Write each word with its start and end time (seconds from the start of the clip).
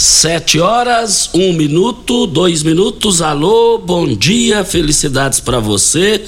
Sete 0.00 0.60
horas, 0.60 1.28
um 1.34 1.52
minuto, 1.52 2.24
dois 2.28 2.62
minutos. 2.62 3.20
Alô, 3.20 3.78
bom 3.78 4.06
dia, 4.06 4.64
felicidades 4.64 5.40
para 5.40 5.58
você. 5.58 6.24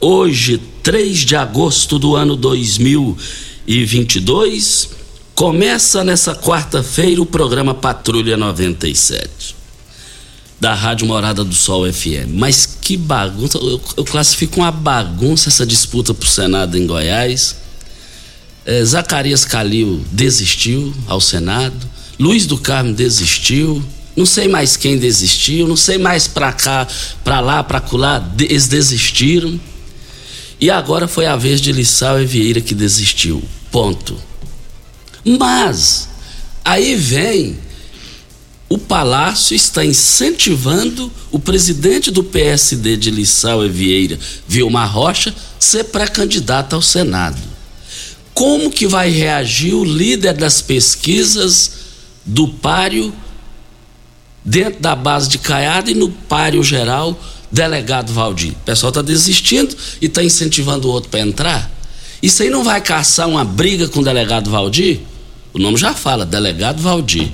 Hoje, 0.00 0.60
3 0.82 1.20
de 1.20 1.36
agosto 1.36 1.96
do 1.96 2.16
ano 2.16 2.34
2022, 2.34 4.90
começa 5.32 6.02
nessa 6.02 6.34
quarta-feira 6.34 7.22
o 7.22 7.26
programa 7.26 7.72
Patrulha 7.72 8.36
97 8.36 9.54
da 10.58 10.74
Rádio 10.74 11.06
Morada 11.06 11.44
do 11.44 11.54
Sol 11.54 11.84
FM. 11.92 12.34
Mas 12.34 12.66
que 12.66 12.96
bagunça, 12.96 13.58
eu, 13.58 13.80
eu 13.96 14.04
classifico 14.04 14.58
uma 14.58 14.72
bagunça 14.72 15.50
essa 15.50 15.64
disputa 15.64 16.12
pro 16.12 16.26
Senado 16.26 16.76
em 16.76 16.84
Goiás. 16.84 17.54
É, 18.66 18.84
Zacarias 18.84 19.44
Calil 19.44 20.04
desistiu 20.10 20.92
ao 21.06 21.20
Senado. 21.20 21.93
Luiz 22.18 22.46
do 22.46 22.58
Carmo 22.58 22.92
desistiu. 22.92 23.82
Não 24.16 24.24
sei 24.24 24.46
mais 24.46 24.76
quem 24.76 24.96
desistiu, 24.96 25.66
não 25.66 25.76
sei 25.76 25.98
mais 25.98 26.28
para 26.28 26.52
cá, 26.52 26.86
para 27.24 27.40
lá, 27.40 27.64
para 27.64 27.80
colar, 27.80 28.32
eles 28.38 28.68
desistiram. 28.68 29.60
E 30.60 30.70
agora 30.70 31.08
foi 31.08 31.26
a 31.26 31.34
vez 31.34 31.60
de 31.60 31.72
Lissau 31.72 32.20
e 32.20 32.24
Vieira 32.24 32.60
que 32.60 32.74
desistiu. 32.74 33.42
Ponto. 33.72 34.16
Mas 35.24 36.08
aí 36.64 36.94
vem 36.94 37.58
o 38.68 38.78
Palácio 38.78 39.54
está 39.54 39.84
incentivando 39.84 41.12
o 41.30 41.38
presidente 41.38 42.10
do 42.10 42.24
PSD 42.24 42.96
de 42.96 43.10
Lissau 43.10 43.64
e 43.64 43.68
Vieira, 43.68 44.18
Vilmar 44.48 44.92
Rocha, 44.92 45.34
ser 45.60 45.84
pré-candidato 45.84 46.74
ao 46.74 46.82
Senado. 46.82 47.40
Como 48.32 48.70
que 48.70 48.86
vai 48.86 49.10
reagir 49.10 49.74
o 49.74 49.84
líder 49.84 50.32
das 50.32 50.60
pesquisas 50.60 51.83
do 52.24 52.48
páreo 52.48 53.12
dentro 54.44 54.80
da 54.80 54.94
base 54.94 55.28
de 55.28 55.38
Caiada 55.38 55.90
e 55.90 55.94
no 55.94 56.10
páreo 56.10 56.62
geral, 56.62 57.18
delegado 57.50 58.12
Valdir. 58.12 58.52
O 58.52 58.64
pessoal 58.64 58.90
está 58.90 59.02
desistindo 59.02 59.74
e 60.00 60.06
está 60.06 60.22
incentivando 60.22 60.88
o 60.88 60.90
outro 60.90 61.10
para 61.10 61.20
entrar. 61.20 61.70
Isso 62.22 62.42
aí 62.42 62.50
não 62.50 62.64
vai 62.64 62.80
caçar 62.80 63.28
uma 63.28 63.44
briga 63.44 63.88
com 63.88 64.00
o 64.00 64.04
delegado 64.04 64.50
Valdir? 64.50 65.00
O 65.52 65.58
nome 65.58 65.76
já 65.76 65.94
fala, 65.94 66.26
delegado 66.26 66.80
Valdir. 66.82 67.30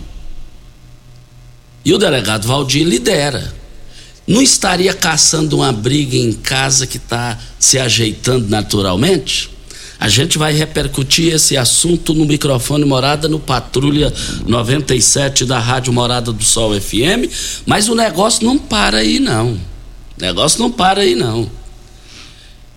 E 1.85 1.95
o 1.95 1.99
delegado 1.99 2.47
Valdir 2.47 2.87
lidera. 2.87 3.55
Não 4.27 4.43
estaria 4.43 4.93
caçando 4.93 5.57
uma 5.57 5.73
briga 5.73 6.17
em 6.17 6.33
casa 6.33 6.87
que 6.87 6.99
está 6.99 7.39
se 7.59 7.79
ajeitando 7.79 8.49
naturalmente? 8.49 9.51
A 10.01 10.09
gente 10.09 10.39
vai 10.39 10.55
repercutir 10.55 11.35
esse 11.35 11.59
assunto 11.59 12.15
no 12.15 12.25
microfone 12.25 12.87
Morada 12.87 13.29
no 13.29 13.39
Patrulha 13.39 14.11
97 14.47 15.45
da 15.45 15.59
Rádio 15.59 15.93
Morada 15.93 16.33
do 16.33 16.43
Sol 16.43 16.73
FM, 16.81 17.31
mas 17.67 17.87
o 17.87 17.95
negócio 17.95 18.43
não 18.43 18.57
para 18.57 18.97
aí 18.97 19.21
não. 19.21 19.53
O 19.53 19.61
negócio 20.19 20.59
não 20.59 20.71
para 20.71 21.03
aí 21.03 21.15
não. 21.15 21.51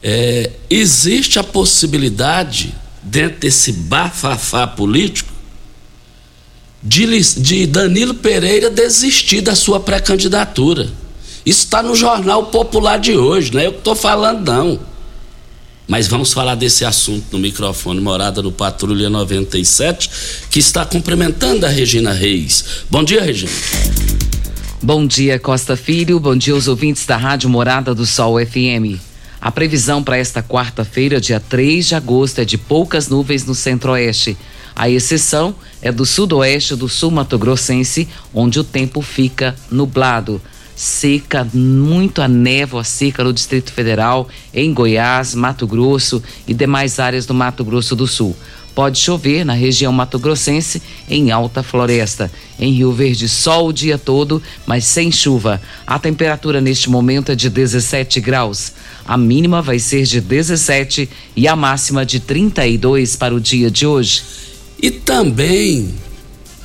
É, 0.04 0.52
existe 0.70 1.40
a 1.40 1.44
possibilidade, 1.46 2.76
dentro 3.02 3.40
desse 3.40 3.72
bafafá 3.72 4.68
político, 4.68 5.32
de, 6.84 7.06
de 7.40 7.66
Danilo 7.66 8.16
Pereira 8.16 8.70
desistir 8.70 9.40
da 9.40 9.56
sua 9.56 9.80
pré-candidatura. 9.80 10.92
Isso 11.46 11.64
está 11.64 11.82
no 11.82 11.96
Jornal 11.96 12.48
Popular 12.48 13.00
de 13.00 13.16
hoje, 13.16 13.54
não 13.54 13.62
é 13.62 13.68
eu 13.68 13.72
que 13.72 13.78
estou 13.78 13.96
falando, 13.96 14.46
não. 14.46 14.93
Mas 15.88 16.08
vamos 16.08 16.32
falar 16.32 16.56
desse 16.56 16.86
assunto 16.86 17.26
no 17.34 17.40
microfone 17.40 18.00
Morada 18.00 18.42
no 18.42 18.52
Patrulha 18.52 19.10
97, 19.10 20.10
que 20.50 20.60
está 20.60 20.86
cumprimentando 20.86 21.66
a 21.66 21.70
Regina 21.70 22.14
Reis. 22.14 22.84
Bom 22.90 23.04
dia, 23.04 23.22
Regina. 23.22 23.52
Bom 24.82 25.06
dia, 25.06 25.38
Costa 25.38 25.76
Filho. 25.76 26.20
Bom 26.20 26.38
dia 26.38 26.54
aos 26.54 26.68
ouvintes 26.68 27.06
da 27.06 27.18
Rádio 27.18 27.50
Morada 27.50 27.94
do 27.94 28.06
Sol 28.06 28.38
FM. 28.40 29.00
A 29.42 29.52
previsão 29.52 30.02
para 30.02 30.18
esta 30.18 30.42
quarta-feira, 30.42 31.20
dia 31.20 31.40
3 31.40 31.88
de 31.88 31.96
agosto, 31.96 32.40
é 32.40 32.46
de 32.46 32.58
poucas 32.58 33.10
nuvens 33.10 33.46
no 33.46 33.54
centro-oeste. 33.54 34.38
A 34.74 34.90
exceção 34.90 35.54
é 35.82 35.92
do 35.92 36.06
sudoeste 36.06 36.76
do 36.76 36.88
sul 36.88 37.12
mato-grossense, 37.12 38.08
onde 38.34 38.58
o 38.58 38.64
tempo 38.64 39.02
fica 39.02 39.54
nublado 39.70 40.42
seca, 40.76 41.48
muito 41.54 42.22
a 42.22 42.28
névoa 42.28 42.84
seca 42.84 43.24
no 43.24 43.34
Distrito 43.34 43.72
Federal, 43.72 44.28
em 44.54 44.74
Goiás, 44.74 45.36
Mato 45.36 45.68
Grosso 45.68 46.22
e 46.48 46.54
demais 46.54 47.00
áreas 47.00 47.26
do 47.26 47.34
Mato 47.34 47.64
Grosso 47.64 47.96
do 47.96 48.08
Sul. 48.08 48.36
Pode 48.76 48.98
chover 48.98 49.46
na 49.46 49.54
região 49.54 49.94
mato-grossense 49.94 50.82
em 51.08 51.30
alta 51.30 51.62
floresta. 51.62 52.32
Em 52.60 52.74
Rio 52.74 52.92
Verde, 52.92 53.30
sol 53.30 53.68
o 53.68 53.74
dia 53.74 54.00
todo, 54.00 54.42
mas 54.66 54.86
sem 54.86 55.12
chuva. 55.12 55.62
A 55.86 56.00
temperatura 56.00 56.60
neste 56.60 56.90
momento 56.90 57.32
é 57.32 57.36
de 57.36 57.52
17 57.52 58.20
graus. 58.20 58.72
A 59.06 59.16
mínima 59.16 59.62
vai 59.62 59.78
ser 59.78 60.04
de 60.06 60.20
17 60.20 61.08
e 61.36 61.48
a 61.48 61.56
máxima 61.56 62.04
de 62.04 62.20
32 62.20 63.16
para 63.16 63.36
o 63.36 63.40
dia 63.40 63.70
de 63.70 63.86
hoje. 63.86 64.24
E 64.82 64.90
também 64.90 65.94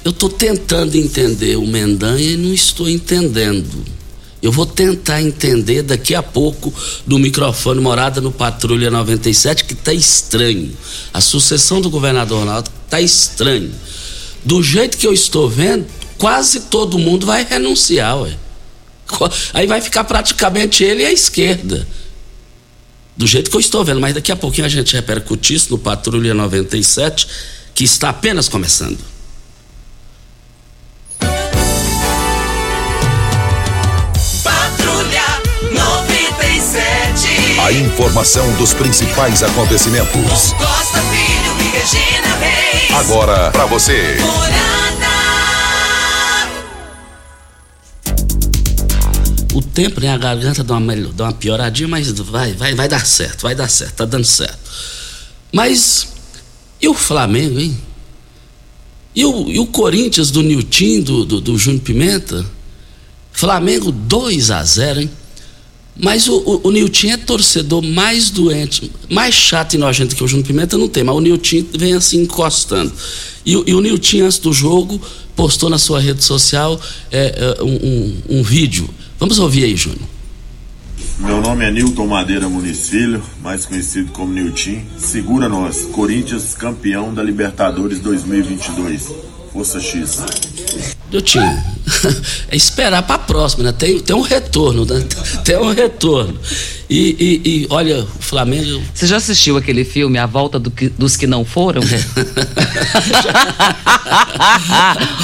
eu 0.03 0.11
estou 0.11 0.31
tentando 0.31 0.97
entender 0.97 1.57
o 1.57 1.67
Mendanha 1.67 2.31
e 2.31 2.37
não 2.39 2.55
estou 2.55 2.89
entendendo. 2.89 3.98
Eu 4.41 4.53
vou 4.53 4.65
tentar 4.65 5.21
entender 5.21 5.83
daqui 5.83 6.15
a 6.15 6.23
pouco 6.23 6.73
do 7.07 7.19
microfone 7.19 7.81
Morada 7.81 8.21
no 8.21 8.31
Patrulha 8.31 8.91
97 8.91 9.65
que 9.65 9.75
tá 9.75 9.93
estranho. 9.93 10.77
A 11.13 11.21
sucessão 11.21 11.81
do 11.81 11.91
governador 11.91 12.41
Ronaldo 12.41 12.71
tá 12.89 13.01
estranho. 13.01 13.73
Do 14.45 14.63
jeito 14.63 14.97
que 14.97 15.07
eu 15.07 15.13
estou 15.13 15.49
vendo, 15.49 15.87
quase 16.17 16.61
todo 16.61 16.99
mundo 16.99 17.27
vai 17.27 17.45
renunciar, 17.45 18.21
ué. 18.21 18.37
Aí 19.53 19.67
vai 19.67 19.81
ficar 19.81 20.05
praticamente 20.05 20.85
ele 20.85 21.03
e 21.03 21.07
a 21.07 21.13
esquerda. 21.13 21.87
Do 23.17 23.27
jeito 23.27 23.51
que 23.51 23.57
eu 23.57 23.61
estou 23.61 23.85
vendo, 23.85 24.01
mas 24.01 24.15
daqui 24.15 24.31
a 24.31 24.37
pouquinho 24.37 24.67
a 24.67 24.71
gente 24.71 24.95
repercute 24.95 25.53
isso 25.53 25.71
no 25.71 25.79
Patrulha 25.79 26.33
97, 26.33 27.27
que 27.75 27.83
está 27.83 28.11
apenas 28.11 28.49
começando. 28.49 28.99
A 37.69 37.73
informação 37.73 38.51
dos 38.57 38.73
principais 38.73 39.43
acontecimentos. 39.43 40.55
Costa 40.55 41.03
Filho 41.03 41.53
e 41.61 41.77
Regina 41.77 42.37
Reis. 42.37 42.91
Agora 42.95 43.51
para 43.51 43.67
você. 43.67 44.17
O 49.53 49.61
tempo, 49.61 50.01
né? 50.01 50.09
A 50.09 50.17
garganta 50.17 50.65
dá 50.65 50.79
uma, 50.79 50.97
dá 50.97 51.25
uma 51.25 51.33
pioradinha, 51.35 51.89
mas 51.89 52.11
vai, 52.11 52.55
vai, 52.55 52.75
vai 52.75 52.89
dar 52.89 53.05
certo, 53.05 53.43
vai 53.43 53.55
dar 53.55 53.69
certo, 53.69 53.97
tá 53.97 54.07
dando 54.07 54.25
certo. 54.25 54.59
Mas 55.53 56.09
e 56.81 56.89
o 56.89 56.95
Flamengo, 56.95 57.61
hein? 57.61 57.79
E 59.15 59.27
o, 59.27 59.47
e 59.47 59.59
o 59.59 59.67
Corinthians 59.67 60.31
do 60.31 60.43
Nilton, 60.43 61.03
do, 61.03 61.25
do, 61.27 61.41
do 61.43 61.59
Júnior 61.59 61.83
Pimenta? 61.83 62.47
Flamengo 63.31 63.93
2 63.93 64.51
a 64.53 64.65
0 64.65 65.03
hein? 65.03 65.11
Mas 65.99 66.29
o, 66.29 66.37
o, 66.37 66.69
o 66.69 66.71
Nilton 66.71 67.09
é 67.09 67.17
torcedor 67.17 67.83
mais 67.83 68.31
doente, 68.31 68.91
mais 69.11 69.35
chato 69.35 69.75
e 69.75 69.79
nojento 69.79 70.15
que 70.15 70.23
o 70.23 70.29
Júnior 70.29 70.47
Pimenta 70.47 70.79
não 70.79 70.89
tem, 70.89 71.03
mas 71.03 71.17
o 71.17 71.21
Nilton 71.21 71.65
vem 71.77 71.95
assim 71.95 72.23
encostando. 72.23 72.93
E, 73.45 73.53
e 73.53 73.75
o 73.75 73.81
Nilton, 73.81 74.25
antes 74.25 74.39
do 74.39 74.53
jogo, 74.53 75.01
postou 75.35 75.69
na 75.69 75.79
sua 75.79 76.01
rede 76.01 76.23
social 76.23 76.81
é, 77.11 77.57
é, 77.59 77.63
um, 77.63 77.75
um, 77.75 78.39
um 78.39 78.43
vídeo. 78.43 78.89
Vamos 79.19 79.39
ouvir 79.39 79.65
aí, 79.65 79.77
Júnior. 79.77 80.09
Meu 81.19 81.41
nome 81.41 81.65
é 81.65 81.71
Nilton 81.71 82.07
Madeira 82.07 82.49
Muniz 82.49 82.89
Filho, 82.89 83.21
mais 83.43 83.65
conhecido 83.65 84.13
como 84.13 84.33
Nilton. 84.33 84.81
Segura 84.99 85.49
nós, 85.49 85.87
Corinthians 85.93 86.55
campeão 86.55 87.13
da 87.13 87.25
Libertadores 87.25 87.99
2022. 87.99 89.13
Força 89.53 89.81
X. 89.81 90.19
Nilton, 91.11 91.41
é 92.51 92.57
esperar 92.57 93.03
para 93.03 93.17
a 93.17 93.19
próxima, 93.19 93.65
né? 93.65 93.73
Tem, 93.73 93.99
tem 94.01 94.15
um 94.15 94.21
retorno, 94.21 94.85
né? 94.85 95.03
Tem 95.45 95.57
um 95.57 95.73
retorno. 95.73 96.39
E, 96.91 97.17
e, 97.19 97.41
e, 97.45 97.67
olha, 97.71 98.01
o 98.01 98.23
Flamengo. 98.23 98.83
Você 98.95 99.07
já 99.07 99.17
assistiu 99.17 99.57
aquele 99.57 99.85
filme 99.85 100.19
A 100.19 100.27
Volta 100.27 100.59
do 100.59 100.71
que, 100.71 100.89
dos 100.89 101.17
que 101.17 101.27
não 101.27 101.45
foram? 101.45 101.83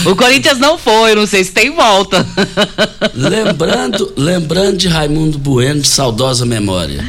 o 0.04 0.16
Corinthians 0.16 0.58
não 0.58 0.78
foi, 0.78 1.14
não 1.14 1.26
sei 1.26 1.44
se 1.44 1.52
tem 1.52 1.74
volta. 1.74 2.26
lembrando, 3.14 4.12
lembrando 4.16 4.76
de 4.76 4.88
Raimundo 4.88 5.38
Bueno, 5.38 5.80
de 5.80 5.88
saudosa 5.88 6.44
memória. 6.44 7.04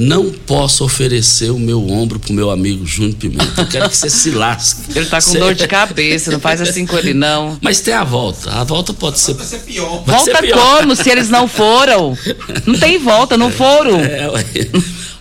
Não 0.00 0.30
posso 0.32 0.82
oferecer 0.82 1.50
o 1.50 1.58
meu 1.58 1.86
ombro 1.90 2.18
pro 2.18 2.32
meu 2.32 2.50
amigo 2.50 2.86
Júnior 2.86 3.16
Pimenta. 3.16 3.60
Eu 3.60 3.66
quero 3.66 3.90
que 3.90 3.94
você 3.94 4.08
se 4.08 4.30
lasque. 4.30 4.96
Ele 4.96 5.04
tá 5.04 5.20
com 5.20 5.34
dor 5.34 5.54
de 5.54 5.68
cabeça, 5.68 6.30
não 6.30 6.40
faz 6.40 6.58
assim 6.62 6.86
com 6.86 6.96
ele, 6.96 7.12
não. 7.12 7.58
Mas 7.60 7.82
tem 7.82 7.92
a 7.92 8.02
volta. 8.02 8.50
A 8.50 8.64
volta 8.64 8.94
pode 8.94 9.20
ser. 9.20 9.34
Vai 9.34 9.44
ser 9.44 9.58
pior. 9.58 10.02
Vai 10.06 10.16
volta 10.16 10.36
ser 10.36 10.40
pior. 10.40 10.78
como 10.78 10.96
se 10.96 11.10
eles 11.10 11.28
não 11.28 11.46
foram? 11.46 12.16
Não 12.64 12.78
tem 12.78 12.98
volta, 12.98 13.36
não 13.36 13.50
foram. 13.50 14.00
É, 14.00 14.26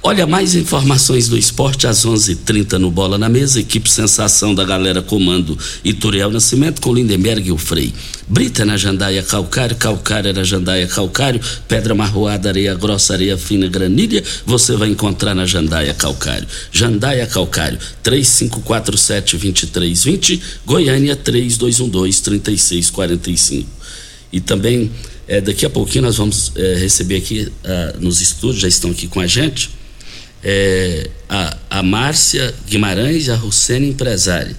Olha, 0.01 0.25
mais 0.25 0.56
informações 0.56 1.28
do 1.28 1.38
esporte 1.38 1.86
às 1.86 2.06
11:30 2.06 2.31
h 2.31 2.40
30 2.46 2.80
no 2.80 2.90
Bola 2.90 3.18
na 3.18 3.28
Mesa. 3.28 3.60
Equipe 3.60 3.92
Sensação 3.92 4.56
da 4.56 4.63
galera 4.63 5.01
comando 5.01 5.57
Ituriel 5.84 6.31
Nascimento 6.31 6.80
com 6.80 6.94
Lindenberg 6.94 7.50
e 7.50 7.51
o 7.51 7.57
Frei. 7.57 7.94
Brita 8.25 8.63
na 8.63 8.78
Jandaia 8.78 9.22
Calcário, 9.22 9.75
Calcário 9.75 10.34
na 10.34 10.46
Jandaia 10.46 10.88
Calcário, 10.88 11.42
Pedra 11.68 11.94
Marroada, 11.94 12.48
Areia 12.48 12.74
Grossa, 12.75 13.12
Areia 13.12 13.38
Fina, 13.38 13.68
Granilha, 13.68 14.24
você 14.46 14.74
vai 14.78 14.88
encontrar 14.88 15.36
na 15.36 15.46
Jandaia 15.46 15.94
Calcário. 15.94 16.48
Jandaia 16.72 17.28
Calcário, 17.28 17.78
3547-2320, 18.01 20.40
Goiânia 20.66 21.18
3212-3645. 21.18 23.66
E 24.31 24.40
também, 24.40 24.90
é, 25.28 25.42
daqui 25.42 25.66
a 25.66 25.69
pouquinho 25.69 26.06
nós 26.06 26.16
vamos 26.16 26.54
é, 26.56 26.75
receber 26.75 27.18
aqui 27.18 27.51
ah, 27.66 27.96
nos 28.00 28.22
estúdios, 28.22 28.62
já 28.62 28.69
estão 28.69 28.92
aqui 28.92 29.06
com 29.06 29.19
a 29.19 29.28
gente, 29.28 29.78
é, 30.44 31.09
a, 31.27 31.57
a 31.69 31.83
Márcia 31.83 32.53
Guimarães 32.68 33.27
e 33.27 33.31
a 33.31 33.36
Russene 33.36 33.89
Empresária. 33.89 34.56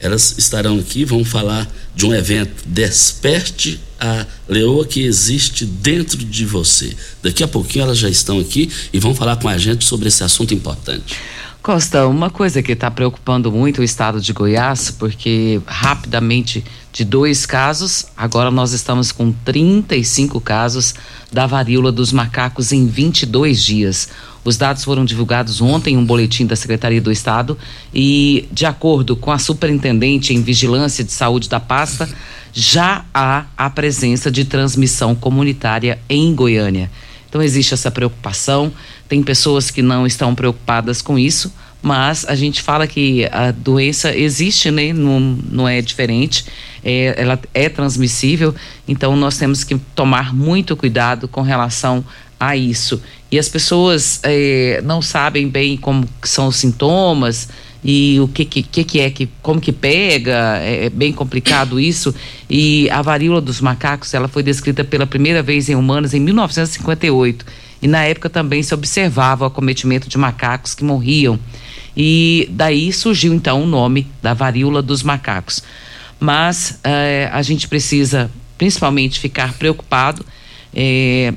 Elas 0.00 0.36
estarão 0.38 0.78
aqui, 0.78 1.04
vão 1.04 1.24
falar 1.24 1.68
de 1.94 2.06
um 2.06 2.14
evento 2.14 2.62
Desperte 2.66 3.80
a 4.00 4.24
Leoa 4.48 4.86
que 4.86 5.02
existe 5.02 5.66
dentro 5.66 6.18
de 6.18 6.46
você. 6.46 6.96
Daqui 7.22 7.42
a 7.42 7.48
pouquinho 7.48 7.84
elas 7.84 7.98
já 7.98 8.08
estão 8.08 8.38
aqui 8.38 8.70
e 8.92 9.00
vão 9.00 9.14
falar 9.14 9.36
com 9.36 9.48
a 9.48 9.58
gente 9.58 9.84
sobre 9.84 10.08
esse 10.08 10.22
assunto 10.22 10.54
importante. 10.54 11.16
Costa, 11.60 12.06
uma 12.06 12.30
coisa 12.30 12.62
que 12.62 12.72
está 12.72 12.90
preocupando 12.90 13.50
muito 13.50 13.80
o 13.80 13.84
estado 13.84 14.20
de 14.20 14.32
Goiás, 14.32 14.92
porque 14.92 15.60
rapidamente 15.66 16.64
de 16.92 17.04
dois 17.04 17.44
casos, 17.44 18.06
agora 18.16 18.50
nós 18.50 18.72
estamos 18.72 19.12
com 19.12 19.32
35 19.32 20.40
casos 20.40 20.94
da 21.30 21.46
varíola 21.46 21.92
dos 21.92 22.12
macacos 22.12 22.72
em 22.72 22.86
22 22.86 23.62
dias. 23.62 24.08
Os 24.44 24.56
dados 24.56 24.84
foram 24.84 25.04
divulgados 25.04 25.60
ontem 25.60 25.94
em 25.94 25.96
um 25.96 26.04
boletim 26.04 26.46
da 26.46 26.56
Secretaria 26.56 27.00
do 27.00 27.12
Estado 27.12 27.58
e, 27.92 28.48
de 28.52 28.64
acordo 28.66 29.16
com 29.16 29.30
a 29.30 29.38
superintendente 29.38 30.32
em 30.32 30.42
vigilância 30.42 31.04
de 31.04 31.12
saúde 31.12 31.48
da 31.48 31.60
pasta, 31.60 32.08
já 32.52 33.04
há 33.12 33.46
a 33.56 33.68
presença 33.68 34.30
de 34.30 34.44
transmissão 34.44 35.14
comunitária 35.14 35.98
em 36.08 36.34
Goiânia. 36.34 36.90
Então 37.28 37.42
existe 37.42 37.74
essa 37.74 37.90
preocupação, 37.90 38.72
tem 39.06 39.22
pessoas 39.22 39.70
que 39.70 39.82
não 39.82 40.06
estão 40.06 40.34
preocupadas 40.34 41.02
com 41.02 41.18
isso, 41.18 41.52
mas 41.80 42.24
a 42.26 42.34
gente 42.34 42.62
fala 42.62 42.86
que 42.86 43.28
a 43.30 43.50
doença 43.50 44.16
existe, 44.16 44.70
né? 44.70 44.92
Não, 44.92 45.20
não 45.20 45.68
é 45.68 45.80
diferente, 45.80 46.44
é, 46.82 47.14
ela 47.16 47.38
é 47.54 47.68
transmissível, 47.68 48.54
então 48.86 49.14
nós 49.14 49.36
temos 49.36 49.62
que 49.62 49.76
tomar 49.94 50.34
muito 50.34 50.76
cuidado 50.76 51.28
com 51.28 51.42
relação 51.42 52.04
a 52.38 52.56
isso. 52.56 53.02
E 53.30 53.38
as 53.38 53.48
pessoas 53.48 54.20
é, 54.22 54.80
não 54.84 55.02
sabem 55.02 55.48
bem 55.48 55.76
como 55.76 56.08
são 56.22 56.48
os 56.48 56.56
sintomas 56.56 57.48
e 57.84 58.18
o 58.20 58.28
que, 58.28 58.44
que, 58.44 58.62
que 58.62 59.00
é 59.00 59.10
que 59.10 59.28
como 59.40 59.60
que 59.60 59.72
pega 59.72 60.58
é, 60.58 60.86
é 60.86 60.90
bem 60.90 61.12
complicado 61.12 61.78
isso. 61.78 62.14
E 62.48 62.88
a 62.90 63.02
varíola 63.02 63.40
dos 63.40 63.60
macacos 63.60 64.14
ela 64.14 64.28
foi 64.28 64.42
descrita 64.42 64.84
pela 64.84 65.06
primeira 65.06 65.42
vez 65.42 65.68
em 65.68 65.74
humanos 65.74 66.14
em 66.14 66.20
1958 66.20 67.44
e 67.80 67.88
na 67.88 68.04
época 68.04 68.28
também 68.28 68.62
se 68.62 68.74
observava 68.74 69.44
o 69.44 69.46
acometimento 69.46 70.08
de 70.08 70.18
macacos 70.18 70.74
que 70.74 70.84
morriam. 70.84 71.38
E 71.96 72.48
daí 72.52 72.92
surgiu 72.92 73.34
então 73.34 73.62
o 73.62 73.66
nome 73.66 74.06
da 74.22 74.34
varíola 74.34 74.80
dos 74.80 75.02
macacos. 75.02 75.62
Mas 76.18 76.78
é, 76.82 77.28
a 77.32 77.42
gente 77.42 77.68
precisa 77.68 78.30
principalmente 78.56 79.20
ficar 79.20 79.52
preocupado 79.54 80.24
é, 80.74 81.32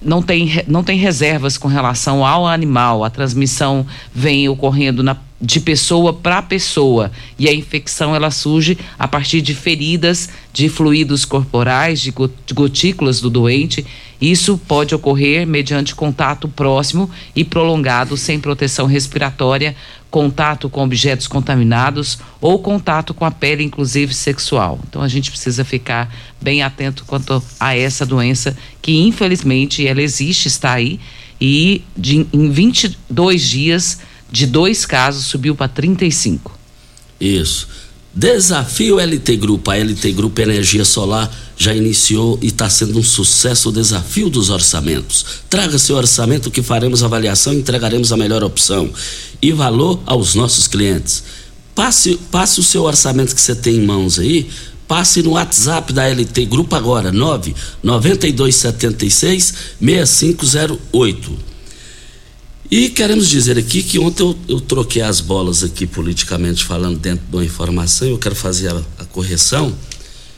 não 0.00 0.22
tem, 0.22 0.62
não 0.66 0.82
tem 0.84 0.98
reservas 0.98 1.58
com 1.58 1.68
relação 1.68 2.24
ao 2.24 2.46
animal. 2.46 3.04
A 3.04 3.10
transmissão 3.10 3.86
vem 4.14 4.48
ocorrendo 4.48 5.02
na, 5.02 5.16
de 5.40 5.60
pessoa 5.60 6.12
para 6.12 6.42
pessoa 6.42 7.12
e 7.38 7.48
a 7.48 7.54
infecção 7.54 8.14
ela 8.14 8.30
surge 8.30 8.76
a 8.98 9.06
partir 9.06 9.40
de 9.40 9.54
feridas 9.54 10.28
de 10.52 10.68
fluidos 10.68 11.24
corporais, 11.24 12.00
de 12.00 12.12
gotículas 12.52 13.20
do 13.20 13.30
doente. 13.30 13.86
Isso 14.20 14.58
pode 14.58 14.94
ocorrer 14.94 15.46
mediante 15.46 15.94
contato 15.94 16.48
próximo 16.48 17.08
e 17.36 17.44
prolongado 17.44 18.16
sem 18.16 18.40
proteção 18.40 18.86
respiratória 18.86 19.76
contato 20.10 20.68
com 20.68 20.82
objetos 20.82 21.28
contaminados 21.28 22.18
ou 22.40 22.58
contato 22.58 23.12
com 23.12 23.24
a 23.24 23.30
pele, 23.30 23.62
inclusive 23.62 24.12
sexual. 24.12 24.80
Então 24.88 25.02
a 25.02 25.08
gente 25.08 25.30
precisa 25.30 25.64
ficar 25.64 26.12
bem 26.40 26.62
atento 26.62 27.04
quanto 27.06 27.40
a 27.60 27.76
essa 27.76 28.04
doença 28.04 28.56
que 28.82 28.96
infelizmente 28.96 29.86
ela 29.86 30.02
existe, 30.02 30.48
está 30.48 30.72
aí 30.72 30.98
e 31.40 31.82
de, 31.96 32.26
em 32.32 32.50
22 32.50 33.42
dias 33.42 34.00
de 34.30 34.46
dois 34.46 34.84
casos 34.84 35.26
subiu 35.26 35.54
para 35.54 35.68
35. 35.68 36.56
Isso. 37.20 37.66
Desafio 38.14 38.98
LT 38.98 39.36
Grupo. 39.36 39.70
A 39.70 39.76
LT 39.76 40.12
Grupo 40.12 40.40
Energia 40.40 40.84
Solar 40.84 41.30
já 41.56 41.74
iniciou 41.74 42.38
e 42.42 42.46
está 42.46 42.68
sendo 42.68 42.98
um 42.98 43.02
sucesso 43.02 43.68
o 43.68 43.72
desafio 43.72 44.28
dos 44.28 44.50
orçamentos. 44.50 45.24
Traga 45.48 45.78
seu 45.78 45.96
orçamento 45.96 46.50
que 46.50 46.62
faremos 46.62 47.02
avaliação 47.02 47.52
e 47.52 47.58
entregaremos 47.58 48.12
a 48.12 48.16
melhor 48.16 48.42
opção 48.42 48.90
e 49.40 49.52
valor 49.52 50.00
aos 50.04 50.34
nossos 50.34 50.66
clientes. 50.66 51.22
Passe, 51.74 52.18
passe 52.30 52.58
o 52.58 52.62
seu 52.62 52.82
orçamento 52.82 53.34
que 53.34 53.40
você 53.40 53.54
tem 53.54 53.76
em 53.76 53.86
mãos 53.86 54.18
aí, 54.18 54.50
passe 54.88 55.22
no 55.22 55.32
WhatsApp 55.32 55.92
da 55.92 56.08
LT 56.08 56.44
Grupo 56.46 56.74
agora, 56.74 57.12
9 57.12 57.54
9276 57.82 59.54
6508. 59.80 61.38
E 62.70 62.90
queremos 62.90 63.28
dizer 63.28 63.58
aqui 63.58 63.82
que 63.82 63.98
ontem 63.98 64.22
eu, 64.22 64.38
eu, 64.46 64.60
troquei 64.60 65.00
as 65.00 65.22
bolas 65.22 65.64
aqui 65.64 65.86
politicamente 65.86 66.64
falando 66.64 66.98
dentro 66.98 67.24
de 67.26 67.34
uma 67.34 67.44
informação, 67.44 68.06
eu 68.06 68.18
quero 68.18 68.34
fazer 68.34 68.68
a, 68.68 68.82
a 68.98 69.04
correção. 69.06 69.74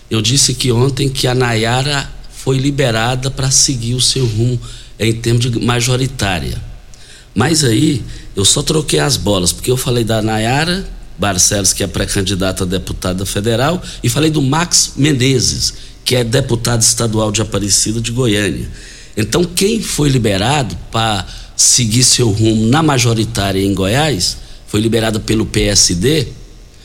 Eu 0.08 0.22
disse 0.22 0.54
que 0.54 0.70
ontem 0.70 1.08
que 1.08 1.26
a 1.26 1.34
Nayara 1.34 2.08
foi 2.32 2.56
liberada 2.56 3.32
para 3.32 3.50
seguir 3.50 3.94
o 3.94 4.00
seu 4.00 4.24
rumo 4.24 4.60
em 4.96 5.12
termos 5.12 5.50
de 5.50 5.58
majoritária. 5.58 6.60
Mas 7.34 7.64
aí 7.64 8.00
eu 8.36 8.44
só 8.44 8.62
troquei 8.62 9.00
as 9.00 9.16
bolas, 9.16 9.52
porque 9.52 9.70
eu 9.70 9.76
falei 9.76 10.04
da 10.04 10.22
Nayara 10.22 10.88
Barcelos, 11.18 11.72
que 11.72 11.82
é 11.82 11.86
pré-candidata 11.88 12.62
a 12.62 12.66
deputada 12.66 13.26
federal, 13.26 13.82
e 14.04 14.08
falei 14.08 14.30
do 14.30 14.40
Max 14.40 14.92
Menezes, 14.96 15.74
que 16.04 16.14
é 16.14 16.22
deputado 16.22 16.80
estadual 16.80 17.32
de 17.32 17.42
Aparecida 17.42 18.00
de 18.00 18.12
Goiânia. 18.12 18.68
Então, 19.16 19.44
quem 19.44 19.82
foi 19.82 20.08
liberado 20.08 20.76
para 20.90 21.26
seguir 21.60 22.02
seu 22.04 22.30
rumo 22.30 22.66
na 22.68 22.82
majoritária 22.82 23.62
em 23.62 23.74
Goiás, 23.74 24.38
foi 24.66 24.80
liberado 24.80 25.20
pelo 25.20 25.44
PSD, 25.44 26.28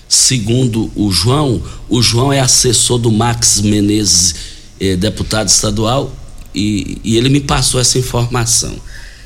segundo 0.10 0.92
o 0.96 1.10
João, 1.12 1.64
o 1.88 2.02
João 2.02 2.34
é 2.34 2.42
assessor 2.42 2.98
do 2.98 3.10
Max 3.10 3.62
Menezes, 3.62 4.36
eh, 4.78 4.98
deputado 4.98 5.48
estadual, 5.48 6.14
e, 6.54 6.98
e, 7.06 7.16
ele 7.16 7.30
me 7.30 7.40
passou 7.40 7.80
essa 7.80 7.98
informação. 7.98 8.76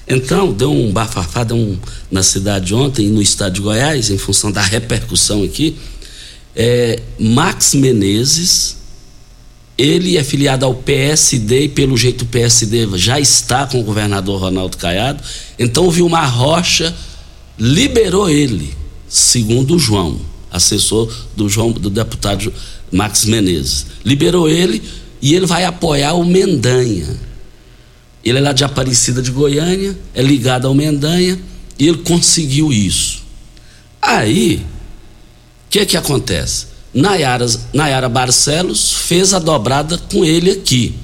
Então, 0.08 0.53
deu 0.53 0.72
um 0.72 0.91
bafafá 0.91 1.44
deu 1.44 1.58
um, 1.58 1.77
na 2.12 2.22
cidade 2.22 2.74
ontem, 2.75 3.08
no 3.08 3.22
estado 3.22 3.53
de 3.53 3.62
Goiás, 3.62 4.12
em 4.12 4.18
função 4.20 4.51
da 4.51 4.62
repercussão 4.62 5.44
aqui. 5.44 5.75
É, 6.56 7.00
Max 7.20 7.74
Menezes, 7.74 8.77
ele 9.79 10.17
é 10.17 10.24
filiado 10.24 10.65
ao 10.65 10.75
PSD 10.75 11.63
e, 11.63 11.69
pelo 11.69 11.95
jeito, 11.95 12.24
o 12.24 12.27
PSD 12.27 12.88
já 12.98 13.19
está 13.19 13.65
com 13.65 13.79
o 13.79 13.83
governador 13.83 14.41
Ronaldo 14.41 14.77
Caiado. 14.77 15.24
Então, 15.57 15.88
o 15.88 15.91
Vilmar 15.91 16.36
Rocha 16.36 16.93
liberou 17.57 18.29
ele, 18.29 18.75
segundo 19.07 19.75
o 19.75 19.79
João, 19.79 20.19
assessor 20.51 21.12
do, 21.36 21.48
João, 21.48 21.71
do 21.71 21.89
deputado 21.89 22.53
Max 22.91 23.25
Menezes. 23.25 23.86
Liberou 24.03 24.50
ele 24.50 24.83
e 25.21 25.33
ele 25.33 25.45
vai 25.45 25.63
apoiar 25.63 26.13
o 26.13 26.25
Mendanha 26.25 27.29
ele 28.24 28.38
é 28.38 28.41
lá 28.41 28.53
de 28.53 28.63
Aparecida 28.63 29.21
de 29.21 29.31
Goiânia, 29.31 29.98
é 30.13 30.21
ligado 30.21 30.67
ao 30.67 30.74
Mendanha 30.74 31.39
e 31.77 31.88
ele 31.88 32.00
conseguiu 32.00 32.71
isso. 32.71 33.24
Aí, 34.01 34.57
o 34.57 35.69
que 35.69 35.86
que 35.86 35.98
acontece? 35.98 36.67
Nayara, 36.93 37.46
Nayara 37.74 38.10
Barcelos 38.10 38.91
fez 38.91 39.34
a 39.34 39.39
dobrada 39.39 39.98
com 40.12 40.25
ele 40.25 40.51
aqui. 40.51 40.96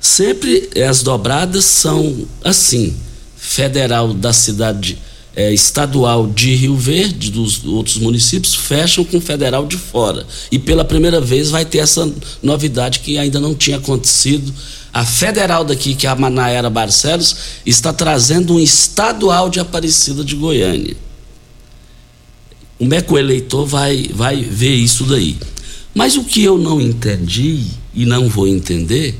Sempre 0.00 0.70
as 0.88 1.02
dobradas 1.02 1.64
são 1.64 2.26
assim: 2.42 2.94
federal 3.36 4.14
da 4.14 4.32
cidade 4.32 4.98
é, 5.34 5.52
estadual 5.52 6.26
de 6.26 6.54
Rio 6.54 6.76
Verde, 6.76 7.30
dos 7.30 7.64
outros 7.64 7.98
municípios, 7.98 8.54
fecham 8.54 9.04
com 9.04 9.20
federal 9.20 9.66
de 9.66 9.76
fora. 9.76 10.26
E 10.50 10.58
pela 10.58 10.84
primeira 10.84 11.20
vez 11.20 11.50
vai 11.50 11.64
ter 11.64 11.78
essa 11.78 12.10
novidade 12.42 13.00
que 13.00 13.18
ainda 13.18 13.40
não 13.40 13.54
tinha 13.54 13.76
acontecido 13.76 14.52
a 14.92 15.06
federal 15.06 15.64
daqui, 15.64 15.94
que 15.94 16.06
é 16.06 16.10
a 16.10 16.14
Manaera 16.14 16.68
Barcelos, 16.68 17.34
está 17.64 17.92
trazendo 17.92 18.54
um 18.54 18.60
estadual 18.60 19.48
de 19.48 19.58
Aparecida 19.58 20.22
de 20.22 20.36
Goiânia. 20.36 20.94
Como 22.82 22.94
é 22.94 23.00
que 23.00 23.12
o 23.12 23.16
eleitor 23.16 23.64
vai, 23.64 24.10
vai 24.12 24.42
ver 24.42 24.74
isso 24.74 25.04
daí? 25.04 25.38
Mas 25.94 26.16
o 26.16 26.24
que 26.24 26.42
eu 26.42 26.58
não 26.58 26.80
entendi 26.80 27.64
e 27.94 28.04
não 28.04 28.28
vou 28.28 28.48
entender, 28.48 29.16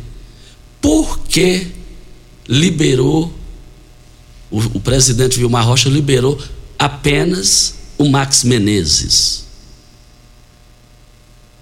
por 0.80 1.20
que 1.20 1.68
liberou, 2.48 3.32
o, 4.50 4.58
o 4.58 4.80
presidente 4.80 5.38
Vilmar 5.38 5.64
Rocha 5.64 5.88
liberou 5.88 6.36
apenas 6.76 7.76
o 7.96 8.08
Max 8.08 8.42
Menezes? 8.42 9.44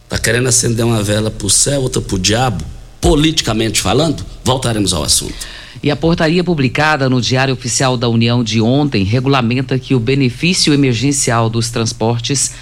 Está 0.05 0.17
querendo 0.17 0.49
acender 0.49 0.87
uma 0.87 1.03
vela 1.03 1.31
para 1.31 1.47
o 1.47 1.51
céu, 1.51 1.83
outra 1.83 2.01
para 2.01 2.17
o 2.17 2.19
diabo? 2.19 2.65
politicamente 2.99 3.83
falando? 3.83 4.25
Voltaremos 4.43 4.95
ao 4.95 5.03
assunto. 5.03 5.47
E 5.83 5.91
a 5.91 5.97
portaria 5.97 6.45
publicada 6.45 7.09
no 7.09 7.23
Diário 7.23 7.55
Oficial 7.55 7.97
da 7.97 8.07
União 8.07 8.45
de 8.45 8.61
ontem 8.61 9.03
regulamenta 9.03 9.79
que 9.79 9.95
o 9.95 10.01
benefício 10.01 10.75
emergencial 10.75 11.49
dos 11.49 11.71
transportes 11.71 12.53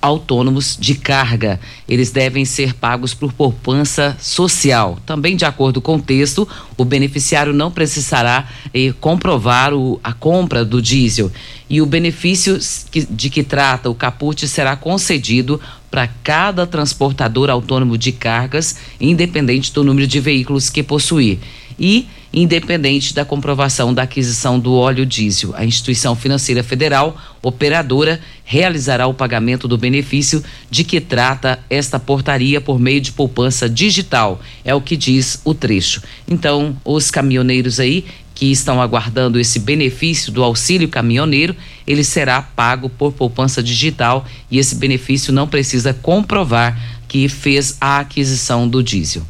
autônomos 0.00 0.78
de 0.80 0.94
carga. 0.94 1.60
Eles 1.88 2.10
devem 2.10 2.44
ser 2.44 2.74
pagos 2.74 3.12
por 3.12 3.32
poupança 3.32 4.16
social. 4.18 4.98
Também, 5.04 5.36
de 5.36 5.44
acordo 5.44 5.80
com 5.80 5.96
o 5.96 6.00
texto, 6.00 6.48
o 6.76 6.84
beneficiário 6.84 7.52
não 7.52 7.70
precisará 7.70 8.48
eh, 8.72 8.94
comprovar 8.98 9.74
o, 9.74 10.00
a 10.02 10.12
compra 10.12 10.64
do 10.64 10.80
diesel. 10.80 11.30
E 11.68 11.82
o 11.82 11.86
benefício 11.86 12.58
que, 12.90 13.04
de 13.04 13.28
que 13.28 13.42
trata 13.42 13.90
o 13.90 13.94
caput 13.94 14.48
será 14.48 14.74
concedido 14.74 15.60
para 15.90 16.08
cada 16.22 16.66
transportador 16.66 17.50
autônomo 17.50 17.98
de 17.98 18.12
cargas, 18.12 18.76
independente 19.00 19.72
do 19.72 19.84
número 19.84 20.06
de 20.06 20.20
veículos 20.20 20.70
que 20.70 20.82
possuir. 20.82 21.40
E 21.78 22.06
independente 22.32 23.12
da 23.12 23.24
comprovação 23.24 23.92
da 23.92 24.02
aquisição 24.02 24.58
do 24.58 24.74
óleo 24.74 25.04
diesel. 25.04 25.52
A 25.54 25.64
instituição 25.64 26.14
financeira 26.14 26.62
federal, 26.62 27.16
operadora, 27.42 28.20
realizará 28.44 29.06
o 29.06 29.14
pagamento 29.14 29.66
do 29.66 29.76
benefício 29.76 30.42
de 30.70 30.84
que 30.84 31.00
trata 31.00 31.58
esta 31.68 31.98
portaria 31.98 32.60
por 32.60 32.78
meio 32.78 33.00
de 33.00 33.12
poupança 33.12 33.68
digital. 33.68 34.40
É 34.64 34.74
o 34.74 34.80
que 34.80 34.96
diz 34.96 35.40
o 35.44 35.54
trecho. 35.54 36.02
Então, 36.28 36.76
os 36.84 37.10
caminhoneiros 37.10 37.80
aí 37.80 38.04
que 38.34 38.50
estão 38.50 38.80
aguardando 38.80 39.38
esse 39.38 39.58
benefício 39.58 40.32
do 40.32 40.42
auxílio 40.42 40.88
caminhoneiro, 40.88 41.54
ele 41.86 42.02
será 42.02 42.40
pago 42.40 42.88
por 42.88 43.12
poupança 43.12 43.62
digital 43.62 44.24
e 44.50 44.58
esse 44.58 44.76
benefício 44.76 45.30
não 45.30 45.46
precisa 45.46 45.92
comprovar 45.92 46.80
que 47.06 47.28
fez 47.28 47.76
a 47.78 47.98
aquisição 47.98 48.66
do 48.66 48.82
diesel. 48.82 49.26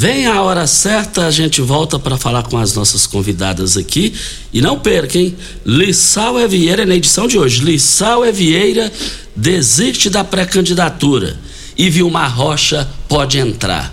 Vem 0.00 0.28
a 0.28 0.40
hora 0.42 0.64
certa, 0.64 1.26
a 1.26 1.30
gente 1.32 1.60
volta 1.60 1.98
para 1.98 2.16
falar 2.16 2.44
com 2.44 2.56
as 2.56 2.72
nossas 2.72 3.04
convidadas 3.04 3.76
aqui. 3.76 4.14
E 4.52 4.60
não 4.60 4.78
perca, 4.78 5.18
hein? 5.18 5.36
Lissau 5.66 6.38
Evieira, 6.38 6.86
na 6.86 6.94
edição 6.94 7.26
de 7.26 7.36
hoje, 7.36 7.64
Lissau 7.64 8.24
Evieira 8.24 8.92
desiste 9.34 10.08
da 10.08 10.22
pré-candidatura 10.22 11.36
e 11.76 11.90
Vilmar 11.90 12.32
Rocha 12.32 12.88
pode 13.08 13.40
entrar. 13.40 13.92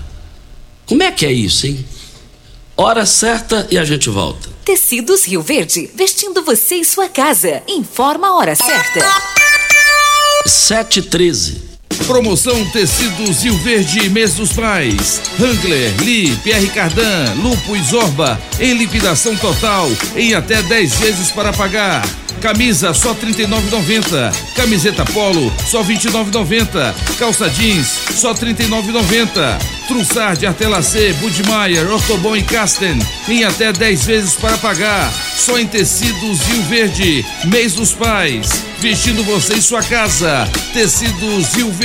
Como 0.86 1.02
é 1.02 1.12
que 1.12 1.26
é 1.26 1.32
isso, 1.32 1.66
hein? 1.66 1.84
Hora 2.78 3.04
certa 3.08 3.68
e 3.72 3.78
a 3.80 3.84
gente 3.84 4.08
volta. 4.08 4.48
Tecidos 4.64 5.26
Rio 5.26 5.42
Verde, 5.42 5.90
vestindo 5.96 6.44
você 6.44 6.76
e 6.76 6.86
sua 6.86 7.10
casa. 7.10 7.64
Informa 7.68 8.28
a 8.28 8.36
hora 8.36 8.54
certa. 8.56 9.00
7h13. 10.48 11.65
Promoção 11.98 12.64
Tecidos 12.72 13.44
Rio 13.44 13.58
Verde 13.60 14.10
Mês 14.10 14.36
dos 14.36 14.54
Pais. 14.54 15.22
Hangler, 15.40 15.94
Lee, 16.02 16.36
Pierre 16.44 16.68
Cardan, 16.68 17.34
Lupo 17.42 17.76
e 17.76 17.84
Zorba 17.84 18.40
em 18.60 18.74
liquidação 18.74 19.36
total 19.38 19.90
em 20.16 20.34
até 20.34 20.62
10 20.62 20.96
vezes 20.96 21.32
para 21.32 21.52
pagar. 21.52 22.04
Camisa 22.42 22.94
só 22.94 23.14
R$ 23.14 23.34
39,90. 23.34 24.34
Camiseta 24.56 25.04
polo 25.06 25.52
só 25.68 25.82
R$ 25.82 25.96
29,90. 25.96 26.94
Calça 27.18 27.50
jeans 27.50 27.88
só 28.16 28.34
R$ 28.34 28.54
39,90. 28.54 29.60
Trussard, 29.88 30.46
Artelacê, 30.46 31.14
Budmeier, 31.14 31.90
Ortobon 31.92 32.36
e 32.36 32.44
Casten 32.44 33.00
em 33.28 33.44
até 33.44 33.72
10 33.72 34.06
vezes 34.06 34.34
para 34.34 34.58
pagar. 34.58 35.12
Só 35.36 35.58
em 35.58 35.68
tecidos 35.68 36.42
Rio 36.42 36.62
Verde. 36.64 37.26
Mês 37.46 37.74
dos 37.74 37.94
Pais. 37.94 38.50
Vestindo 38.80 39.24
você 39.24 39.56
em 39.56 39.62
sua 39.62 39.82
casa. 39.82 40.48
Tecidos 40.74 41.54
Rio 41.56 41.72
Verde. 41.72 41.85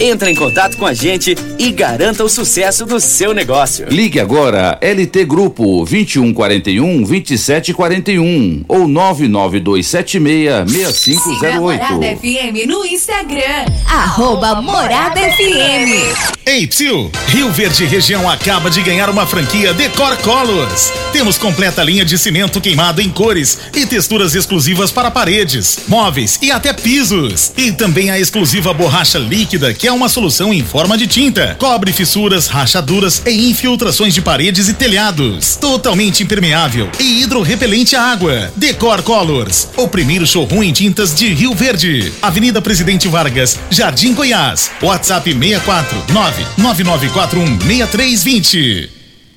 Entre 0.00 0.30
em 0.30 0.34
contato 0.34 0.76
com 0.76 0.86
a 0.86 0.94
gente 0.94 1.36
e 1.58 1.70
garanta 1.70 2.24
o 2.24 2.28
sucesso 2.28 2.84
do 2.84 2.98
seu 2.98 3.32
negócio. 3.32 3.86
Ligue 3.88 4.18
agora 4.18 4.78
LT 4.80 5.24
Grupo 5.24 5.84
2141 5.84 7.02
2741 7.02 8.64
ou 8.68 8.88
99276 8.88 10.70
6508. 10.70 11.92
Morada 11.92 12.16
FM 12.16 12.66
no 12.66 12.84
Instagram. 12.84 13.66
Arroba 13.86 14.60
Morada 14.60 15.20
FM. 15.20 16.32
Ei, 16.44 16.66
Psil, 16.66 17.10
Rio 17.28 17.50
Verde 17.52 17.84
Região 17.84 18.28
acaba 18.28 18.68
de 18.68 18.82
ganhar 18.82 19.08
uma 19.08 19.24
franquia 19.26 19.72
Decor 19.72 20.16
Colors. 20.18 20.92
Temos 21.12 21.38
completa 21.38 21.84
linha 21.84 22.04
de 22.04 22.18
cimento 22.18 22.60
queimado 22.60 23.00
em 23.00 23.08
cores 23.08 23.58
e 23.74 23.86
texturas 23.86 24.34
exclusivas 24.34 24.90
para 24.90 25.10
paredes, 25.10 25.78
móveis 25.86 26.38
e 26.42 26.50
até 26.50 26.72
pisos. 26.72 27.52
E 27.56 27.70
também 27.70 28.10
a 28.10 28.18
exclusiva 28.18 28.74
borracha 28.74 29.18
líquida, 29.18 29.72
é 29.86 29.92
uma 29.92 30.08
solução 30.08 30.52
em 30.52 30.64
forma 30.64 30.96
de 30.96 31.06
tinta. 31.06 31.56
Cobre 31.58 31.92
fissuras, 31.92 32.46
rachaduras 32.46 33.22
e 33.26 33.50
infiltrações 33.50 34.14
de 34.14 34.22
paredes 34.22 34.68
e 34.68 34.74
telhados. 34.74 35.56
Totalmente 35.56 36.22
impermeável 36.22 36.90
e 36.98 37.22
hidrorrepelente 37.22 37.96
à 37.96 38.02
água. 38.02 38.52
Decor 38.56 39.02
Colors, 39.02 39.68
o 39.76 39.88
primeiro 39.88 40.26
showroom 40.26 40.62
em 40.62 40.72
tintas 40.72 41.14
de 41.14 41.32
Rio 41.32 41.54
Verde. 41.54 42.12
Avenida 42.22 42.62
Presidente 42.62 43.08
Vargas, 43.08 43.58
Jardim 43.70 44.14
Goiás. 44.14 44.70
WhatsApp 44.82 45.32
649 45.32 46.44
9941 46.58 47.60
6320. 47.60 49.01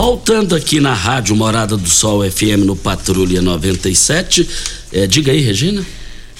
Voltando 0.00 0.54
aqui 0.54 0.78
na 0.78 0.94
Rádio 0.94 1.34
Morada 1.34 1.76
do 1.76 1.88
Sol 1.88 2.22
FM 2.22 2.64
no 2.64 2.76
Patrulha 2.76 3.42
97. 3.42 4.48
É, 4.92 5.08
diga 5.08 5.32
aí, 5.32 5.40
Regina. 5.40 5.84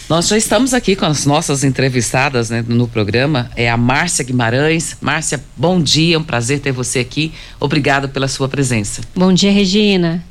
Nós 0.08 0.28
já 0.28 0.38
estamos 0.38 0.72
aqui 0.72 0.94
com 0.94 1.04
as 1.04 1.26
nossas 1.26 1.64
entrevistadas 1.64 2.50
né, 2.50 2.64
no 2.68 2.86
programa. 2.86 3.50
É 3.56 3.68
a 3.68 3.76
Márcia 3.76 4.24
Guimarães. 4.24 4.96
Márcia, 5.00 5.42
bom 5.56 5.82
dia, 5.82 6.14
é 6.14 6.18
um 6.20 6.22
prazer 6.22 6.60
ter 6.60 6.70
você 6.70 7.00
aqui. 7.00 7.32
Obrigado 7.58 8.08
pela 8.08 8.28
sua 8.28 8.48
presença. 8.48 9.02
Bom 9.12 9.32
dia, 9.32 9.50
Regina. 9.50 10.24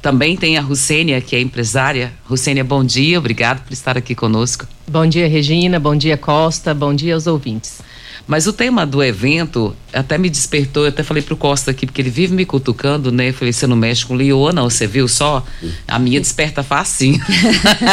Também 0.00 0.36
tem 0.36 0.56
a 0.56 0.60
Rucênia, 0.60 1.20
que 1.20 1.34
é 1.34 1.40
empresária. 1.40 2.12
Rucênia, 2.26 2.62
bom 2.62 2.84
dia, 2.84 3.18
obrigado 3.18 3.64
por 3.64 3.72
estar 3.72 3.98
aqui 3.98 4.14
conosco. 4.14 4.68
Bom 4.86 5.04
dia, 5.04 5.26
Regina. 5.28 5.80
Bom 5.80 5.96
dia, 5.96 6.16
Costa. 6.16 6.72
Bom 6.72 6.94
dia 6.94 7.14
aos 7.14 7.26
ouvintes. 7.26 7.80
Mas 8.26 8.46
o 8.46 8.52
tema 8.52 8.86
do 8.86 9.02
evento 9.02 9.74
até 9.92 10.16
me 10.16 10.30
despertou, 10.30 10.84
eu 10.84 10.88
até 10.88 11.02
falei 11.02 11.22
pro 11.22 11.36
Costa 11.36 11.70
aqui, 11.70 11.86
porque 11.86 12.00
ele 12.00 12.10
vive 12.10 12.34
me 12.34 12.44
cutucando, 12.44 13.10
né? 13.10 13.28
Eu 13.28 13.34
falei, 13.34 13.52
você 13.52 13.66
não 13.66 13.76
mexe 13.76 14.06
com 14.06 14.14
leoa, 14.14 14.52
não, 14.52 14.70
você 14.70 14.86
viu 14.86 15.08
só? 15.08 15.44
A 15.86 15.98
minha 15.98 16.20
desperta 16.20 16.62
facinho. 16.62 17.20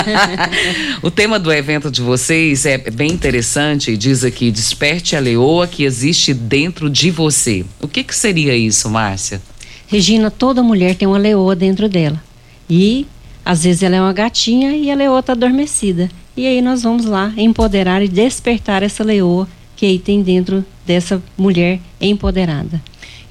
o 1.02 1.10
tema 1.10 1.39
do 1.39 1.52
evento 1.52 1.89
de 1.89 2.02
vocês 2.02 2.65
é 2.65 2.78
bem 2.78 3.12
interessante, 3.12 3.98
diz 3.98 4.24
aqui, 4.24 4.52
desperte 4.52 5.15
a 5.15 5.20
leoa 5.20 5.68
que 5.68 5.84
existe 5.84 6.34
dentro 6.34 6.89
de 6.89 7.12
você. 7.12 7.65
O 7.82 7.88
que 7.88 8.04
que 8.04 8.15
seria 8.15 8.56
isso, 8.56 8.89
Márcia? 8.89 9.42
Regina, 9.88 10.30
toda 10.30 10.62
mulher 10.62 10.96
tem 10.96 11.08
uma 11.08 11.18
leoa 11.18 11.56
dentro 11.56 11.89
dela. 11.89 12.22
E 12.70 13.08
às 13.44 13.63
vezes 13.63 13.82
ela 13.82 13.96
é 13.96 14.02
uma 14.02 14.13
gatinha 14.13 14.78
e 14.78 14.92
a 14.92 14.96
leoa 14.96 15.22
está 15.22 15.34
adormecida. 15.34 16.10
E 16.38 16.46
aí 16.46 16.62
nós 16.62 16.84
vamos 16.84 17.06
lá 17.06 17.34
empoderar 17.36 18.04
e 18.04 18.08
despertar 18.08 18.84
essa 18.84 19.04
leoa 19.04 19.48
que 19.80 19.86
aí 19.86 19.98
tem 19.98 20.22
dentro 20.22 20.65
dessa 20.86 21.24
mulher 21.38 21.80
empoderada. 22.02 22.82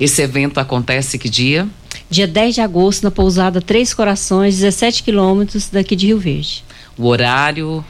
Esse 0.00 0.22
evento 0.22 0.58
acontece 0.58 1.18
que 1.18 1.28
dia? 1.28 1.68
Dia 2.08 2.26
10 2.26 2.54
de 2.54 2.60
agosto, 2.62 3.02
na 3.02 3.10
pousada 3.10 3.60
Três 3.60 3.92
Corações, 3.92 4.56
17 4.56 5.02
quilômetros 5.02 5.68
daqui 5.68 5.94
de 5.94 6.06
Rio 6.06 6.18
Verde. 6.18 6.64
O 6.96 7.04
horário? 7.04 7.84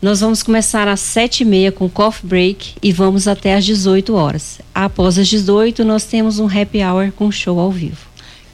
Nós 0.00 0.20
vamos 0.20 0.44
começar 0.44 0.86
às 0.86 1.00
7h30 1.00 1.72
com 1.72 1.88
coffee 1.88 2.28
break 2.28 2.74
e 2.80 2.92
vamos 2.92 3.26
até 3.26 3.56
às 3.56 3.64
18 3.64 4.14
horas. 4.14 4.60
Após 4.72 5.18
as 5.18 5.26
18, 5.26 5.84
nós 5.84 6.04
temos 6.04 6.38
um 6.38 6.46
happy 6.46 6.84
hour 6.84 7.10
com 7.10 7.32
show 7.32 7.58
ao 7.58 7.72
vivo. 7.72 8.06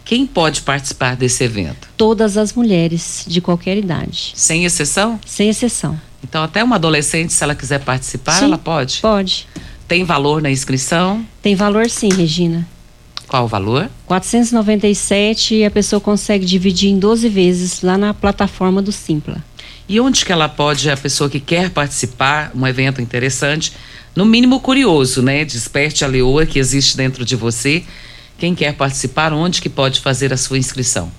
Quem 0.07 0.27
pode 0.27 0.63
participar 0.63 1.17
desse 1.17 1.45
evento? 1.45 1.87
Todas 1.99 2.39
as 2.39 2.55
mulheres 2.55 3.27
de 3.29 3.43
qualquer 3.43 3.77
idade. 3.77 4.33
Sem 4.35 4.65
exceção? 4.65 5.21
Sem 5.27 5.51
exceção. 5.51 6.01
Então, 6.23 6.43
até 6.43 6.63
uma 6.63 6.77
adolescente, 6.77 7.33
se 7.33 7.43
ela 7.43 7.55
quiser 7.55 7.81
participar, 7.81 8.33
Sim, 8.33 8.45
ela 8.47 8.59
pode? 8.59 9.01
Pode. 9.01 9.47
Tem 9.89 10.05
valor 10.05 10.41
na 10.41 10.51
inscrição? 10.51 11.27
Tem 11.43 11.55
valor 11.55 11.89
sim, 11.91 12.09
Regina. 12.11 12.67
Qual 13.27 13.45
o 13.45 13.49
valor? 13.49 13.89
497 14.07 15.55
e 15.55 15.65
a 15.65 15.71
pessoa 15.71 16.01
consegue 16.01 16.45
dividir 16.45 16.91
em 16.91 16.99
12 16.99 17.29
vezes 17.29 17.83
lá 17.83 17.97
na 17.97 18.13
plataforma 18.13 18.83
do 18.83 18.93
Simpla. 18.93 19.43
E 19.89 19.99
onde 20.01 20.25
que 20.25 20.33
ela 20.33 20.49
pode, 20.49 20.89
a 20.91 20.97
pessoa 20.97 21.31
que 21.31 21.41
quer 21.41 21.71
participar, 21.71 22.53
um 22.55 22.67
evento 22.67 23.01
interessante, 23.01 23.73
no 24.15 24.25
mínimo 24.25 24.61
curioso, 24.61 25.23
né? 25.23 25.45
Desperte 25.45 26.05
a 26.05 26.09
leoa 26.09 26.47
que 26.47 26.59
existe 26.59 26.97
dentro 26.97 27.25
de 27.25 27.35
você. 27.37 27.85
Quem 28.39 28.55
quer 28.55 28.75
participar, 28.75 29.33
onde 29.33 29.61
que 29.61 29.69
pode 29.69 30.01
fazer 30.01 30.33
a 30.33 30.37
sua 30.37 30.59
inscrição? 30.59 31.11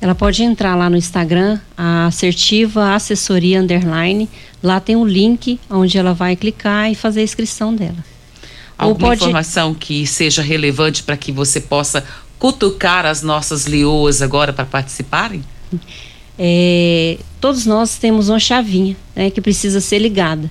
Ela 0.00 0.14
pode 0.14 0.42
entrar 0.42 0.74
lá 0.74 0.90
no 0.90 0.96
Instagram, 0.96 1.58
a 1.76 2.06
assertiva 2.06 2.94
assessoria 2.94 3.60
underline. 3.60 4.28
Lá 4.62 4.78
tem 4.78 4.94
um 4.94 5.06
link 5.06 5.58
onde 5.70 5.96
ela 5.96 6.12
vai 6.12 6.36
clicar 6.36 6.90
e 6.90 6.94
fazer 6.94 7.20
a 7.20 7.24
inscrição 7.24 7.74
dela. 7.74 8.04
Alguma 8.76 9.08
pode... 9.08 9.22
informação 9.22 9.74
que 9.74 10.06
seja 10.06 10.42
relevante 10.42 11.02
para 11.02 11.16
que 11.16 11.32
você 11.32 11.60
possa 11.60 12.04
cutucar 12.38 13.06
as 13.06 13.22
nossas 13.22 13.66
leoas 13.66 14.20
agora 14.20 14.52
para 14.52 14.66
participarem? 14.66 15.42
É, 16.38 17.18
todos 17.40 17.64
nós 17.64 17.96
temos 17.96 18.28
uma 18.28 18.38
chavinha 18.38 18.94
né, 19.14 19.30
que 19.30 19.40
precisa 19.40 19.80
ser 19.80 19.98
ligada. 19.98 20.50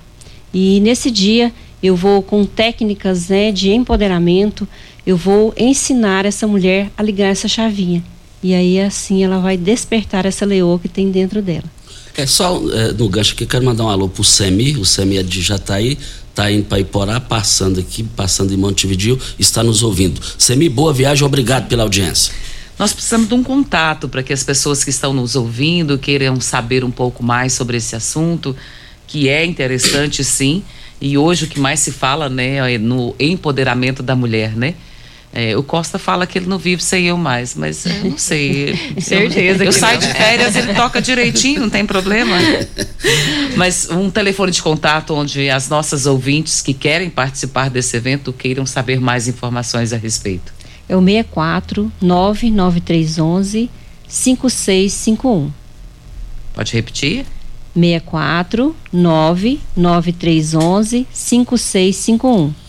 E 0.52 0.80
nesse 0.80 1.10
dia 1.10 1.52
eu 1.80 1.94
vou 1.94 2.22
com 2.22 2.44
técnicas 2.44 3.28
né, 3.28 3.52
de 3.52 3.70
empoderamento, 3.70 4.66
eu 5.06 5.16
vou 5.16 5.54
ensinar 5.56 6.26
essa 6.26 6.46
mulher 6.46 6.90
a 6.96 7.02
ligar 7.02 7.28
essa 7.28 7.46
chavinha. 7.46 8.02
E 8.42 8.54
aí 8.54 8.80
assim 8.80 9.24
ela 9.24 9.38
vai 9.38 9.56
despertar 9.56 10.26
essa 10.26 10.44
leoa 10.44 10.78
que 10.78 10.88
tem 10.88 11.10
dentro 11.10 11.42
dela. 11.42 11.64
É 12.16 12.26
só 12.26 12.62
é, 12.72 12.92
no 12.92 13.08
gancho 13.08 13.34
aqui, 13.34 13.44
quero 13.44 13.64
mandar 13.64 13.84
um 13.84 13.90
alô 13.90 14.08
pro 14.08 14.24
Semi, 14.24 14.76
o 14.76 14.84
Semi 14.84 15.18
é 15.18 15.22
de 15.22 15.42
Jataí, 15.42 15.98
tá 16.34 16.50
indo 16.50 16.64
para 16.64 16.80
Iporá, 16.80 17.20
passando 17.20 17.80
aqui, 17.80 18.02
passando 18.02 18.54
em 18.54 18.56
Montevideo, 18.56 19.18
está 19.38 19.62
nos 19.62 19.82
ouvindo. 19.82 20.20
Semi, 20.38 20.68
boa 20.68 20.92
viagem, 20.92 21.24
obrigado 21.24 21.68
pela 21.68 21.82
audiência. 21.82 22.32
Nós 22.78 22.92
precisamos 22.92 23.28
de 23.28 23.34
um 23.34 23.42
contato 23.42 24.08
para 24.08 24.22
que 24.22 24.32
as 24.32 24.44
pessoas 24.44 24.84
que 24.84 24.90
estão 24.90 25.14
nos 25.14 25.34
ouvindo 25.34 25.98
queiram 25.98 26.40
saber 26.40 26.84
um 26.84 26.90
pouco 26.90 27.22
mais 27.22 27.54
sobre 27.54 27.78
esse 27.78 27.96
assunto, 27.96 28.54
que 29.06 29.28
é 29.28 29.44
interessante 29.44 30.22
sim, 30.22 30.62
e 31.00 31.16
hoje 31.16 31.44
o 31.44 31.48
que 31.48 31.60
mais 31.60 31.80
se 31.80 31.92
fala, 31.92 32.28
né, 32.28 32.74
é 32.74 32.78
no 32.78 33.14
empoderamento 33.18 34.02
da 34.02 34.16
mulher, 34.16 34.56
né? 34.56 34.74
É, 35.38 35.54
o 35.54 35.62
Costa 35.62 35.98
fala 35.98 36.26
que 36.26 36.38
ele 36.38 36.46
não 36.46 36.56
vive 36.56 36.82
sem 36.82 37.08
eu 37.08 37.18
mais, 37.18 37.54
mas 37.54 37.84
eu 37.84 38.04
não 38.04 38.16
sei. 38.16 38.74
Certeza. 38.98 39.64
Eu, 39.64 39.66
eu 39.66 39.72
saio 39.72 39.98
de 39.98 40.06
férias, 40.06 40.56
ele 40.56 40.72
toca 40.72 41.02
direitinho, 41.02 41.60
não 41.60 41.68
tem 41.68 41.84
problema. 41.84 42.34
Mas 43.54 43.86
um 43.90 44.08
telefone 44.08 44.50
de 44.50 44.62
contato 44.62 45.12
onde 45.12 45.50
as 45.50 45.68
nossas 45.68 46.06
ouvintes 46.06 46.62
que 46.62 46.72
querem 46.72 47.10
participar 47.10 47.68
desse 47.68 47.94
evento 47.98 48.32
queiram 48.32 48.64
saber 48.64 48.98
mais 48.98 49.28
informações 49.28 49.92
a 49.92 49.98
respeito. 49.98 50.54
É 50.88 50.96
o 50.96 51.04
64 51.04 51.92
99311 52.00 53.68
5651. 54.08 55.50
Pode 56.54 56.72
repetir? 56.72 57.26
64 57.74 58.74
99311 58.90 61.06
5651. 61.12 62.65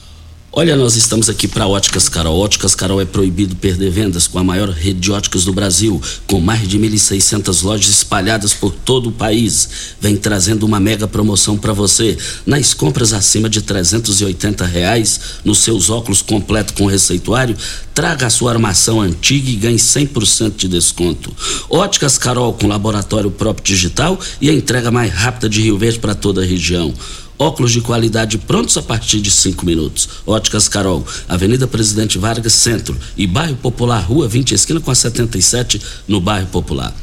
Olha, 0.59 0.75
nós 0.75 0.95
estamos 0.95 1.29
aqui 1.29 1.47
para 1.47 1.67
Óticas 1.67 2.09
Carol. 2.09 2.39
Óticas 2.39 2.73
Carol 2.73 2.99
é 2.99 3.05
proibido 3.05 3.55
perder 3.55 3.91
vendas 3.91 4.25
com 4.25 4.39
a 4.39 4.43
maior 4.43 4.69
rede 4.69 5.01
de 5.01 5.11
óticas 5.11 5.45
do 5.45 5.53
Brasil, 5.53 6.01
com 6.25 6.41
mais 6.41 6.67
de 6.67 6.79
1.600 6.79 7.63
lojas 7.63 7.91
espalhadas 7.91 8.55
por 8.55 8.73
todo 8.73 9.09
o 9.09 9.11
país. 9.11 9.69
Vem 10.01 10.17
trazendo 10.17 10.65
uma 10.65 10.79
mega 10.79 11.07
promoção 11.07 11.59
para 11.59 11.73
você. 11.73 12.17
Nas 12.43 12.73
compras 12.73 13.13
acima 13.13 13.47
de 13.47 13.61
380 13.61 14.65
reais, 14.65 15.19
nos 15.45 15.59
seus 15.59 15.91
óculos 15.91 16.23
completo 16.23 16.73
com 16.73 16.87
receituário, 16.87 17.55
traga 17.93 18.25
a 18.25 18.31
sua 18.31 18.51
armação 18.51 18.99
antiga 18.99 19.51
e 19.51 19.55
ganhe 19.57 19.77
100% 19.77 20.55
de 20.55 20.67
desconto. 20.67 21.31
Óticas 21.69 22.17
Carol 22.17 22.51
com 22.53 22.65
laboratório 22.65 23.29
próprio 23.29 23.63
digital 23.63 24.19
e 24.41 24.49
a 24.49 24.53
entrega 24.53 24.89
mais 24.89 25.13
rápida 25.13 25.47
de 25.47 25.61
Rio 25.61 25.77
Verde 25.77 25.99
para 25.99 26.15
toda 26.15 26.41
a 26.41 26.45
região. 26.45 26.95
Óculos 27.39 27.71
de 27.71 27.81
qualidade 27.81 28.37
prontos 28.39 28.75
a 28.77 28.81
partir 28.81 29.21
de 29.21 29.29
cinco 29.29 29.65
minutos. 29.65 30.09
Óticas 30.25 30.67
Carol, 30.67 31.05
Avenida 31.29 31.67
Presidente 31.67 32.17
Vargas 32.17 32.53
Centro 32.53 32.97
e 33.15 33.27
Bairro 33.27 33.55
Popular, 33.57 33.99
Rua 33.99 34.27
20, 34.27 34.53
esquina 34.53 34.79
com 34.79 34.89
a 34.89 34.95
77, 34.95 35.79
no 36.07 36.19
Bairro 36.19 36.47
Popular. 36.47 36.95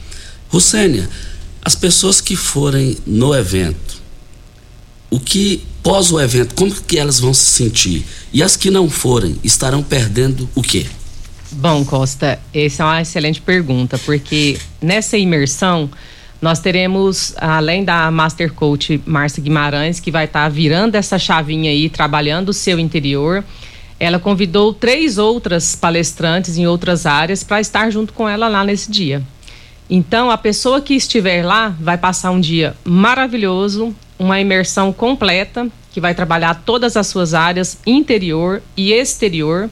Rosênia, 0.48 1.08
as 1.62 1.74
pessoas 1.74 2.20
que 2.20 2.36
forem 2.36 2.98
no 3.06 3.34
evento, 3.34 4.02
o 5.08 5.20
que 5.20 5.62
pós 5.82 6.10
o 6.10 6.20
evento, 6.20 6.54
como 6.54 6.74
que 6.74 6.98
elas 6.98 7.20
vão 7.20 7.32
se 7.32 7.46
sentir? 7.46 8.04
E 8.32 8.42
as 8.42 8.56
que 8.56 8.70
não 8.70 8.90
forem, 8.90 9.36
estarão 9.44 9.82
perdendo 9.82 10.48
o 10.54 10.62
quê? 10.62 10.86
Bom, 11.52 11.84
Costa, 11.84 12.40
essa 12.52 12.82
é 12.82 12.86
uma 12.86 13.02
excelente 13.02 13.40
pergunta, 13.40 13.96
porque 13.98 14.58
nessa 14.82 15.16
imersão 15.16 15.88
nós 16.44 16.58
teremos, 16.58 17.34
além 17.38 17.82
da 17.82 18.10
Master 18.10 18.52
Coach 18.52 19.00
Márcia 19.06 19.42
Guimarães, 19.42 19.98
que 19.98 20.10
vai 20.10 20.26
estar 20.26 20.42
tá 20.42 20.48
virando 20.50 20.94
essa 20.94 21.18
chavinha 21.18 21.70
aí, 21.70 21.88
trabalhando 21.88 22.50
o 22.50 22.52
seu 22.52 22.78
interior. 22.78 23.42
Ela 23.98 24.18
convidou 24.18 24.74
três 24.74 25.16
outras 25.16 25.74
palestrantes 25.74 26.58
em 26.58 26.66
outras 26.66 27.06
áreas 27.06 27.42
para 27.42 27.62
estar 27.62 27.88
junto 27.88 28.12
com 28.12 28.28
ela 28.28 28.46
lá 28.46 28.62
nesse 28.62 28.92
dia. 28.92 29.22
Então, 29.88 30.30
a 30.30 30.36
pessoa 30.36 30.82
que 30.82 30.92
estiver 30.92 31.42
lá 31.42 31.74
vai 31.80 31.96
passar 31.96 32.30
um 32.30 32.40
dia 32.40 32.76
maravilhoso, 32.84 33.96
uma 34.18 34.38
imersão 34.38 34.92
completa, 34.92 35.66
que 35.92 35.98
vai 35.98 36.14
trabalhar 36.14 36.62
todas 36.62 36.94
as 36.94 37.06
suas 37.06 37.32
áreas, 37.32 37.78
interior 37.86 38.60
e 38.76 38.92
exterior. 38.92 39.70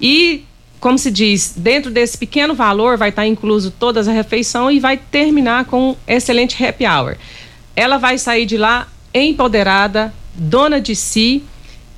E 0.00 0.44
como 0.86 0.96
se 0.96 1.10
diz, 1.10 1.52
dentro 1.56 1.90
desse 1.90 2.16
pequeno 2.16 2.54
valor 2.54 2.96
vai 2.96 3.08
estar 3.08 3.26
incluso 3.26 3.72
toda 3.72 3.98
a 3.98 4.12
refeição 4.12 4.70
e 4.70 4.78
vai 4.78 4.96
terminar 4.96 5.64
com 5.64 5.90
um 5.90 5.96
excelente 6.06 6.64
happy 6.64 6.86
hour. 6.86 7.16
Ela 7.74 7.98
vai 7.98 8.16
sair 8.18 8.46
de 8.46 8.56
lá 8.56 8.86
empoderada, 9.12 10.14
dona 10.32 10.80
de 10.80 10.94
si 10.94 11.42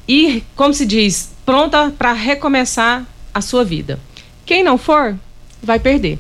e, 0.09 0.43
como 0.57 0.73
se 0.73 0.87
diz, 0.87 1.33
pronta 1.45 1.91
para 1.99 2.15
recomeçar 2.15 3.05
a 3.35 3.43
sua 3.43 3.63
vida. 3.63 4.01
Quem 4.47 4.65
não 4.65 4.79
for, 4.79 5.15
vai 5.63 5.79
perder. 5.79 6.19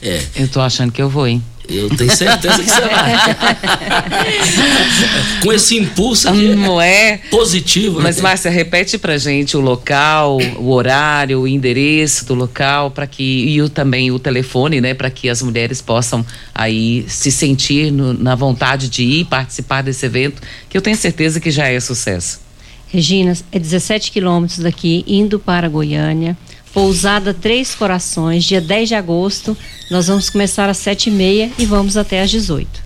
É. 0.00 0.22
Eu 0.36 0.48
tô 0.48 0.60
achando 0.60 0.92
que 0.92 1.02
eu 1.02 1.08
vou, 1.08 1.26
hein? 1.26 1.42
Eu 1.68 1.88
tenho 1.90 2.14
certeza 2.14 2.62
que 2.62 2.70
você 2.70 2.80
vai. 2.80 3.12
Com 5.42 5.52
esse 5.52 5.78
impulso 5.78 6.28
aqui, 6.28 6.54
não 6.54 6.80
é 6.80 7.18
positivo. 7.30 8.00
Mas 8.00 8.16
né? 8.16 8.22
Márcia, 8.22 8.50
repete 8.50 8.98
pra 8.98 9.16
gente 9.16 9.56
o 9.56 9.60
local, 9.60 10.38
o 10.58 10.70
horário, 10.70 11.40
o 11.40 11.48
endereço 11.48 12.26
do 12.26 12.34
local 12.34 12.90
para 12.90 13.06
que 13.06 13.22
e 13.22 13.62
o, 13.62 13.68
também 13.68 14.10
o 14.10 14.18
telefone, 14.18 14.80
né, 14.80 14.94
para 14.94 15.10
que 15.10 15.28
as 15.28 15.42
mulheres 15.42 15.80
possam 15.80 16.24
aí 16.54 17.04
se 17.08 17.30
sentir 17.30 17.92
no, 17.92 18.12
na 18.12 18.34
vontade 18.34 18.88
de 18.88 19.02
ir 19.02 19.24
participar 19.26 19.82
desse 19.82 20.04
evento, 20.04 20.42
que 20.68 20.76
eu 20.76 20.82
tenho 20.82 20.96
certeza 20.96 21.40
que 21.40 21.50
já 21.50 21.68
é 21.68 21.78
sucesso. 21.78 22.40
Regina, 22.88 23.36
é 23.50 23.58
17 23.58 24.12
quilômetros 24.12 24.58
daqui, 24.58 25.04
indo 25.06 25.38
para 25.38 25.68
Goiânia. 25.68 26.36
Pousada 26.72 27.34
Três 27.34 27.74
Corações, 27.74 28.44
dia 28.44 28.60
10 28.60 28.88
de 28.88 28.94
agosto. 28.94 29.56
Nós 29.90 30.08
vamos 30.08 30.30
começar 30.30 30.68
às 30.68 30.78
sete 30.78 31.08
e 31.08 31.12
meia 31.12 31.50
e 31.58 31.66
vamos 31.66 31.96
até 31.96 32.22
às 32.22 32.30
18. 32.30 32.82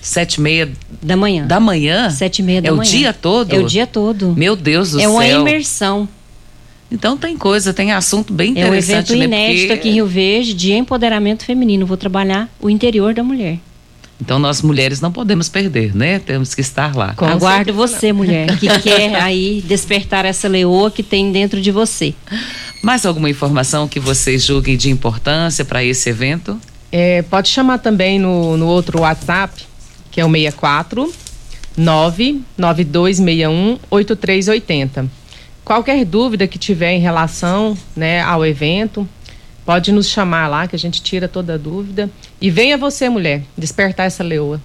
Sete 0.00 0.34
e 0.34 0.40
meia 0.42 0.70
da 1.02 1.16
manhã. 1.16 1.46
Da 1.46 1.58
manhã? 1.58 2.10
Sete 2.10 2.40
e 2.40 2.42
meia 2.42 2.60
da 2.60 2.68
é 2.68 2.70
manhã. 2.70 2.82
É 2.82 2.86
o 2.86 2.90
dia 2.90 3.12
todo? 3.14 3.52
É 3.54 3.58
o 3.58 3.66
dia 3.66 3.86
todo. 3.86 4.34
Meu 4.36 4.54
Deus 4.54 4.90
do 4.90 4.98
é 4.98 5.02
céu. 5.02 5.10
É 5.10 5.14
uma 5.14 5.26
imersão. 5.26 6.06
Então 6.92 7.16
tem 7.16 7.36
coisa, 7.36 7.72
tem 7.72 7.92
assunto 7.92 8.32
bem 8.32 8.50
interessante. 8.50 8.92
É 8.92 8.94
um 8.94 9.00
evento 9.00 9.16
né? 9.16 9.24
inédito 9.24 9.60
Porque... 9.60 9.72
aqui 9.72 9.88
em 9.88 9.92
Rio 9.92 10.06
Verde 10.06 10.52
de 10.52 10.72
empoderamento 10.72 11.44
feminino. 11.44 11.86
Vou 11.86 11.96
trabalhar 11.96 12.48
o 12.60 12.68
interior 12.68 13.14
da 13.14 13.22
mulher. 13.24 13.58
Então 14.20 14.38
nós 14.38 14.62
mulheres 14.62 15.00
não 15.00 15.10
podemos 15.10 15.48
perder, 15.48 15.94
né? 15.94 16.18
Temos 16.18 16.54
que 16.54 16.60
estar 16.60 16.94
lá. 16.94 17.14
Com 17.14 17.24
Aguardo 17.24 17.72
você, 17.72 18.12
mulher, 18.12 18.58
que 18.58 18.68
quer 18.80 19.16
aí 19.16 19.62
despertar 19.66 20.24
essa 20.24 20.46
leoa 20.46 20.90
que 20.90 21.02
tem 21.02 21.32
dentro 21.32 21.60
de 21.60 21.70
você. 21.70 22.14
Mais 22.84 23.04
alguma 23.06 23.30
informação 23.30 23.88
que 23.88 23.98
vocês 23.98 24.44
julguem 24.44 24.76
de 24.76 24.90
importância 24.90 25.64
para 25.64 25.82
esse 25.82 26.10
evento? 26.10 26.60
É, 26.92 27.22
pode 27.22 27.48
chamar 27.48 27.78
também 27.78 28.18
no, 28.18 28.58
no 28.58 28.66
outro 28.66 29.00
WhatsApp, 29.00 29.66
que 30.10 30.20
é 30.20 30.26
o 30.26 30.30
64 30.30 31.10
99261 31.78 33.78
8380. 33.90 35.10
Qualquer 35.64 36.04
dúvida 36.04 36.46
que 36.46 36.58
tiver 36.58 36.92
em 36.92 37.00
relação 37.00 37.74
né, 37.96 38.20
ao 38.20 38.44
evento, 38.44 39.08
pode 39.64 39.90
nos 39.90 40.06
chamar 40.06 40.46
lá 40.48 40.68
que 40.68 40.76
a 40.76 40.78
gente 40.78 41.00
tira 41.00 41.26
toda 41.26 41.54
a 41.54 41.56
dúvida. 41.56 42.10
E 42.38 42.50
venha 42.50 42.76
você, 42.76 43.08
mulher, 43.08 43.44
despertar 43.56 44.04
essa 44.04 44.22
leoa. 44.22 44.60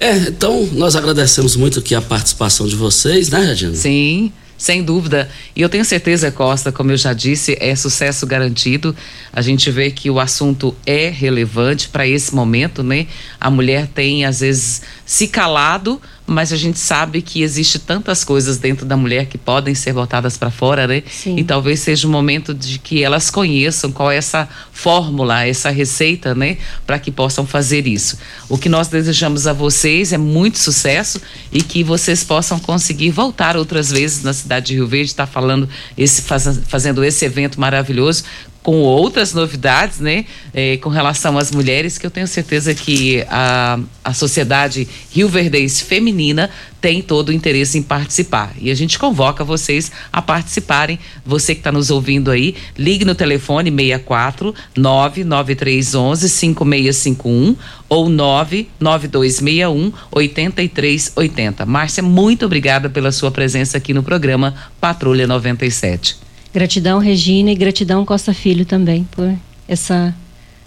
É, 0.00 0.16
então 0.16 0.68
nós 0.72 0.96
agradecemos 0.96 1.54
muito 1.54 1.78
aqui 1.78 1.94
a 1.94 2.02
participação 2.02 2.66
de 2.66 2.74
vocês, 2.74 3.30
né, 3.30 3.38
Regina? 3.38 3.76
Sim. 3.76 4.32
Sem 4.64 4.82
dúvida. 4.82 5.28
E 5.54 5.60
eu 5.60 5.68
tenho 5.68 5.84
certeza, 5.84 6.30
Costa, 6.32 6.72
como 6.72 6.90
eu 6.90 6.96
já 6.96 7.12
disse, 7.12 7.54
é 7.60 7.76
sucesso 7.76 8.26
garantido. 8.26 8.96
A 9.30 9.42
gente 9.42 9.70
vê 9.70 9.90
que 9.90 10.08
o 10.08 10.18
assunto 10.18 10.74
é 10.86 11.10
relevante 11.10 11.86
para 11.86 12.08
esse 12.08 12.34
momento, 12.34 12.82
né? 12.82 13.06
A 13.38 13.50
mulher 13.50 13.86
tem, 13.86 14.24
às 14.24 14.40
vezes, 14.40 14.80
se 15.04 15.28
calado, 15.28 16.00
mas 16.26 16.52
a 16.52 16.56
gente 16.56 16.78
sabe 16.78 17.20
que 17.20 17.42
existe 17.42 17.78
tantas 17.78 18.24
coisas 18.24 18.56
dentro 18.56 18.86
da 18.86 18.96
mulher 18.96 19.26
que 19.26 19.36
podem 19.36 19.74
ser 19.74 19.92
botadas 19.92 20.36
para 20.36 20.50
fora, 20.50 20.86
né? 20.86 21.02
Sim. 21.08 21.36
E 21.36 21.44
talvez 21.44 21.80
seja 21.80 22.08
o 22.08 22.10
momento 22.10 22.54
de 22.54 22.78
que 22.78 23.02
elas 23.02 23.30
conheçam 23.30 23.92
qual 23.92 24.10
é 24.10 24.16
essa 24.16 24.48
fórmula, 24.72 25.46
essa 25.46 25.70
receita, 25.70 26.34
né, 26.34 26.56
para 26.86 26.98
que 26.98 27.10
possam 27.10 27.46
fazer 27.46 27.86
isso. 27.86 28.18
O 28.48 28.56
que 28.56 28.68
nós 28.68 28.88
desejamos 28.88 29.46
a 29.46 29.52
vocês 29.52 30.12
é 30.12 30.18
muito 30.18 30.58
sucesso 30.58 31.20
e 31.52 31.62
que 31.62 31.84
vocês 31.84 32.24
possam 32.24 32.58
conseguir 32.58 33.10
voltar 33.10 33.56
outras 33.56 33.90
vezes 33.90 34.22
na 34.22 34.32
cidade 34.32 34.66
de 34.66 34.74
Rio 34.74 34.86
Verde, 34.86 35.10
estar 35.10 35.26
tá 35.26 35.32
falando 35.32 35.68
esse 35.96 36.22
faz, 36.22 36.60
fazendo 36.66 37.04
esse 37.04 37.24
evento 37.24 37.60
maravilhoso 37.60 38.24
com 38.64 38.80
outras 38.80 39.34
novidades, 39.34 40.00
né, 40.00 40.24
eh, 40.54 40.78
com 40.78 40.88
relação 40.88 41.36
às 41.36 41.52
mulheres, 41.52 41.98
que 41.98 42.06
eu 42.06 42.10
tenho 42.10 42.26
certeza 42.26 42.74
que 42.74 43.22
a, 43.28 43.78
a 44.02 44.14
sociedade 44.14 44.88
Rio 45.10 45.28
Verdense 45.28 45.84
feminina 45.84 46.48
tem 46.80 47.02
todo 47.02 47.28
o 47.28 47.32
interesse 47.32 47.76
em 47.76 47.82
participar. 47.82 48.54
E 48.58 48.70
a 48.70 48.74
gente 48.74 48.98
convoca 48.98 49.44
vocês 49.44 49.92
a 50.10 50.22
participarem. 50.22 50.98
Você 51.26 51.54
que 51.54 51.60
está 51.60 51.70
nos 51.70 51.90
ouvindo 51.90 52.30
aí, 52.30 52.54
ligue 52.76 53.04
no 53.04 53.14
telefone 53.14 53.70
64 53.70 54.54
99311 54.74 56.30
5651 56.30 57.56
ou 57.86 58.08
99261 58.08 59.92
8380. 60.10 61.66
Márcia, 61.66 62.02
muito 62.02 62.46
obrigada 62.46 62.88
pela 62.88 63.12
sua 63.12 63.30
presença 63.30 63.76
aqui 63.76 63.92
no 63.92 64.02
programa 64.02 64.54
Patrulha 64.80 65.26
97. 65.26 66.23
Gratidão, 66.54 67.00
Regina, 67.00 67.50
e 67.50 67.56
gratidão, 67.56 68.04
Costa 68.04 68.32
Filho, 68.32 68.64
também, 68.64 69.02
por 69.10 69.28
essa 69.66 70.14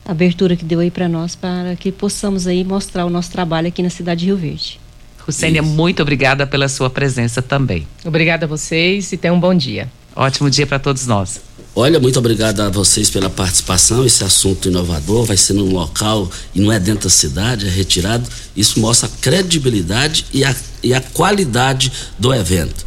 abertura 0.06 0.54
que 0.58 0.65
deu 0.65 0.82
aí 0.82 0.91
para 0.91 1.08
nós, 1.08 1.34
para 1.34 1.78
que 1.78 1.93
possamos 1.93 2.45
aí 2.45 2.62
mostrar 2.65 3.06
o 3.06 3.10
nosso 3.10 3.32
trabalho 3.32 3.69
aqui 3.69 3.82
na 3.82 3.89
cidade 3.89 4.19
de 4.19 4.26
Rio 4.26 4.36
Verde. 4.36 4.82
Lucênia, 5.26 5.62
muito 5.62 6.02
obrigada 6.02 6.45
pela 6.45 6.67
sua 6.67 6.89
presença 6.89 7.41
também. 7.41 7.88
Obrigada 8.04 8.45
a 8.45 8.50
vocês 8.50 9.13
e 9.13 9.17
tenham 9.17 9.38
um 9.38 9.39
bom 9.39 9.56
dia. 9.56 9.89
Ótimo 10.13 10.50
dia 10.50 10.67
para 10.67 10.78
todos 10.78 11.08
nós. 11.08 11.39
Olha, 11.73 12.02
muito 12.02 12.19
obrigado 12.19 12.60
a 12.60 12.69
vocês 12.69 13.10
pela 13.10 13.30
participação. 13.30 14.06
Esse 14.06 14.26
assunto 14.26 14.67
inovador 14.67 15.23
vai 15.23 15.38
ser 15.38 15.54
num 15.54 15.71
local 15.71 16.30
e 16.54 16.60
não 16.60 16.69
é 16.69 16.80
dentro 16.82 17.04
da 17.04 17.10
cidade, 17.10 17.65
é 17.65 17.69
retirado. 17.69 18.28
Isso 18.58 18.80
mostra 18.82 19.08
a 19.08 19.12
credibilidade 19.21 20.26
e 20.34 20.43
a, 20.43 20.54
e 20.84 20.93
a 20.93 21.00
qualidade 21.00 21.93
do 22.19 22.34
evento. 22.34 22.87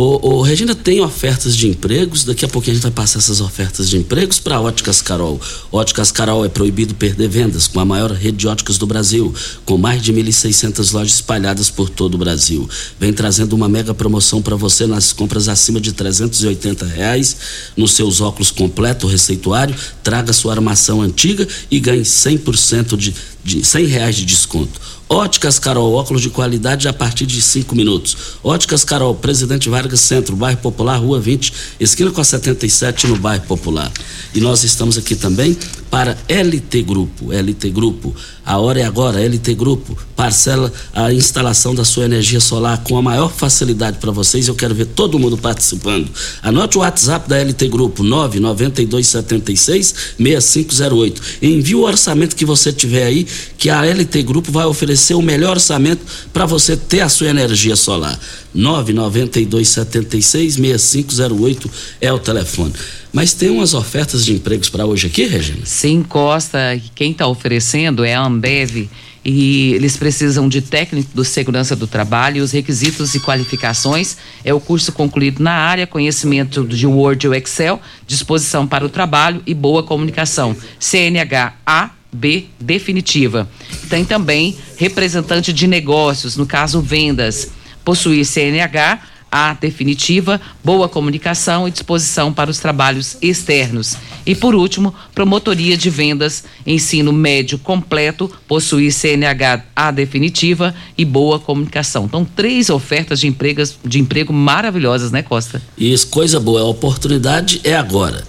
O, 0.00 0.42
Regina 0.42 0.76
tem 0.76 1.00
ofertas 1.00 1.56
de 1.56 1.66
empregos, 1.66 2.22
daqui 2.22 2.44
a 2.44 2.48
pouquinho 2.48 2.74
a 2.74 2.74
gente 2.76 2.84
vai 2.84 2.92
passar 2.92 3.18
essas 3.18 3.40
ofertas 3.40 3.90
de 3.90 3.96
empregos 3.96 4.38
para 4.38 4.60
Óticas 4.60 5.02
Carol. 5.02 5.40
Óticas 5.72 6.12
Carol 6.12 6.44
é 6.44 6.48
proibido 6.48 6.94
perder 6.94 7.28
vendas 7.28 7.66
com 7.66 7.80
a 7.80 7.84
maior 7.84 8.12
rede 8.12 8.36
de 8.36 8.46
óticas 8.46 8.78
do 8.78 8.86
Brasil, 8.86 9.34
com 9.64 9.76
mais 9.76 10.00
de 10.00 10.12
1.600 10.12 10.92
lojas 10.92 11.14
espalhadas 11.14 11.68
por 11.68 11.90
todo 11.90 12.14
o 12.14 12.18
Brasil. 12.18 12.70
Vem 13.00 13.12
trazendo 13.12 13.54
uma 13.54 13.68
mega 13.68 13.92
promoção 13.92 14.40
para 14.40 14.54
você 14.54 14.86
nas 14.86 15.12
compras 15.12 15.48
acima 15.48 15.80
de 15.80 15.90
380 15.92 16.86
reais, 16.86 17.36
nos 17.76 17.90
seus 17.90 18.20
óculos 18.20 18.52
completo, 18.52 19.08
receituário, 19.08 19.74
traga 20.04 20.32
sua 20.32 20.52
armação 20.52 21.02
antiga 21.02 21.46
e 21.68 21.80
ganhe 21.80 22.02
100% 22.02 22.96
de, 22.96 23.12
de 23.42 23.64
100 23.64 23.86
reais 23.86 24.14
de 24.14 24.24
desconto. 24.24 24.80
Óticas 25.10 25.58
Carol, 25.58 25.94
óculos 25.94 26.20
de 26.20 26.28
qualidade 26.28 26.86
a 26.86 26.92
partir 26.92 27.24
de 27.24 27.40
5 27.40 27.74
minutos. 27.74 28.14
Óticas 28.44 28.84
Carol, 28.84 29.14
Presidente 29.14 29.66
Vargas 29.70 30.00
Centro, 30.00 30.36
bairro 30.36 30.58
Popular, 30.58 30.98
Rua 30.98 31.18
20, 31.18 31.52
esquina 31.80 32.10
com 32.10 32.20
a 32.20 32.24
77, 32.24 33.06
no 33.06 33.16
bairro 33.16 33.46
Popular. 33.46 33.90
E 34.34 34.40
nós 34.40 34.64
estamos 34.64 34.98
aqui 34.98 35.16
também 35.16 35.56
para 35.90 36.16
LT 36.28 36.82
Grupo. 36.82 37.32
LT 37.32 37.70
Grupo, 37.70 38.14
a 38.44 38.58
hora 38.58 38.80
é 38.80 38.84
agora, 38.84 39.20
LT 39.20 39.54
Grupo, 39.54 39.96
parcela 40.16 40.72
a 40.92 41.12
instalação 41.12 41.74
da 41.74 41.84
sua 41.84 42.04
energia 42.04 42.40
solar 42.40 42.82
com 42.82 42.96
a 42.96 43.02
maior 43.02 43.32
facilidade 43.32 43.98
para 43.98 44.10
vocês. 44.10 44.48
Eu 44.48 44.54
quero 44.54 44.74
ver 44.74 44.86
todo 44.86 45.18
mundo 45.18 45.36
participando. 45.36 46.08
Anote 46.42 46.78
o 46.78 46.80
WhatsApp 46.80 47.28
da 47.28 47.38
LT 47.42 47.68
Grupo, 47.68 48.02
99276 48.02 49.94
6508. 50.18 51.22
Envie 51.42 51.74
o 51.74 51.82
orçamento 51.82 52.36
que 52.36 52.44
você 52.44 52.72
tiver 52.72 53.04
aí, 53.04 53.26
que 53.56 53.70
a 53.70 53.82
LT 53.84 54.22
Grupo 54.22 54.52
vai 54.52 54.66
oferecer 54.66 55.14
o 55.14 55.22
melhor 55.22 55.56
orçamento 55.56 56.04
para 56.32 56.46
você 56.46 56.76
ter 56.76 57.00
a 57.00 57.08
sua 57.08 57.28
energia 57.28 57.76
solar. 57.76 58.18
99276 58.58 60.54
6508 60.54 61.70
é 62.00 62.12
o 62.12 62.18
telefone. 62.18 62.74
Mas 63.12 63.32
tem 63.32 63.48
umas 63.50 63.72
ofertas 63.72 64.24
de 64.24 64.34
empregos 64.34 64.68
para 64.68 64.84
hoje 64.84 65.06
aqui, 65.06 65.24
Regina? 65.24 65.64
Sim, 65.64 66.02
Costa. 66.02 66.58
Quem 66.94 67.12
está 67.12 67.26
oferecendo 67.26 68.04
é 68.04 68.14
a 68.14 68.22
Ambev 68.22 68.88
e 69.24 69.72
eles 69.74 69.96
precisam 69.96 70.48
de 70.48 70.60
técnico 70.60 71.10
do 71.14 71.24
segurança 71.24 71.76
do 71.76 71.86
trabalho. 71.86 72.42
Os 72.42 72.50
requisitos 72.50 73.14
e 73.14 73.20
qualificações 73.20 74.16
é 74.44 74.52
o 74.52 74.60
curso 74.60 74.90
concluído 74.90 75.42
na 75.42 75.52
área, 75.52 75.86
conhecimento 75.86 76.64
de 76.66 76.86
Word 76.86 77.28
ou 77.28 77.34
Excel, 77.34 77.80
disposição 78.06 78.66
para 78.66 78.84
o 78.84 78.88
trabalho 78.88 79.42
e 79.46 79.54
boa 79.54 79.82
comunicação. 79.82 80.56
CNH 80.80 81.54
A 81.64 81.90
B 82.12 82.46
definitiva. 82.58 83.48
Tem 83.88 84.04
também 84.04 84.56
representante 84.76 85.52
de 85.52 85.66
negócios, 85.66 86.36
no 86.36 86.46
caso 86.46 86.80
vendas, 86.80 87.50
possuir 87.88 88.22
CNH 88.22 89.00
a 89.32 89.54
definitiva, 89.54 90.38
boa 90.62 90.90
comunicação 90.90 91.66
e 91.66 91.70
disposição 91.70 92.30
para 92.34 92.50
os 92.50 92.58
trabalhos 92.58 93.16
externos. 93.22 93.96
E 94.26 94.34
por 94.34 94.54
último, 94.54 94.94
promotoria 95.14 95.74
de 95.74 95.88
vendas, 95.88 96.44
ensino 96.66 97.14
médio 97.14 97.58
completo, 97.58 98.30
possuir 98.46 98.92
CNH 98.92 99.64
A 99.74 99.90
definitiva 99.90 100.74
e 100.98 101.04
boa 101.06 101.38
comunicação. 101.38 102.04
Então, 102.04 102.26
três 102.26 102.68
ofertas 102.68 103.20
de, 103.20 103.26
empregos, 103.26 103.78
de 103.82 103.98
emprego 103.98 104.34
maravilhosas, 104.34 105.10
né, 105.10 105.22
Costa? 105.22 105.62
Isso, 105.78 106.08
coisa 106.08 106.38
boa. 106.38 106.60
A 106.60 106.64
oportunidade 106.64 107.62
é 107.64 107.74
agora. 107.74 108.22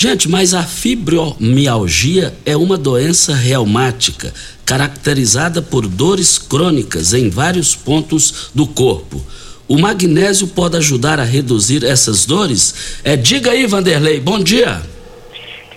Gente, 0.00 0.30
mas 0.30 0.54
a 0.54 0.62
fibromialgia 0.62 2.32
é 2.46 2.56
uma 2.56 2.78
doença 2.78 3.34
reumática 3.34 4.32
caracterizada 4.64 5.60
por 5.60 5.88
dores 5.88 6.38
crônicas 6.38 7.12
em 7.12 7.28
vários 7.28 7.74
pontos 7.74 8.52
do 8.54 8.64
corpo. 8.64 9.20
O 9.66 9.76
magnésio 9.76 10.46
pode 10.46 10.76
ajudar 10.76 11.18
a 11.18 11.24
reduzir 11.24 11.84
essas 11.84 12.24
dores? 12.24 13.00
É, 13.02 13.16
diga 13.16 13.50
aí, 13.50 13.66
Vanderlei, 13.66 14.20
bom 14.20 14.38
dia. 14.38 14.80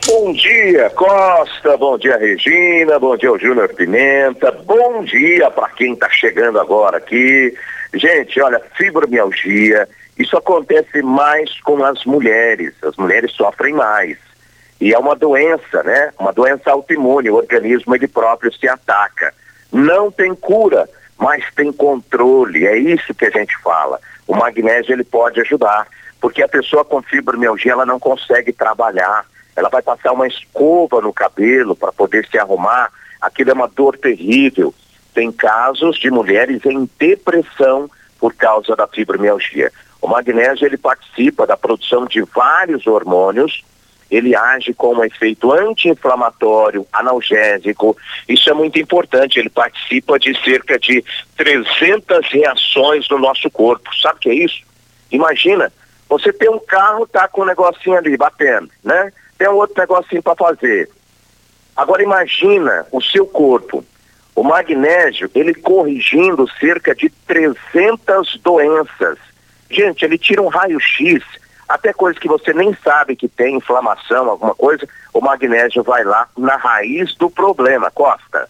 Bom 0.05 0.34
dia, 0.34 0.91
Costa. 0.91 1.75
Bom 1.77 1.97
dia, 1.97 2.15
Regina. 2.15 2.99
Bom 2.99 3.17
dia, 3.17 3.31
Júnior 3.39 3.73
Pimenta. 3.73 4.51
Bom 4.51 5.03
dia 5.03 5.49
para 5.49 5.69
quem 5.69 5.93
está 5.93 6.12
chegando 6.12 6.60
agora 6.60 6.97
aqui. 6.97 7.55
Gente, 7.95 8.39
olha, 8.39 8.62
fibromialgia, 8.77 9.88
isso 10.17 10.38
acontece 10.38 11.02
mais 11.02 11.60
com 11.62 11.84
as 11.84 12.06
mulheres. 12.06 12.74
As 12.84 12.95
mulheres 12.97 13.32
sofrem 13.32 13.74
mais. 13.74 14.17
E 14.80 14.93
é 14.93 14.97
uma 14.97 15.15
doença, 15.15 15.84
né? 15.84 16.12
Uma 16.19 16.34
doença 16.34 16.71
autoimune. 16.71 17.30
O 17.30 17.36
organismo 17.36 17.95
ele 17.95 18.08
próprio 18.08 18.52
se 18.54 18.67
ataca. 18.67 19.34
Não 19.71 20.12
tem 20.12 20.36
cura 20.36 20.88
mas 21.21 21.45
tem 21.56 21.71
controle, 21.71 22.65
é 22.65 22.76
isso 22.76 23.13
que 23.13 23.26
a 23.26 23.30
gente 23.30 23.56
fala. 23.60 24.00
O 24.28 24.36
magnésio 24.36 24.91
ele 24.91 25.04
pode 25.04 25.39
ajudar, 25.39 25.86
porque 26.19 26.41
a 26.41 26.47
pessoa 26.47 26.84
com 26.84 27.00
fibromialgia 27.00 27.74
ela 27.74 27.86
não 27.86 28.00
consegue 28.00 28.52
trabalhar, 28.52 29.24
ela 29.56 29.69
vai 29.69 29.84
passar 29.84 30.13
uma 30.13 30.28
escova 30.28 31.00
no 31.00 31.13
cabelo 31.13 31.76
para 31.76 31.91
poder 31.91 32.28
se 32.28 32.39
arrumar, 32.39 32.91
aquilo 33.21 33.52
é 33.52 33.54
uma 33.54 33.67
dor 33.67 33.95
terrível. 34.00 34.74
Tem 35.13 35.32
casos 35.32 36.00
de 36.00 36.10
mulheres 36.10 36.65
em 36.65 36.89
depressão 36.97 37.88
por 38.21 38.34
causa 38.34 38.75
da 38.75 38.88
fibromialgia. 38.88 39.71
O 40.01 40.07
magnésio 40.07 40.65
ele 40.65 40.77
participa 40.77 41.45
da 41.45 41.57
produção 41.57 42.05
de 42.05 42.21
vários 42.21 42.88
hormônios 42.88 43.63
ele 44.12 44.36
age 44.36 44.73
com 44.73 44.93
um 44.93 45.05
efeito 45.05 45.53
anti-inflamatório, 45.53 46.86
analgésico. 46.91 47.95
Isso 48.27 48.49
é 48.49 48.53
muito 48.53 48.77
importante. 48.77 49.39
Ele 49.39 49.49
participa 49.49 50.19
de 50.19 50.38
cerca 50.43 50.77
de 50.77 51.01
300 51.38 52.29
reações 52.29 53.07
no 53.10 53.17
nosso 53.17 53.49
corpo. 53.49 53.89
Sabe 54.01 54.17
o 54.17 54.19
que 54.19 54.29
é 54.29 54.34
isso? 54.34 54.63
Imagina, 55.10 55.71
você 56.10 56.34
tem 56.34 56.49
um 56.49 56.60
carro, 56.60 57.07
tá 57.07 57.25
com 57.29 57.43
um 57.43 57.45
negocinho 57.45 57.97
ali 57.97 58.17
batendo, 58.17 58.69
né? 58.84 59.13
Tem 59.38 59.47
um 59.47 59.55
outro 59.55 59.79
negocinho 59.79 60.21
para 60.21 60.36
fazer. 60.36 60.89
Agora 61.73 62.03
imagina 62.03 62.86
o 62.91 63.01
seu 63.01 63.25
corpo. 63.25 63.84
O 64.41 64.43
magnésio, 64.43 65.30
ele 65.36 65.54
corrigindo 65.54 66.49
cerca 66.60 66.95
de 66.95 67.12
300 67.27 68.39
doenças. 68.43 69.19
Gente, 69.69 70.04
ele 70.04 70.17
tira 70.17 70.41
um 70.41 70.47
raio-x 70.47 71.23
até 71.69 71.93
coisas 71.93 72.19
que 72.19 72.27
você 72.27 72.51
nem 72.51 72.75
sabe 72.84 73.15
que 73.15 73.27
tem 73.27 73.58
inflamação, 73.58 74.27
alguma 74.27 74.56
coisa, 74.56 74.89
o 75.13 75.21
magnésio 75.21 75.84
vai 75.84 76.04
lá 76.04 76.27
na 76.36 76.56
raiz 76.56 77.13
do 77.17 77.30
problema, 77.30 77.91
Costa. 77.91 78.49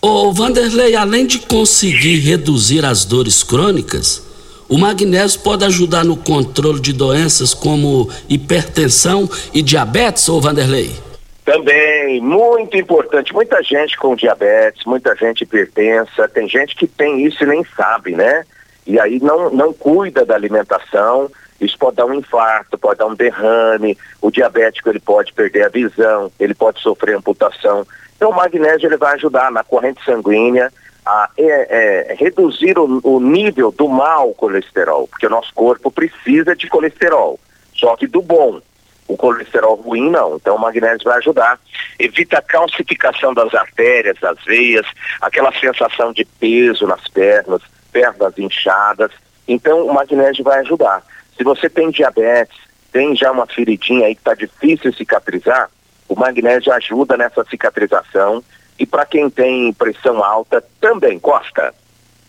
Ô 0.00 0.32
Vanderlei, 0.32 0.94
além 0.94 1.26
de 1.26 1.40
conseguir 1.40 2.20
reduzir 2.20 2.84
as 2.84 3.04
dores 3.04 3.42
crônicas, 3.42 4.24
o 4.68 4.78
magnésio 4.78 5.40
pode 5.40 5.64
ajudar 5.64 6.04
no 6.04 6.16
controle 6.16 6.78
de 6.78 6.92
doenças 6.92 7.52
como 7.52 8.08
hipertensão 8.28 9.28
e 9.52 9.60
diabetes, 9.62 10.28
ô 10.28 10.40
Vanderlei? 10.40 11.03
Também, 11.44 12.20
muito 12.20 12.76
importante. 12.76 13.34
Muita 13.34 13.62
gente 13.62 13.96
com 13.98 14.16
diabetes, 14.16 14.84
muita 14.86 15.14
gente 15.14 15.42
hipertensa, 15.42 16.28
tem 16.28 16.48
gente 16.48 16.74
que 16.74 16.86
tem 16.86 17.24
isso 17.24 17.42
e 17.42 17.46
nem 17.46 17.64
sabe, 17.76 18.12
né? 18.12 18.44
E 18.86 18.98
aí 18.98 19.18
não, 19.20 19.50
não 19.50 19.72
cuida 19.72 20.24
da 20.24 20.34
alimentação 20.34 21.30
isso 21.60 21.78
pode 21.78 21.96
dar 21.96 22.06
um 22.06 22.14
infarto, 22.14 22.76
pode 22.76 22.98
dar 22.98 23.06
um 23.06 23.14
derrame, 23.14 23.96
o 24.20 24.30
diabético 24.30 24.88
ele 24.88 25.00
pode 25.00 25.32
perder 25.32 25.64
a 25.64 25.68
visão, 25.68 26.30
ele 26.38 26.54
pode 26.54 26.80
sofrer 26.80 27.16
amputação. 27.16 27.86
Então 28.16 28.30
o 28.30 28.34
magnésio 28.34 28.86
ele 28.86 28.96
vai 28.96 29.14
ajudar 29.14 29.50
na 29.50 29.62
corrente 29.62 30.04
sanguínea 30.04 30.72
a 31.06 31.30
é, 31.36 32.10
é, 32.10 32.14
reduzir 32.14 32.78
o, 32.78 33.00
o 33.02 33.20
nível 33.20 33.70
do 33.70 33.88
mau 33.88 34.32
colesterol, 34.34 35.06
porque 35.06 35.26
o 35.26 35.30
nosso 35.30 35.52
corpo 35.54 35.90
precisa 35.90 36.56
de 36.56 36.68
colesterol, 36.68 37.38
só 37.74 37.96
que 37.96 38.06
do 38.06 38.22
bom. 38.22 38.60
O 39.06 39.16
colesterol 39.16 39.74
ruim 39.76 40.10
não, 40.10 40.36
então 40.36 40.56
o 40.56 40.58
magnésio 40.58 41.04
vai 41.04 41.18
ajudar. 41.18 41.58
Evita 41.98 42.38
a 42.38 42.42
calcificação 42.42 43.34
das 43.34 43.54
artérias, 43.54 44.18
das 44.20 44.42
veias, 44.44 44.86
aquela 45.20 45.52
sensação 45.52 46.12
de 46.12 46.24
peso 46.24 46.86
nas 46.86 47.06
pernas, 47.08 47.62
pernas 47.92 48.38
inchadas. 48.38 49.10
Então 49.46 49.86
o 49.86 49.92
magnésio 49.92 50.42
vai 50.42 50.60
ajudar. 50.60 51.02
Se 51.36 51.44
você 51.44 51.68
tem 51.68 51.90
diabetes, 51.90 52.56
tem 52.92 53.14
já 53.14 53.30
uma 53.30 53.46
feridinha 53.46 54.06
aí 54.06 54.14
que 54.14 54.20
está 54.20 54.34
difícil 54.34 54.92
cicatrizar, 54.92 55.68
o 56.08 56.14
magnésio 56.14 56.72
ajuda 56.72 57.16
nessa 57.16 57.44
cicatrização. 57.44 58.42
E 58.78 58.86
para 58.86 59.06
quem 59.06 59.30
tem 59.30 59.72
pressão 59.72 60.22
alta, 60.24 60.64
também, 60.80 61.18
Costa. 61.18 61.74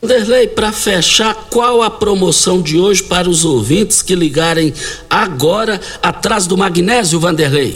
Vanderlei, 0.02 0.48
para 0.48 0.72
fechar, 0.72 1.34
qual 1.50 1.82
a 1.82 1.90
promoção 1.90 2.62
de 2.62 2.78
hoje 2.78 3.02
para 3.02 3.30
os 3.30 3.46
ouvintes 3.46 4.02
que 4.02 4.14
ligarem 4.14 4.74
agora 5.10 5.80
atrás 6.04 6.46
do 6.46 6.58
magnésio, 6.58 7.20
Vanderlei? 7.20 7.76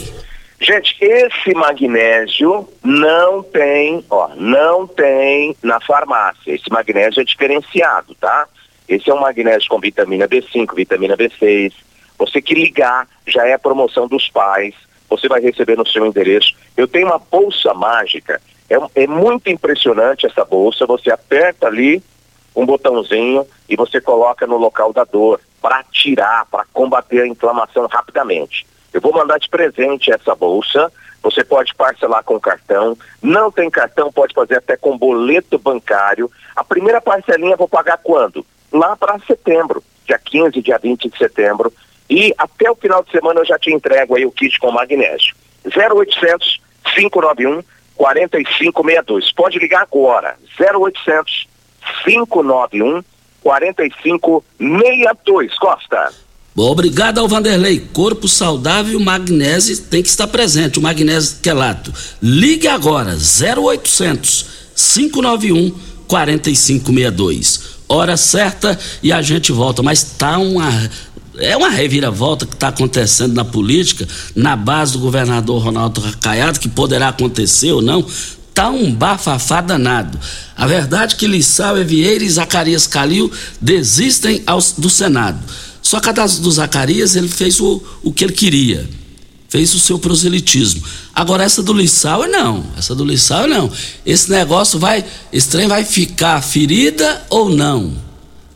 Gente, 0.60 0.94
esse 1.00 1.54
magnésio 1.54 2.68
não 2.84 3.42
tem, 3.42 4.04
ó, 4.10 4.28
não 4.36 4.86
tem 4.86 5.56
na 5.62 5.80
farmácia. 5.80 6.54
Esse 6.54 6.70
magnésio 6.70 7.22
é 7.22 7.24
diferenciado, 7.24 8.14
tá? 8.14 8.46
Esse 8.86 9.10
é 9.10 9.14
um 9.14 9.20
magnésio 9.20 9.68
com 9.68 9.80
vitamina 9.80 10.28
B5, 10.28 10.74
vitamina 10.74 11.16
B6. 11.16 11.72
Você 12.18 12.42
que 12.42 12.54
ligar, 12.54 13.08
já 13.26 13.46
é 13.46 13.54
a 13.54 13.58
promoção 13.58 14.06
dos 14.06 14.28
pais. 14.28 14.74
Você 15.08 15.26
vai 15.26 15.40
receber 15.40 15.76
no 15.76 15.86
seu 15.86 16.04
endereço. 16.04 16.54
Eu 16.76 16.86
tenho 16.86 17.06
uma 17.06 17.18
bolsa 17.18 17.72
mágica. 17.72 18.40
É, 18.68 19.02
é 19.02 19.06
muito 19.06 19.48
impressionante 19.48 20.26
essa 20.26 20.44
bolsa. 20.44 20.84
Você 20.86 21.10
aperta 21.10 21.66
ali 21.66 22.02
um 22.54 22.66
botãozinho 22.66 23.46
e 23.68 23.76
você 23.76 24.00
coloca 24.00 24.46
no 24.46 24.56
local 24.56 24.92
da 24.92 25.04
dor 25.04 25.40
para 25.60 25.82
tirar, 25.84 26.46
para 26.46 26.64
combater 26.72 27.22
a 27.22 27.26
inflamação 27.26 27.86
rapidamente. 27.86 28.66
Eu 28.92 29.00
vou 29.00 29.12
mandar 29.12 29.38
de 29.38 29.48
presente 29.48 30.12
essa 30.12 30.34
bolsa. 30.34 30.92
Você 31.22 31.44
pode 31.44 31.74
parcelar 31.74 32.24
com 32.24 32.40
cartão. 32.40 32.96
Não 33.22 33.52
tem 33.52 33.70
cartão, 33.70 34.10
pode 34.10 34.34
fazer 34.34 34.56
até 34.56 34.76
com 34.76 34.96
boleto 34.96 35.58
bancário. 35.58 36.30
A 36.56 36.64
primeira 36.64 37.00
parcelinha 37.00 37.52
eu 37.52 37.58
vou 37.58 37.68
pagar 37.68 37.98
quando? 37.98 38.44
lá 38.72 38.96
para 38.96 39.18
setembro, 39.20 39.82
dia 40.06 40.18
15, 40.18 40.62
dia 40.62 40.78
20 40.78 41.08
de 41.08 41.18
setembro. 41.18 41.72
E 42.08 42.34
até 42.36 42.70
o 42.70 42.74
final 42.74 43.02
de 43.02 43.10
semana 43.10 43.40
eu 43.40 43.44
já 43.44 43.58
te 43.58 43.72
entrego 43.72 44.16
aí 44.16 44.26
o 44.26 44.32
kit 44.32 44.58
com 44.58 44.70
magnésio. 44.70 45.34
0800 45.64 46.60
591 46.94 47.62
4562. 47.94 49.32
Pode 49.32 49.58
ligar 49.58 49.82
agora. 49.82 50.36
0800 50.58 51.48
591 52.04 53.02
4562. 53.42 55.58
Costa. 55.58 56.12
Obrigado 56.56 57.18
ao 57.18 57.28
Vanderlei. 57.28 57.80
Corpo 57.92 58.28
saudável, 58.28 59.00
magnésio 59.00 59.76
tem 59.82 60.02
que 60.02 60.08
estar 60.08 60.26
presente. 60.26 60.78
O 60.78 60.82
magnésio 60.82 61.38
quelato. 61.42 61.92
Ligue 62.20 62.68
agora, 62.68 63.16
0800 63.16 64.46
591 64.74 65.72
4562. 66.06 67.80
Hora 67.88 68.16
certa 68.16 68.78
e 69.02 69.12
a 69.12 69.22
gente 69.22 69.52
volta. 69.52 69.82
Mas 69.82 70.02
tá 70.02 70.38
uma. 70.38 70.68
É 71.38 71.56
uma 71.56 71.70
reviravolta 71.70 72.44
que 72.44 72.52
está 72.52 72.68
acontecendo 72.68 73.32
na 73.32 73.44
política, 73.44 74.06
na 74.36 74.54
base 74.56 74.92
do 74.92 74.98
governador 74.98 75.62
Ronaldo 75.62 76.02
Caiado, 76.20 76.60
que 76.60 76.68
poderá 76.68 77.08
acontecer 77.08 77.72
ou 77.72 77.80
não. 77.80 78.04
Tá 78.54 78.68
um 78.68 78.92
bafafá 78.92 79.60
danado. 79.60 80.18
A 80.56 80.66
verdade 80.66 81.14
é 81.14 81.18
que 81.18 81.26
Lissau, 81.26 81.78
Evieira 81.78 82.24
e 82.24 82.30
Zacarias 82.30 82.86
Calil 82.86 83.30
desistem 83.60 84.42
aos, 84.46 84.72
do 84.72 84.90
Senado. 84.90 85.38
Só 85.82 86.00
que 86.00 86.08
a 86.08 86.12
das, 86.12 86.38
do 86.38 86.50
Zacarias 86.50 87.16
ele 87.16 87.28
fez 87.28 87.60
o, 87.60 87.82
o 88.02 88.12
que 88.12 88.24
ele 88.24 88.32
queria. 88.32 88.88
Fez 89.48 89.74
o 89.74 89.80
seu 89.80 89.98
proselitismo. 89.98 90.82
Agora 91.12 91.42
essa 91.42 91.62
do 91.62 91.72
Lissau 91.72 92.28
não. 92.28 92.64
Essa 92.78 92.94
do 92.94 93.04
Lissau 93.04 93.48
não. 93.48 93.70
Esse 94.06 94.30
negócio 94.30 94.78
vai. 94.78 95.04
Esse 95.32 95.48
trem 95.48 95.66
vai 95.66 95.84
ficar 95.84 96.40
ferida 96.42 97.24
ou 97.28 97.50
não? 97.50 97.92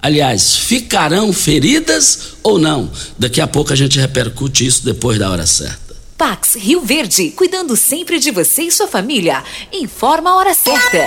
Aliás, 0.00 0.57
ficarão 0.57 1.33
feridas 1.33 2.35
ou 2.42 2.59
não? 2.59 2.90
Daqui 3.18 3.40
a 3.40 3.46
pouco 3.46 3.72
a 3.72 3.76
gente 3.76 3.98
repercute 3.98 4.66
isso 4.66 4.85
depois 4.85 5.18
da 5.18 5.30
hora 5.30 5.46
certa. 5.46 5.84
Pax 6.16 6.55
Rio 6.55 6.81
Verde, 6.81 7.31
cuidando 7.31 7.77
sempre 7.77 8.20
de 8.20 8.31
você 8.31 8.62
e 8.62 8.70
sua 8.70 8.87
família. 8.87 9.42
Informa 9.72 10.31
a 10.31 10.37
hora 10.37 10.55
certa. 10.55 11.05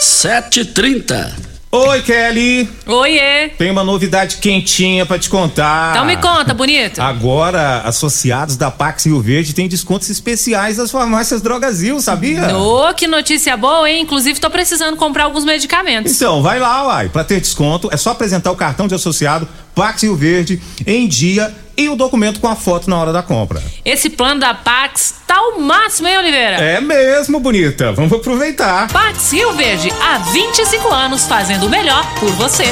7h30. 0.00 1.52
Oi, 1.70 2.02
Kelly. 2.02 2.68
Oiê. 2.86 3.48
Tem 3.50 3.70
uma 3.70 3.84
novidade 3.84 4.36
quentinha 4.38 5.06
para 5.06 5.18
te 5.18 5.28
contar. 5.30 5.92
Então 5.92 6.04
me 6.04 6.16
conta, 6.18 6.52
bonito. 6.52 7.00
Agora, 7.00 7.80
associados 7.82 8.56
da 8.56 8.70
Pax 8.70 9.06
Rio 9.06 9.20
Verde 9.20 9.54
têm 9.54 9.68
descontos 9.68 10.10
especiais 10.10 10.76
nas 10.76 10.90
farmácias 10.90 11.40
Drogazil, 11.40 12.00
sabia? 12.00 12.56
Ô, 12.56 12.88
oh, 12.88 12.94
que 12.94 13.06
notícia 13.06 13.56
boa, 13.56 13.90
hein? 13.90 14.02
Inclusive, 14.02 14.38
tô 14.38 14.50
precisando 14.50 14.96
comprar 14.96 15.24
alguns 15.24 15.44
medicamentos. 15.44 16.12
Então, 16.12 16.42
vai 16.42 16.58
lá, 16.58 16.86
uai. 16.88 17.08
Pra 17.08 17.24
ter 17.24 17.40
desconto, 17.40 17.88
é 17.90 17.96
só 17.96 18.10
apresentar 18.10 18.50
o 18.50 18.56
cartão 18.56 18.86
de 18.86 18.94
associado 18.94 19.48
Pax 19.74 20.02
Rio 20.02 20.16
Verde 20.16 20.60
em 20.86 21.08
dia 21.08 21.54
e 21.82 21.88
o 21.88 21.96
documento 21.96 22.40
com 22.40 22.48
a 22.48 22.56
foto 22.56 22.88
na 22.88 22.98
hora 22.98 23.12
da 23.12 23.22
compra. 23.22 23.62
Esse 23.84 24.10
plano 24.10 24.40
da 24.40 24.54
Pax 24.54 25.14
tá 25.26 25.40
o 25.40 25.60
máximo, 25.60 26.08
hein, 26.08 26.18
Oliveira? 26.18 26.56
É 26.56 26.80
mesmo, 26.80 27.40
bonita. 27.40 27.92
Vamos 27.92 28.12
aproveitar. 28.12 28.88
Pax 28.92 29.32
Rio 29.32 29.52
Verde, 29.52 29.92
há 30.00 30.18
25 30.18 30.88
anos 30.88 31.26
fazendo 31.26 31.66
o 31.66 31.70
melhor 31.70 32.06
por 32.18 32.30
você. 32.32 32.64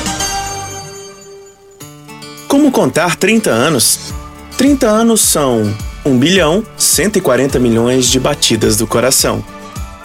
Como 2.48 2.70
contar 2.70 3.16
30 3.16 3.50
anos? 3.50 4.12
30 4.56 4.86
anos 4.86 5.20
são 5.20 5.74
1 6.04 6.18
bilhão 6.18 6.64
140 6.76 7.58
milhões 7.58 8.06
de 8.06 8.18
batidas 8.18 8.76
do 8.76 8.86
coração, 8.86 9.44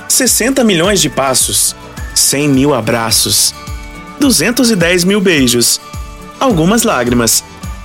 60 0.07 0.63
milhões 0.63 1.01
de 1.01 1.09
passos, 1.09 1.75
100 2.13 2.49
mil 2.49 2.73
abraços, 2.73 3.53
210 4.19 5.03
mil 5.03 5.19
beijos, 5.19 5.79
algumas 6.39 6.83
lágrimas 6.83 7.43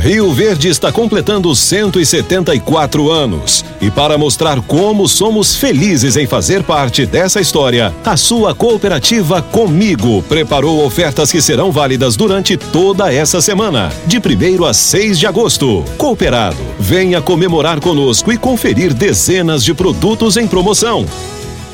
Rio 0.00 0.32
Verde 0.32 0.68
está 0.68 0.90
completando 0.90 1.54
174 1.54 3.10
anos. 3.10 3.62
E 3.82 3.90
para 3.90 4.16
mostrar 4.16 4.58
como 4.62 5.06
somos 5.06 5.54
felizes 5.56 6.16
em 6.16 6.26
fazer 6.26 6.62
parte 6.62 7.04
dessa 7.04 7.38
história, 7.38 7.94
a 8.02 8.16
sua 8.16 8.54
cooperativa 8.54 9.42
Comigo 9.42 10.22
preparou 10.22 10.86
ofertas 10.86 11.30
que 11.30 11.42
serão 11.42 11.70
válidas 11.70 12.16
durante 12.16 12.56
toda 12.56 13.12
essa 13.12 13.42
semana, 13.42 13.92
de 14.06 14.16
1 14.16 14.64
a 14.64 14.72
6 14.72 15.18
de 15.18 15.26
agosto. 15.26 15.84
Cooperado, 15.98 16.56
venha 16.78 17.20
comemorar 17.20 17.78
conosco 17.78 18.32
e 18.32 18.38
conferir 18.38 18.94
dezenas 18.94 19.62
de 19.62 19.74
produtos 19.74 20.38
em 20.38 20.48
promoção. 20.48 21.04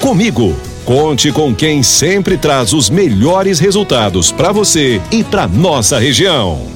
Comigo, 0.01 0.55
Conte 0.85 1.33
com 1.33 1.53
quem 1.53 1.83
sempre 1.83 2.39
traz 2.39 2.73
os 2.73 2.89
melhores 2.89 3.59
resultados 3.59 4.31
para 4.31 4.53
você 4.53 5.03
e 5.11 5.25
para 5.25 5.49
nossa 5.49 5.99
região. 5.99 6.76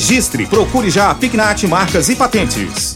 registre. 0.01 0.47
Procure 0.47 0.89
já 0.89 1.11
a 1.11 1.15
Pignat 1.15 1.63
Marcas 1.65 2.09
e 2.09 2.15
Patentes. 2.15 2.95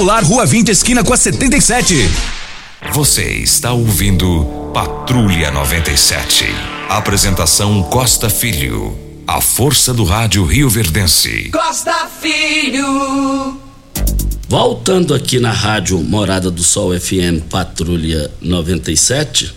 Rua 0.00 0.46
20, 0.46 0.68
esquina 0.68 1.02
com 1.02 1.12
a 1.12 1.16
77. 1.16 2.08
Você 2.92 3.32
está 3.32 3.72
ouvindo 3.72 4.70
Patrulha 4.72 5.50
97. 5.50 6.44
Apresentação 6.88 7.82
Costa 7.82 8.30
Filho. 8.30 8.96
A 9.26 9.40
força 9.40 9.92
do 9.92 10.04
rádio 10.04 10.44
Rio 10.44 10.70
Verdense. 10.70 11.50
Costa 11.50 12.08
Filho. 12.20 13.58
Voltando 14.48 15.14
aqui 15.14 15.40
na 15.40 15.50
rádio 15.50 15.98
Morada 15.98 16.48
do 16.48 16.62
Sol 16.62 16.96
FM 16.96 17.42
Patrulha 17.50 18.30
97. 18.40 19.52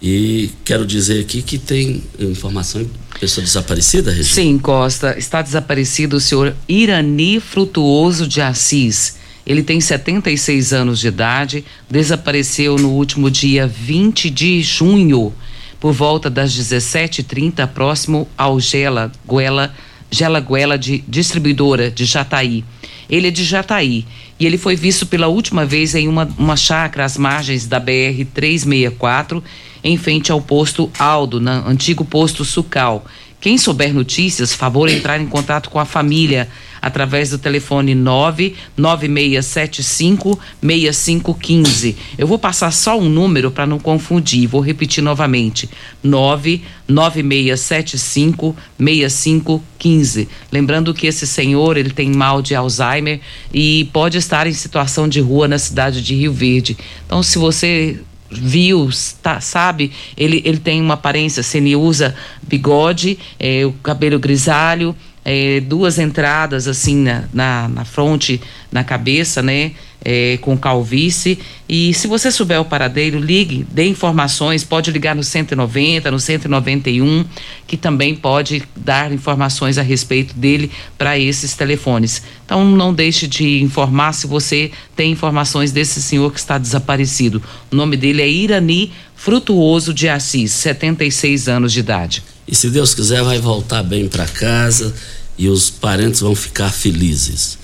E 0.00 0.50
quero 0.64 0.86
dizer 0.86 1.20
aqui 1.20 1.42
que 1.42 1.58
tem 1.58 2.04
informação 2.20 2.84
de 2.84 2.90
pessoa 3.18 3.44
desaparecida, 3.44 4.12
Regina? 4.12 4.32
Sim, 4.32 4.58
Costa. 4.58 5.18
Está 5.18 5.42
desaparecido 5.42 6.18
o 6.18 6.20
senhor 6.20 6.54
Irani 6.68 7.40
Frutuoso 7.40 8.28
de 8.28 8.40
Assis. 8.40 9.23
Ele 9.46 9.62
tem 9.62 9.80
76 9.80 10.72
anos 10.72 11.00
de 11.00 11.08
idade, 11.08 11.64
desapareceu 11.90 12.76
no 12.76 12.90
último 12.90 13.30
dia 13.30 13.66
20 13.66 14.30
de 14.30 14.62
junho, 14.62 15.32
por 15.78 15.92
volta 15.92 16.30
das 16.30 16.52
17h30, 16.52 17.66
próximo 17.68 18.26
ao 18.38 18.58
Gela 18.58 19.12
Guela, 19.28 19.74
Gela 20.10 20.40
Guela 20.40 20.78
de 20.78 21.04
distribuidora 21.06 21.90
de 21.90 22.06
Jataí. 22.06 22.64
Ele 23.08 23.28
é 23.28 23.30
de 23.30 23.44
Jataí 23.44 24.06
e 24.40 24.46
ele 24.46 24.56
foi 24.56 24.76
visto 24.76 25.04
pela 25.04 25.28
última 25.28 25.66
vez 25.66 25.94
em 25.94 26.08
uma, 26.08 26.26
uma 26.38 26.56
chácara 26.56 27.04
às 27.04 27.18
margens 27.18 27.66
da 27.66 27.78
BR 27.78 28.24
364 28.32 29.44
em 29.82 29.98
frente 29.98 30.32
ao 30.32 30.40
posto 30.40 30.90
Aldo, 30.98 31.38
antigo 31.46 32.02
posto 32.02 32.46
Sucal. 32.46 33.04
Quem 33.44 33.58
souber 33.58 33.92
notícias, 33.92 34.54
favor 34.54 34.88
entrar 34.88 35.20
em 35.20 35.26
contato 35.26 35.68
com 35.68 35.78
a 35.78 35.84
família 35.84 36.48
através 36.80 37.28
do 37.28 37.36
telefone 37.36 37.94
99675 37.94 40.40
6515. 40.62 41.94
Eu 42.16 42.26
vou 42.26 42.38
passar 42.38 42.70
só 42.70 42.98
um 42.98 43.06
número 43.06 43.50
para 43.50 43.66
não 43.66 43.78
confundir, 43.78 44.48
vou 44.48 44.62
repetir 44.62 45.04
novamente. 45.04 45.68
99675 46.02 48.56
6515. 48.78 50.26
Lembrando 50.50 50.94
que 50.94 51.06
esse 51.06 51.26
senhor, 51.26 51.76
ele 51.76 51.90
tem 51.90 52.10
mal 52.10 52.40
de 52.40 52.54
Alzheimer 52.54 53.20
e 53.52 53.90
pode 53.92 54.16
estar 54.16 54.46
em 54.46 54.54
situação 54.54 55.06
de 55.06 55.20
rua 55.20 55.46
na 55.46 55.58
cidade 55.58 56.00
de 56.00 56.14
Rio 56.14 56.32
Verde. 56.32 56.78
Então, 57.04 57.22
se 57.22 57.36
você 57.36 58.00
viu, 58.30 58.88
tá, 59.22 59.40
sabe? 59.40 59.92
Ele, 60.16 60.42
ele 60.44 60.58
tem 60.58 60.80
uma 60.80 60.94
aparência, 60.94 61.40
assim, 61.40 61.58
ele 61.58 61.76
usa 61.76 62.14
bigode, 62.42 63.18
é, 63.38 63.64
o 63.64 63.72
cabelo 63.72 64.18
grisalho, 64.18 64.94
é, 65.24 65.60
duas 65.60 65.98
entradas 65.98 66.68
assim 66.68 66.96
na, 66.96 67.24
na, 67.32 67.68
na, 67.68 67.84
fronte, 67.84 68.40
na 68.70 68.84
cabeça, 68.84 69.42
né? 69.42 69.72
É, 70.04 70.38
com 70.42 70.54
calvície. 70.56 71.38
E 71.66 71.94
se 71.94 72.06
você 72.06 72.30
souber 72.30 72.60
o 72.60 72.64
paradeiro, 72.64 73.18
ligue, 73.18 73.66
dê 73.70 73.86
informações, 73.86 74.62
pode 74.62 74.90
ligar 74.90 75.16
no 75.16 75.24
190, 75.24 76.10
no 76.10 76.20
191, 76.20 77.24
que 77.66 77.78
também 77.78 78.14
pode 78.14 78.62
dar 78.76 79.10
informações 79.10 79.78
a 79.78 79.82
respeito 79.82 80.34
dele 80.34 80.70
para 80.98 81.18
esses 81.18 81.54
telefones. 81.54 82.22
Então 82.44 82.64
não 82.64 82.92
deixe 82.92 83.26
de 83.26 83.62
informar 83.62 84.12
se 84.12 84.26
você 84.26 84.70
tem 84.94 85.12
informações 85.12 85.72
desse 85.72 86.02
senhor 86.02 86.30
que 86.30 86.38
está 86.38 86.58
desaparecido. 86.58 87.42
O 87.72 87.76
nome 87.76 87.96
dele 87.96 88.20
é 88.20 88.28
Irani 88.28 88.92
Frutuoso 89.16 89.94
de 89.94 90.06
Assis, 90.06 90.52
76 90.52 91.48
anos 91.48 91.72
de 91.72 91.80
idade. 91.80 92.22
E 92.46 92.54
se 92.54 92.68
Deus 92.68 92.94
quiser, 92.94 93.22
vai 93.22 93.38
voltar 93.38 93.82
bem 93.82 94.06
para 94.06 94.26
casa 94.26 94.94
e 95.38 95.48
os 95.48 95.70
parentes 95.70 96.20
vão 96.20 96.34
ficar 96.34 96.70
felizes. 96.70 97.63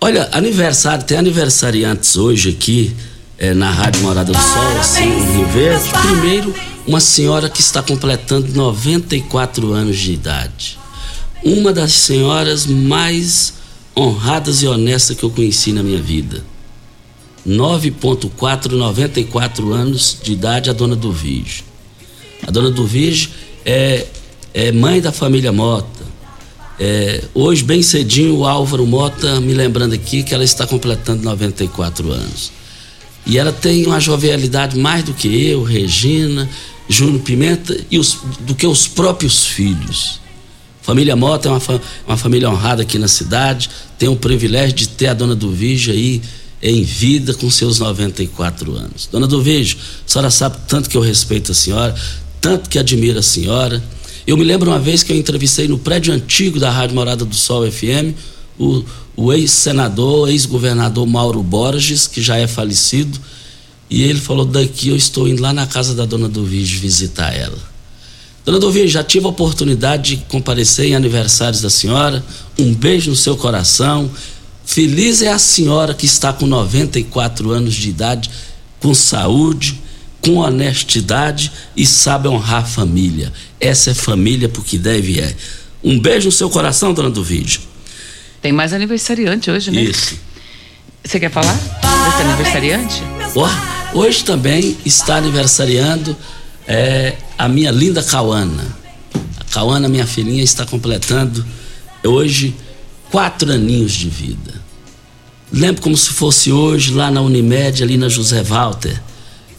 Olha, 0.00 0.28
aniversário, 0.32 1.04
tem 1.04 1.16
aniversariantes 1.16 2.16
hoje 2.16 2.50
aqui 2.50 2.94
é, 3.38 3.54
na 3.54 3.70
Rádio 3.70 4.02
Morada 4.02 4.30
do 4.30 4.38
Sol, 4.38 4.78
assim, 4.78 5.04
em 5.04 5.36
Rio 5.36 5.48
Verde. 5.48 5.88
Primeiro, 6.02 6.54
uma 6.86 7.00
senhora 7.00 7.48
que 7.48 7.60
está 7.62 7.82
completando 7.82 8.52
94 8.52 9.72
anos 9.72 9.96
de 9.96 10.12
idade. 10.12 10.78
Uma 11.42 11.72
das 11.72 11.92
senhoras 11.92 12.66
mais 12.66 13.54
honradas 13.96 14.62
e 14.62 14.66
honestas 14.66 15.16
que 15.16 15.24
eu 15.24 15.30
conheci 15.30 15.72
na 15.72 15.82
minha 15.82 16.00
vida. 16.00 16.44
9.4, 17.46 18.72
94 18.72 19.72
anos 19.72 20.18
de 20.22 20.32
idade, 20.32 20.68
a 20.68 20.74
dona 20.74 20.94
do 20.94 21.10
Vígio. 21.10 21.64
A 22.46 22.50
dona 22.50 22.70
do 22.70 22.86
Vige 22.86 23.30
é, 23.64 24.06
é 24.52 24.72
mãe 24.72 25.00
da 25.00 25.10
família 25.10 25.52
Mota. 25.52 25.95
É, 26.78 27.24
hoje, 27.34 27.64
bem 27.64 27.82
cedinho, 27.82 28.36
o 28.36 28.46
Álvaro 28.46 28.86
Mota, 28.86 29.40
me 29.40 29.54
lembrando 29.54 29.94
aqui 29.94 30.22
que 30.22 30.34
ela 30.34 30.44
está 30.44 30.66
completando 30.66 31.22
94 31.22 32.12
anos. 32.12 32.52
E 33.26 33.38
ela 33.38 33.52
tem 33.52 33.86
uma 33.86 33.98
jovialidade 33.98 34.78
mais 34.78 35.02
do 35.02 35.14
que 35.14 35.28
eu, 35.48 35.62
Regina, 35.62 36.48
Júnior 36.88 37.20
Pimenta, 37.22 37.76
e 37.90 37.98
os, 37.98 38.18
do 38.40 38.54
que 38.54 38.66
os 38.66 38.86
próprios 38.86 39.46
filhos. 39.46 40.20
Família 40.82 41.16
Mota 41.16 41.48
é 41.48 41.50
uma, 41.50 41.60
uma 42.06 42.16
família 42.16 42.48
honrada 42.48 42.82
aqui 42.82 42.98
na 42.98 43.08
cidade, 43.08 43.68
tem 43.98 44.08
o 44.08 44.14
privilégio 44.14 44.76
de 44.76 44.88
ter 44.88 45.08
a 45.08 45.14
dona 45.14 45.34
do 45.34 45.50
Vige 45.50 45.90
aí 45.90 46.22
em 46.62 46.82
vida 46.82 47.34
com 47.34 47.50
seus 47.50 47.80
94 47.80 48.72
anos. 48.76 49.08
Dona 49.10 49.26
do 49.26 49.42
Vígio, 49.42 49.78
a 49.78 50.08
senhora 50.08 50.30
sabe 50.30 50.58
tanto 50.68 50.88
que 50.88 50.96
eu 50.96 51.00
respeito 51.00 51.52
a 51.52 51.54
senhora, 51.54 51.94
tanto 52.40 52.70
que 52.70 52.78
admiro 52.78 53.18
a 53.18 53.22
senhora. 53.22 53.82
Eu 54.26 54.36
me 54.36 54.42
lembro 54.42 54.70
uma 54.70 54.78
vez 54.78 55.02
que 55.02 55.12
eu 55.12 55.16
entrevistei 55.16 55.68
no 55.68 55.78
prédio 55.78 56.12
antigo 56.12 56.58
da 56.58 56.70
Rádio 56.70 56.96
Morada 56.96 57.24
do 57.24 57.34
Sol 57.34 57.70
FM 57.70 58.12
o, 58.58 58.82
o 59.16 59.32
ex-senador, 59.32 60.28
ex-governador 60.30 61.06
Mauro 61.06 61.42
Borges, 61.42 62.06
que 62.06 62.20
já 62.20 62.36
é 62.36 62.46
falecido, 62.46 63.18
e 63.88 64.02
ele 64.02 64.18
falou: 64.18 64.44
daqui 64.44 64.88
eu 64.88 64.96
estou 64.96 65.28
indo 65.28 65.42
lá 65.42 65.52
na 65.52 65.66
casa 65.66 65.94
da 65.94 66.04
dona 66.04 66.28
Dovige 66.28 66.76
visitar 66.76 67.32
ela. 67.34 67.58
Dona 68.44 68.58
Dovige, 68.58 68.88
já 68.88 69.02
tive 69.02 69.26
a 69.26 69.28
oportunidade 69.28 70.16
de 70.16 70.22
comparecer 70.24 70.86
em 70.86 70.94
aniversários 70.94 71.60
da 71.60 71.70
senhora. 71.70 72.24
Um 72.58 72.72
beijo 72.72 73.10
no 73.10 73.16
seu 73.16 73.36
coração. 73.36 74.10
Feliz 74.64 75.20
é 75.22 75.32
a 75.32 75.38
senhora 75.38 75.94
que 75.94 76.06
está 76.06 76.32
com 76.32 76.46
94 76.46 77.50
anos 77.50 77.74
de 77.74 77.90
idade, 77.90 78.30
com 78.80 78.94
saúde, 78.94 79.80
com 80.26 80.38
honestidade 80.38 81.52
e 81.76 81.86
sabe 81.86 82.26
honrar 82.26 82.64
a 82.64 82.66
família. 82.66 83.32
Essa 83.60 83.92
é 83.92 83.94
família 83.94 84.48
porque 84.48 84.76
deve 84.76 85.20
é. 85.20 85.32
Um 85.84 86.00
beijo 86.00 86.26
no 86.26 86.32
seu 86.32 86.50
coração, 86.50 86.92
dona 86.92 87.08
do 87.08 87.22
vídeo. 87.22 87.60
Tem 88.42 88.50
mais 88.50 88.72
aniversariante 88.72 89.48
hoje, 89.52 89.70
né? 89.70 89.82
Isso. 89.82 90.16
Você 91.04 91.20
quer 91.20 91.30
falar 91.30 91.54
desse 91.54 92.22
aniversariante? 92.22 93.02
Oh, 93.36 93.98
hoje 93.98 94.24
também 94.24 94.76
está 94.84 95.18
aniversariando 95.18 96.16
é, 96.66 97.14
a 97.38 97.48
minha 97.48 97.70
linda 97.70 98.02
Cauana. 98.02 98.66
A 99.38 99.44
Cauana, 99.44 99.88
minha 99.88 100.08
filhinha, 100.08 100.42
está 100.42 100.66
completando 100.66 101.46
hoje 102.02 102.52
quatro 103.12 103.52
aninhos 103.52 103.92
de 103.92 104.08
vida. 104.08 104.54
Lembro 105.52 105.82
como 105.82 105.96
se 105.96 106.10
fosse 106.10 106.50
hoje, 106.50 106.92
lá 106.92 107.12
na 107.12 107.20
Unimed, 107.20 107.80
ali 107.80 107.96
na 107.96 108.08
José 108.08 108.42
Walter. 108.42 109.05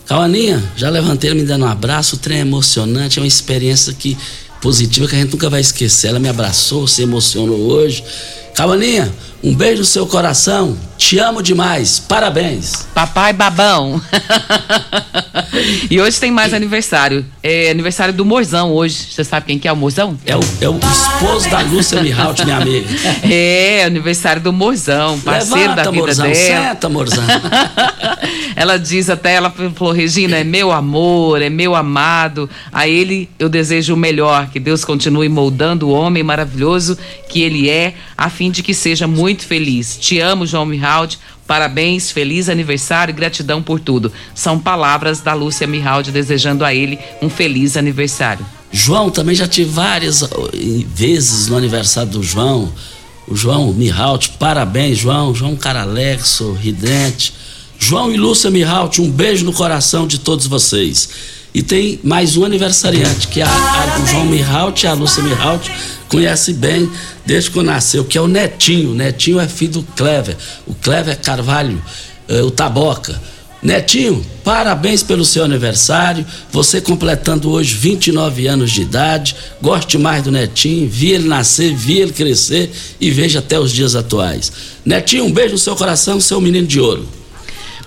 Cauaninha, 0.08 0.64
já 0.78 0.90
levantei, 0.90 1.34
me 1.34 1.44
dando 1.44 1.66
um 1.66 1.68
abraço, 1.68 2.16
o 2.16 2.20
trem 2.20 2.38
é 2.38 2.42
emocionante, 2.42 3.20
é 3.20 3.22
uma 3.22 3.28
experiência 3.28 3.92
que, 3.94 4.18
positiva 4.62 5.06
que 5.06 5.16
a 5.16 5.20
gente 5.20 5.32
nunca 5.32 5.50
vai 5.50 5.60
esquecer. 5.60 6.08
Ela 6.08 6.20
me 6.20 6.30
abraçou, 6.30 6.88
se 6.88 7.02
emocionou 7.02 7.60
hoje. 7.60 8.04
Cauaninha, 8.56 9.14
um 9.44 9.54
beijo 9.54 9.80
no 9.80 9.86
seu 9.86 10.08
coração. 10.08 10.78
Te 10.98 11.20
amo 11.20 11.44
demais. 11.44 12.00
Parabéns. 12.00 12.88
Papai 12.94 13.32
babão. 13.32 14.02
e 15.92 16.02
hoje 16.02 16.20
tem 16.20 16.32
mais 16.32 16.54
aniversário. 16.56 17.24
É 17.44 17.70
aniversário 17.70 18.14
do 18.14 18.26
Morzão 18.26 18.74
hoje. 18.74 19.08
Você 19.12 19.24
sabe 19.24 19.46
quem 19.46 19.60
que 19.60 19.68
é 19.68 19.72
o 19.72 19.76
Morzão? 19.76 20.18
É 20.26 20.36
o, 20.36 20.40
é 20.60 20.68
o 20.68 20.80
esposo 20.80 21.50
da 21.50 21.62
Lúcia 21.62 22.02
Mihalt, 22.02 22.44
minha 22.44 22.58
amiga. 22.58 22.88
É, 23.30 23.84
aniversário 23.84 24.42
do 24.42 24.54
Morzão, 24.54 25.20
parceiro 25.20 25.70
Levanta, 25.70 25.84
da 25.84 25.92
vida 25.92 26.04
Morzão, 26.04 26.26
dela. 26.26 26.70
Senta, 26.70 26.90
Morzão. 26.90 27.24
ela 28.56 28.78
diz 28.78 29.10
até, 29.10 29.34
ela 29.34 29.52
falou, 29.52 29.94
Regina, 29.94 30.38
é 30.38 30.44
meu 30.44 30.72
amor, 30.72 31.42
é 31.42 31.50
meu 31.50 31.76
amado. 31.76 32.50
A 32.72 32.88
ele 32.88 33.30
eu 33.38 33.50
desejo 33.50 33.94
o 33.94 33.98
melhor, 33.98 34.50
que 34.50 34.60
Deus 34.60 34.84
continue 34.84 35.30
moldando 35.30 35.90
o 35.90 35.92
homem 35.92 36.24
maravilhoso 36.24 36.98
que 37.30 37.42
ele 37.42 37.70
é, 37.70 37.94
a 38.18 38.30
fim 38.30 38.50
de 38.50 38.64
que 38.64 38.74
seja 38.74 39.06
muito 39.08 39.37
feliz. 39.46 39.98
Te 40.00 40.20
amo, 40.20 40.46
João 40.46 40.66
Mihaldi. 40.66 41.20
Parabéns, 41.46 42.12
feliz 42.12 42.50
aniversário 42.50 43.12
e 43.12 43.16
gratidão 43.16 43.64
por 43.64 43.80
tudo. 43.80 44.12
São 44.36 44.60
palavras 44.60 45.22
da 45.22 45.34
Lúcia 45.34 45.66
Mihaldi 45.66 46.12
desejando 46.12 46.66
a 46.66 46.74
ele 46.74 47.00
um 47.22 47.30
feliz 47.30 47.78
aniversário. 47.78 48.46
João, 48.72 49.10
também 49.10 49.36
já 49.36 49.48
tive 49.48 49.70
várias 49.70 50.24
vezes 50.94 51.48
no 51.48 51.58
aniversário 51.58 52.12
do 52.12 52.24
João. 52.24 52.72
O 53.28 53.36
João 53.36 53.74
Mihalt, 53.74 54.30
parabéns, 54.40 54.98
João. 54.98 55.34
João 55.34 55.56
Caralex, 55.56 56.28
sorridente. 56.28 57.34
João 57.80 58.12
e 58.12 58.18
Lúcia 58.18 58.50
Mihalt, 58.50 59.00
um 59.00 59.10
beijo 59.10 59.46
no 59.46 59.54
coração 59.54 60.08
de 60.08 60.20
todos 60.20 60.48
vocês. 60.48 61.10
E 61.54 61.62
tem 61.62 62.00
mais 62.04 62.38
um 62.38 62.46
aniversariante, 62.46 63.28
que 63.28 63.42
é 63.42 63.44
a, 63.44 63.50
a, 63.50 64.00
o 64.00 64.08
João 64.08 64.26
Mihalt 64.26 64.84
e 64.84 64.88
a 64.88 64.94
Lúcia 64.94 65.24
Mihalt 65.24 65.70
conhece 66.08 66.54
bem 66.54 66.90
desde 67.26 67.52
que 67.52 67.62
nasceu, 67.62 68.06
que 68.06 68.18
é 68.18 68.22
o 68.22 68.28
Netinho. 68.28 68.94
Netinho 68.94 69.40
é 69.40 69.48
filho 69.48 69.74
do 69.74 69.84
Clever. 69.84 70.36
O 70.66 70.74
Clever 70.74 71.18
Carvalho, 71.20 71.82
eh, 72.28 72.42
o 72.42 72.52
Taboca. 72.52 73.20
Netinho, 73.62 74.24
parabéns 74.44 75.02
pelo 75.02 75.26
seu 75.26 75.44
aniversário. 75.44 76.26
Você 76.52 76.80
completando 76.80 77.50
hoje 77.50 77.76
29 77.76 78.48
anos 78.48 78.72
de 78.72 78.84
idade. 78.84 79.36
Goste 79.62 79.98
mais 79.98 80.24
do 80.24 80.32
Netinho. 80.32 80.88
Vi 80.88 81.12
ele 81.12 81.28
nascer, 81.28 81.74
vi 81.76 81.98
ele 82.00 82.14
crescer 82.14 82.72
e 83.02 83.10
veja 83.10 83.40
até 83.40 83.60
os 83.60 83.72
dias 83.72 83.96
atuais. 83.96 84.52
Netinho, 84.86 85.26
um 85.26 85.32
beijo 85.32 85.54
no 85.54 85.58
seu 85.58 85.76
coração, 85.76 86.22
seu 86.22 86.40
menino 86.40 86.68
de 86.68 86.80
ouro. 86.80 87.17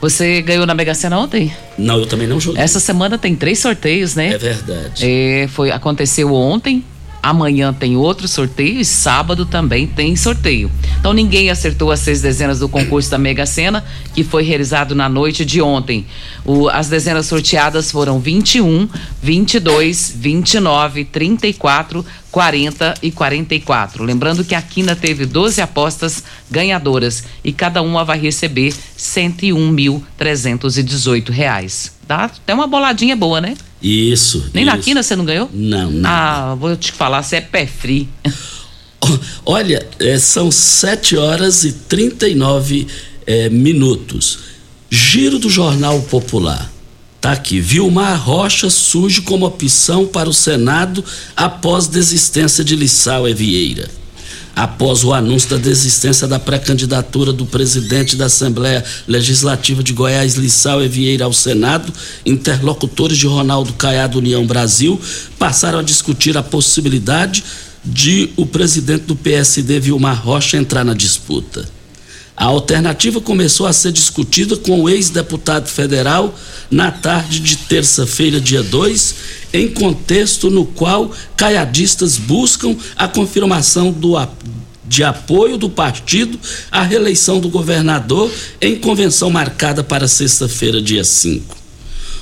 Você 0.00 0.40
ganhou 0.40 0.64
na 0.64 0.74
Mega 0.74 0.94
Sena 0.94 1.18
ontem? 1.18 1.52
Não, 1.76 1.98
eu 1.98 2.06
também 2.06 2.26
não 2.26 2.40
joguei. 2.40 2.62
Essa 2.62 2.80
semana 2.80 3.18
tem 3.18 3.36
três 3.36 3.58
sorteios, 3.58 4.14
né? 4.14 4.32
É 4.32 4.38
verdade. 4.38 5.04
É, 5.04 5.48
foi, 5.48 5.70
aconteceu 5.70 6.32
ontem, 6.32 6.82
Amanhã 7.22 7.72
tem 7.72 7.96
outro 7.96 8.26
sorteio 8.26 8.80
e 8.80 8.84
sábado 8.84 9.44
também 9.44 9.86
tem 9.86 10.16
sorteio. 10.16 10.70
Então 10.98 11.12
ninguém 11.12 11.50
acertou 11.50 11.92
as 11.92 12.00
seis 12.00 12.22
dezenas 12.22 12.60
do 12.60 12.68
concurso 12.68 13.10
da 13.10 13.18
Mega 13.18 13.44
Sena, 13.44 13.84
que 14.14 14.24
foi 14.24 14.42
realizado 14.42 14.94
na 14.94 15.06
noite 15.08 15.44
de 15.44 15.60
ontem. 15.60 16.06
O, 16.44 16.68
as 16.68 16.88
dezenas 16.88 17.26
sorteadas 17.26 17.90
foram 17.90 18.18
21, 18.18 18.88
22, 19.22 20.14
29, 20.16 21.04
34, 21.04 22.06
40 22.30 22.94
e 23.02 23.10
44. 23.10 24.04
Lembrando 24.04 24.44
que 24.44 24.54
a 24.54 24.62
Quina 24.62 24.96
teve 24.96 25.26
12 25.26 25.60
apostas 25.60 26.24
ganhadoras 26.50 27.24
e 27.44 27.52
cada 27.52 27.82
uma 27.82 28.02
vai 28.04 28.18
receber 28.18 28.72
101.318 28.96 31.28
reais. 31.30 31.92
Dá 32.06 32.24
até 32.24 32.54
uma 32.54 32.66
boladinha 32.66 33.14
boa, 33.14 33.42
né? 33.42 33.54
Isso. 33.82 34.50
Nem 34.52 34.64
isso. 34.64 34.76
na 34.76 34.82
Quina 34.82 35.02
você 35.02 35.16
não 35.16 35.24
ganhou? 35.24 35.48
Não, 35.52 35.90
não. 35.90 36.10
Ah, 36.10 36.54
vou 36.54 36.76
te 36.76 36.92
falar, 36.92 37.22
você 37.22 37.36
é 37.36 37.40
pé 37.40 37.66
frio. 37.66 38.08
Olha, 39.44 39.86
é, 39.98 40.18
são 40.18 40.50
7 40.50 41.16
horas 41.16 41.64
e 41.64 41.72
39 41.72 42.86
é, 43.26 43.48
minutos. 43.48 44.38
Giro 44.90 45.38
do 45.38 45.48
Jornal 45.48 46.00
Popular. 46.02 46.70
Tá 47.20 47.32
aqui. 47.32 47.60
Vilmar 47.60 48.18
Rocha 48.22 48.70
surge 48.70 49.20
como 49.22 49.46
opção 49.46 50.06
para 50.06 50.28
o 50.28 50.34
Senado 50.34 51.04
após 51.36 51.86
desistência 51.86 52.64
de 52.64 52.74
Lissau 52.74 53.28
e 53.28 53.34
Vieira. 53.34 53.99
Após 54.54 55.04
o 55.04 55.12
anúncio 55.12 55.50
da 55.50 55.56
desistência 55.56 56.26
da 56.26 56.38
pré-candidatura 56.38 57.32
do 57.32 57.46
presidente 57.46 58.16
da 58.16 58.26
Assembleia 58.26 58.84
Legislativa 59.06 59.82
de 59.82 59.92
Goiás, 59.92 60.34
Lissau 60.34 60.80
Vieira, 60.80 61.24
ao 61.24 61.32
Senado, 61.32 61.92
interlocutores 62.24 63.16
de 63.16 63.26
Ronaldo 63.26 63.72
Caiado 63.74 64.18
União 64.18 64.46
Brasil 64.46 65.00
passaram 65.38 65.78
a 65.78 65.82
discutir 65.82 66.36
a 66.36 66.42
possibilidade 66.42 67.42
de 67.84 68.30
o 68.36 68.44
presidente 68.44 69.04
do 69.04 69.16
PSD, 69.16 69.80
Vilmar 69.80 70.22
Rocha, 70.22 70.56
entrar 70.56 70.84
na 70.84 70.94
disputa. 70.94 71.79
A 72.40 72.46
alternativa 72.46 73.20
começou 73.20 73.66
a 73.66 73.72
ser 73.74 73.92
discutida 73.92 74.56
com 74.56 74.80
o 74.80 74.88
ex-deputado 74.88 75.68
federal 75.68 76.34
na 76.70 76.90
tarde 76.90 77.38
de 77.38 77.54
terça-feira, 77.54 78.40
dia 78.40 78.62
2, 78.62 79.14
em 79.52 79.68
contexto 79.68 80.48
no 80.48 80.64
qual 80.64 81.12
caiadistas 81.36 82.16
buscam 82.16 82.74
a 82.96 83.06
confirmação 83.06 83.92
do, 83.92 84.14
de 84.88 85.04
apoio 85.04 85.58
do 85.58 85.68
partido 85.68 86.40
à 86.72 86.82
reeleição 86.82 87.40
do 87.40 87.50
governador 87.50 88.32
em 88.58 88.76
convenção 88.76 89.28
marcada 89.28 89.84
para 89.84 90.08
sexta-feira, 90.08 90.80
dia 90.80 91.04
5. 91.04 91.54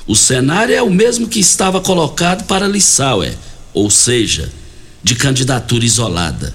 O 0.04 0.16
cenário 0.16 0.74
é 0.74 0.82
o 0.82 0.90
mesmo 0.90 1.28
que 1.28 1.38
estava 1.38 1.80
colocado 1.80 2.44
para 2.48 2.66
Lissauer, 2.66 3.36
ou 3.72 3.88
seja, 3.88 4.50
de 5.00 5.14
candidatura 5.14 5.84
isolada. 5.84 6.52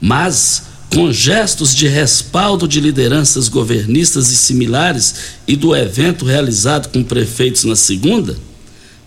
Mas 0.00 0.73
com 0.94 1.12
gestos 1.12 1.74
de 1.74 1.88
respaldo 1.88 2.68
de 2.68 2.80
lideranças 2.80 3.48
governistas 3.48 4.30
e 4.30 4.36
similares 4.36 5.14
e 5.46 5.56
do 5.56 5.74
evento 5.74 6.24
realizado 6.24 6.88
com 6.90 7.02
prefeitos 7.02 7.64
na 7.64 7.74
segunda, 7.74 8.36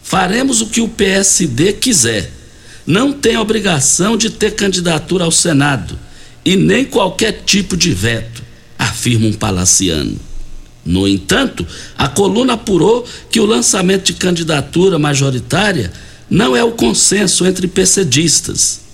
faremos 0.03 0.59
o 0.59 0.67
que 0.67 0.81
o 0.81 0.89
PSD 0.89 1.73
quiser. 1.73 2.29
Não 2.85 3.13
tem 3.13 3.37
obrigação 3.37 4.17
de 4.17 4.29
ter 4.29 4.51
candidatura 4.51 5.23
ao 5.23 5.31
Senado 5.31 5.97
e 6.43 6.57
nem 6.57 6.83
qualquer 6.83 7.43
tipo 7.45 7.77
de 7.77 7.93
veto, 7.93 8.43
afirma 8.77 9.27
um 9.27 9.33
palaciano. 9.33 10.19
No 10.85 11.07
entanto, 11.07 11.65
a 11.97 12.07
coluna 12.07 12.53
apurou 12.53 13.05
que 13.29 13.39
o 13.39 13.45
lançamento 13.45 14.07
de 14.07 14.13
candidatura 14.13 14.99
majoritária 14.99 15.91
não 16.29 16.55
é 16.55 16.63
o 16.63 16.71
consenso 16.71 17.45
entre 17.45 17.67
PCDistas 17.67 18.86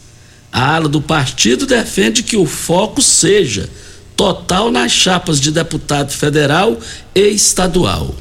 a 0.54 0.76
ala 0.76 0.88
do 0.88 1.02
partido 1.02 1.66
defende 1.66 2.22
que 2.22 2.38
o 2.38 2.46
foco 2.46 3.02
seja 3.02 3.68
total 4.16 4.72
nas 4.72 4.92
chapas 4.92 5.42
de 5.42 5.52
deputado 5.52 6.12
federal 6.12 6.80
e 7.16 7.28
estadual. 7.30 8.16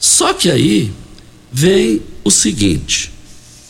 Só 0.00 0.32
que 0.32 0.50
aí 0.50 0.90
vem 1.52 2.00
o 2.24 2.30
seguinte, 2.30 3.12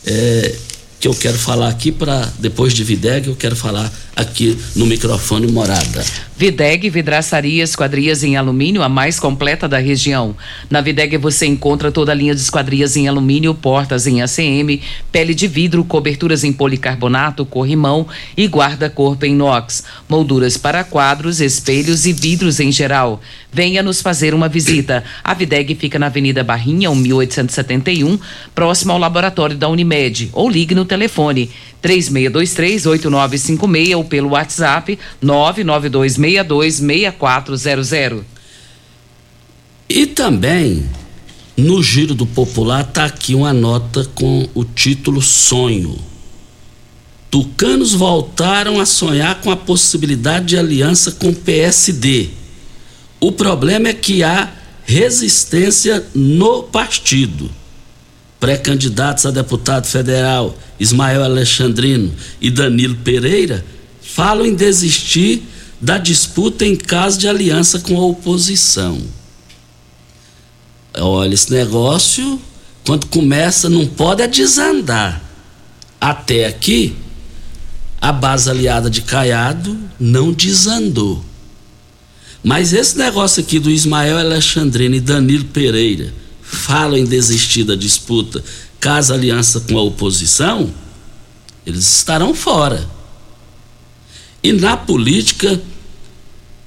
é, 0.05 0.55
que 0.97 1.09
eu 1.09 1.13
quero 1.13 1.37
falar 1.37 1.67
aqui 1.67 1.91
para 1.91 2.31
depois 2.39 2.73
de 2.73 2.85
Videg, 2.85 3.27
eu 3.27 3.35
quero 3.35 3.55
falar 3.55 3.91
aqui 4.17 4.57
no 4.75 4.87
microfone 4.87 5.45
Morada. 5.51 6.03
Videg 6.35 6.89
Vidraçaria 6.89 7.63
Esquadrias 7.63 8.23
em 8.23 8.35
Alumínio, 8.35 8.83
a 8.83 8.89
mais 8.89 9.19
completa 9.19 9.67
da 9.67 9.77
região. 9.77 10.35
Na 10.69 10.81
Videg 10.81 11.17
você 11.17 11.45
encontra 11.45 11.91
toda 11.91 12.11
a 12.11 12.15
linha 12.15 12.35
de 12.35 12.41
esquadrias 12.41 12.95
em 12.95 13.07
alumínio, 13.07 13.55
portas 13.55 14.05
em 14.05 14.21
ACM, 14.21 14.81
pele 15.11 15.33
de 15.33 15.47
vidro, 15.47 15.83
coberturas 15.83 16.43
em 16.43 16.53
policarbonato, 16.53 17.45
corrimão 17.45 18.07
e 18.35 18.45
guarda-corpo 18.45 19.25
em 19.25 19.31
inox, 19.31 19.83
molduras 20.07 20.57
para 20.57 20.83
quadros, 20.83 21.41
espelhos 21.41 22.05
e 22.05 22.13
vidros 22.13 22.59
em 22.59 22.71
geral. 22.71 23.19
Venha 23.51 23.81
nos 23.81 24.01
fazer 24.01 24.35
uma 24.35 24.47
visita. 24.47 25.03
A 25.23 25.33
Videg 25.33 25.73
fica 25.73 25.97
na 25.97 26.05
Avenida 26.07 26.43
Barrinha, 26.43 26.93
1871, 26.93 28.19
próximo 28.53 28.91
ao 28.91 28.99
laboratório 28.99 29.57
da 29.57 29.69
Unimed, 29.69 30.29
ou 30.33 30.49
ligue 30.49 30.75
no 30.75 30.85
telefone 30.85 31.49
3623-8956 31.83 33.95
ou 33.95 34.03
pelo 34.03 34.29
WhatsApp 34.29 34.97
992626400. 35.23 38.23
E 39.89 40.05
também, 40.05 40.83
no 41.55 41.81
Giro 41.81 42.13
do 42.13 42.25
Popular, 42.25 42.81
está 42.81 43.05
aqui 43.05 43.33
uma 43.33 43.53
nota 43.53 44.03
com 44.15 44.49
o 44.53 44.65
título 44.65 45.21
Sonho. 45.21 45.97
Tucanos 47.31 47.93
voltaram 47.93 48.79
a 48.79 48.85
sonhar 48.85 49.41
com 49.41 49.51
a 49.51 49.57
possibilidade 49.57 50.47
de 50.47 50.57
aliança 50.57 51.11
com 51.11 51.29
o 51.29 51.35
PSD. 51.35 52.29
O 53.19 53.31
problema 53.31 53.89
é 53.89 53.93
que 53.93 54.23
há 54.23 54.51
resistência 54.85 56.05
no 56.15 56.63
partido 56.63 57.49
pré-candidatos 58.39 59.25
a 59.25 59.31
deputado 59.31 59.87
federal 59.87 60.57
Ismael 60.79 61.23
Alexandrino 61.23 62.13
e 62.39 62.49
Danilo 62.49 62.95
Pereira 62.97 63.65
falam 64.01 64.45
em 64.45 64.55
desistir 64.55 65.43
da 65.79 65.97
disputa 65.97 66.65
em 66.65 66.75
caso 66.75 67.19
de 67.19 67.27
aliança 67.27 67.79
com 67.79 67.97
a 67.97 68.05
oposição. 68.05 68.99
Olha, 70.95 71.33
esse 71.33 71.51
negócio, 71.51 72.41
quando 72.83 73.05
começa, 73.07 73.69
não 73.69 73.85
pode 73.85 74.23
é 74.23 74.27
desandar. 74.27 75.21
Até 76.01 76.47
aqui, 76.47 76.95
a 78.01 78.11
base 78.11 78.49
aliada 78.49 78.89
de 78.89 79.01
Caiado 79.01 79.77
não 79.99 80.31
desandou. 80.31 81.23
Mas 82.43 82.73
esse 82.73 82.97
negócio 82.97 83.41
aqui 83.41 83.59
do 83.59 83.69
Ismael 83.69 84.17
Alexandrino 84.17 84.95
e 84.95 84.99
Danilo 84.99 85.45
Pereira, 85.45 86.13
falam 86.57 86.97
em 86.97 87.05
desistir 87.05 87.63
da 87.63 87.75
disputa 87.75 88.43
caso 88.79 89.13
aliança 89.13 89.59
com 89.61 89.77
a 89.77 89.81
oposição, 89.81 90.71
eles 91.65 91.97
estarão 91.97 92.33
fora. 92.33 92.87
E 94.43 94.53
na 94.53 94.77
política, 94.77 95.61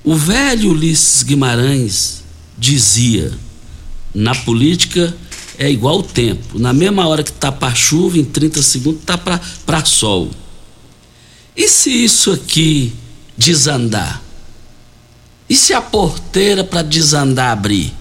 o 0.05 0.15
velho 0.15 0.73
Ulisses 0.73 1.23
Guimarães 1.23 2.23
dizia: 2.59 3.33
na 4.15 4.35
política 4.35 5.17
é 5.59 5.71
igual 5.71 6.01
o 6.01 6.03
tempo, 6.03 6.59
na 6.59 6.73
mesma 6.73 7.07
hora 7.07 7.23
que 7.23 7.33
tá 7.33 7.53
para 7.53 7.75
chuva, 7.75 8.19
em 8.19 8.25
30 8.25 8.63
segundos 8.63 9.03
tá 9.05 9.17
para 9.17 9.85
sol. 9.85 10.31
E 11.57 11.69
se 11.69 11.91
isso 11.91 12.33
aqui 12.33 12.93
desandar? 13.37 14.23
E 15.49 15.57
se 15.57 15.75
a 15.75 15.81
porteira 15.81 16.63
para 16.63 16.83
desandar 16.83 17.53
abrir? 17.53 18.00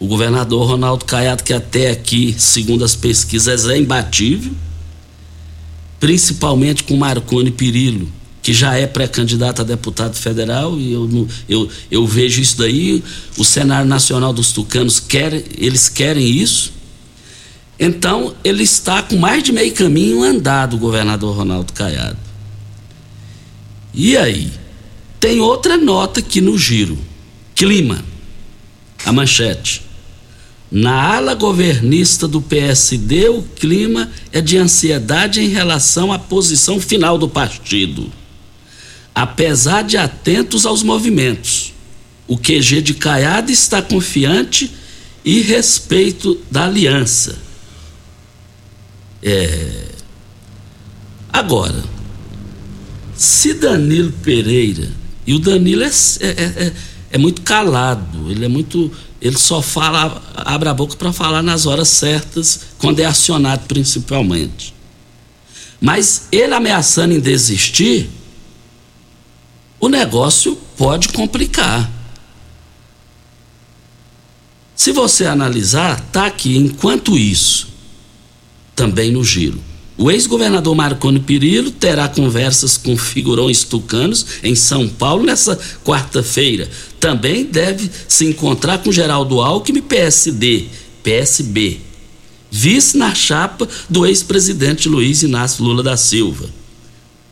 O 0.00 0.06
governador 0.06 0.66
Ronaldo 0.66 1.04
Caiado, 1.04 1.44
que 1.44 1.52
até 1.52 1.90
aqui, 1.90 2.34
segundo 2.38 2.82
as 2.82 2.96
pesquisas, 2.96 3.68
é 3.68 3.76
imbatível, 3.76 4.50
principalmente 6.00 6.82
com 6.84 6.96
Marconi 6.96 7.50
Pirillo, 7.50 8.10
que 8.40 8.54
já 8.54 8.74
é 8.74 8.86
pré-candidato 8.86 9.60
a 9.60 9.64
deputado 9.64 10.16
federal, 10.16 10.78
e 10.80 10.90
eu, 10.90 11.28
eu, 11.46 11.68
eu 11.90 12.06
vejo 12.06 12.40
isso 12.40 12.56
daí. 12.56 13.04
O 13.36 13.44
cenário 13.44 13.86
nacional 13.86 14.32
dos 14.32 14.52
tucanos 14.52 14.98
quer, 14.98 15.44
eles 15.58 15.90
querem 15.90 16.26
isso. 16.26 16.72
Então, 17.78 18.34
ele 18.42 18.62
está 18.62 19.02
com 19.02 19.16
mais 19.16 19.42
de 19.42 19.52
meio 19.52 19.74
caminho 19.74 20.22
andado, 20.22 20.76
o 20.76 20.78
governador 20.78 21.36
Ronaldo 21.36 21.74
Caiado. 21.74 22.16
E 23.92 24.16
aí? 24.16 24.50
Tem 25.18 25.40
outra 25.40 25.76
nota 25.76 26.20
aqui 26.20 26.40
no 26.40 26.56
giro: 26.56 26.96
clima. 27.54 28.02
A 29.04 29.12
manchete. 29.12 29.89
Na 30.70 31.16
ala 31.16 31.34
governista 31.34 32.28
do 32.28 32.40
PSD, 32.40 33.28
o 33.28 33.42
clima 33.42 34.10
é 34.30 34.40
de 34.40 34.56
ansiedade 34.56 35.40
em 35.40 35.48
relação 35.48 36.12
à 36.12 36.18
posição 36.18 36.78
final 36.80 37.18
do 37.18 37.28
partido. 37.28 38.10
Apesar 39.12 39.82
de 39.82 39.96
atentos 39.96 40.64
aos 40.64 40.84
movimentos, 40.84 41.74
o 42.28 42.38
QG 42.38 42.82
de 42.82 42.94
Caiado 42.94 43.50
está 43.50 43.82
confiante 43.82 44.70
e 45.24 45.40
respeito 45.40 46.40
da 46.48 46.66
aliança. 46.66 47.36
É... 49.20 49.86
Agora, 51.32 51.82
se 53.16 53.54
Danilo 53.54 54.12
Pereira, 54.22 54.88
e 55.26 55.34
o 55.34 55.40
Danilo 55.40 55.82
é, 55.82 55.90
é, 56.20 56.30
é, 56.30 56.72
é 57.10 57.18
muito 57.18 57.42
calado, 57.42 58.30
ele 58.30 58.44
é 58.44 58.48
muito 58.48 58.90
ele 59.20 59.36
só 59.38 59.60
fala, 59.60 60.22
abre 60.34 60.68
a 60.68 60.74
boca 60.74 60.96
para 60.96 61.12
falar 61.12 61.42
nas 61.42 61.66
horas 61.66 61.88
certas, 61.88 62.60
quando 62.78 63.00
é 63.00 63.04
acionado 63.04 63.66
principalmente. 63.66 64.74
Mas 65.80 66.28
ele 66.32 66.54
ameaçando 66.54 67.14
em 67.14 67.20
desistir, 67.20 68.10
o 69.78 69.88
negócio 69.88 70.56
pode 70.76 71.08
complicar. 71.08 71.90
Se 74.74 74.92
você 74.92 75.26
analisar, 75.26 76.00
tá 76.10 76.26
aqui, 76.26 76.56
enquanto 76.56 77.18
isso, 77.18 77.68
também 78.74 79.12
no 79.12 79.22
giro. 79.22 79.69
O 80.00 80.10
ex-governador 80.10 80.74
Marconi 80.74 81.20
Pirillo 81.20 81.70
terá 81.70 82.08
conversas 82.08 82.78
com 82.78 82.96
figurões 82.96 83.64
tucanos 83.64 84.24
em 84.42 84.54
São 84.54 84.88
Paulo 84.88 85.24
nessa 85.24 85.60
quarta-feira. 85.84 86.66
Também 86.98 87.44
deve 87.44 87.90
se 88.08 88.24
encontrar 88.24 88.78
com 88.78 88.90
Geraldo 88.90 89.42
Alckmin, 89.42 89.82
PSD, 89.82 90.68
PSB, 91.02 91.80
vice 92.50 92.96
na 92.96 93.14
chapa 93.14 93.68
do 93.90 94.06
ex-presidente 94.06 94.88
Luiz 94.88 95.22
Inácio 95.22 95.62
Lula 95.62 95.82
da 95.82 95.98
Silva. 95.98 96.48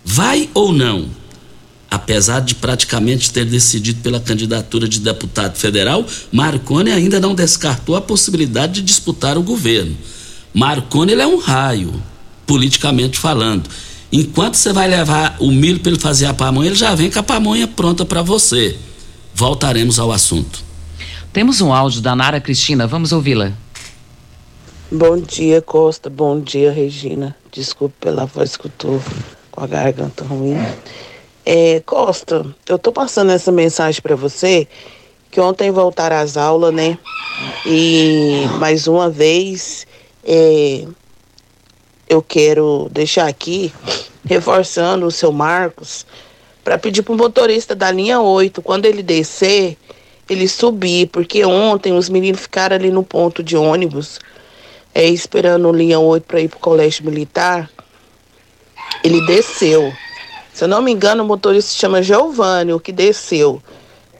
Vai 0.05 0.51
ou 0.53 0.71
não? 0.71 1.09
Apesar 1.91 2.41
de 2.41 2.55
praticamente 2.55 3.31
ter 3.33 3.47
decidido 3.47 4.03
pela 4.03 4.21
candidatura 4.21 4.87
de 4.87 5.01
deputado 5.01 5.57
federal, 5.57 6.07
Marconi 6.31 6.91
ainda 6.91 7.19
não 7.19 7.35
descartou 7.35 7.97
a 7.97 8.01
possibilidade 8.03 8.75
de 8.75 8.83
disputar 8.83 9.39
o 9.39 9.43
governo. 9.43 9.97
Marconi 10.53 11.14
é 11.14 11.27
um 11.27 11.39
raio, 11.39 11.95
politicamente 12.49 13.18
falando. 13.18 13.68
Enquanto 14.11 14.55
você 14.55 14.72
vai 14.72 14.88
levar 14.88 15.36
o 15.38 15.53
milho 15.53 15.80
para 15.80 15.92
ele 15.92 16.01
fazer 16.01 16.24
a 16.24 16.32
pamonha, 16.32 16.70
ele 16.70 16.76
já 16.76 16.94
vem 16.94 17.11
com 17.11 17.18
a 17.18 17.22
pamonha 17.22 17.68
pronta 17.68 18.07
para 18.07 18.22
você. 18.22 18.74
Voltaremos 19.34 19.99
ao 19.99 20.11
assunto. 20.11 20.64
Temos 21.30 21.61
um 21.61 21.72
áudio 21.72 22.01
da 22.01 22.16
Nara 22.16 22.40
Cristina, 22.40 22.86
vamos 22.86 23.12
ouvi-la. 23.12 23.53
Bom 24.90 25.20
dia, 25.20 25.61
Costa. 25.61 26.09
Bom 26.09 26.40
dia, 26.40 26.72
Regina. 26.72 27.36
Desculpe 27.53 27.94
pela 28.01 28.24
voz 28.24 28.57
que 28.57 28.66
eu 28.66 28.72
tô 28.78 29.01
com 29.51 29.62
a 29.62 29.66
garganta 29.66 30.24
ruim. 30.24 30.57
É, 31.44 31.80
Costa, 31.80 32.46
eu 32.66 32.78
tô 32.78 32.90
passando 32.90 33.30
essa 33.30 33.53
mensagem 33.53 34.01
para 34.01 34.16
você 34.16 34.66
que 35.30 35.38
ontem 35.38 35.70
voltaram 35.70 36.16
às 36.16 36.38
aulas, 36.38 36.72
né? 36.72 36.96
E 37.66 38.46
mais 38.59 38.86
uma 38.86 39.11
vez 39.11 39.86
é, 40.24 40.86
eu 42.09 42.23
quero 42.23 42.89
deixar 42.91 43.29
aqui 43.29 43.73
reforçando 44.25 45.07
o 45.07 45.11
seu 45.11 45.33
Marcos 45.33 46.07
para 46.65 46.79
pedir 46.79 47.03
pro 47.03 47.17
motorista 47.17 47.75
da 47.75 47.91
linha 47.91 48.21
8, 48.21 48.61
quando 48.63 48.85
ele 48.85 49.03
descer, 49.03 49.77
ele 50.29 50.47
subir, 50.47 51.09
porque 51.09 51.45
ontem 51.45 51.93
os 51.93 52.09
meninos 52.09 52.43
ficaram 52.43 52.77
ali 52.77 52.91
no 52.91 53.03
ponto 53.03 53.43
de 53.43 53.57
ônibus 53.57 54.21
é, 54.95 55.07
esperando 55.07 55.73
linha 55.73 55.99
8 56.01 56.25
para 56.25 56.41
ir 56.41 56.49
para 56.49 56.57
o 56.57 56.61
colégio 56.61 57.05
militar, 57.05 57.71
ele 59.05 59.25
desceu. 59.27 59.93
Se 60.53 60.65
eu 60.65 60.69
não 60.69 60.83
me 60.83 60.91
engano, 60.91 61.23
o 61.23 61.27
motorista 61.27 61.71
se 61.71 61.77
chama 61.77 62.03
Giovanni, 62.03 62.73
o 62.73 62.81
que 62.81 62.91
desceu. 62.91 63.63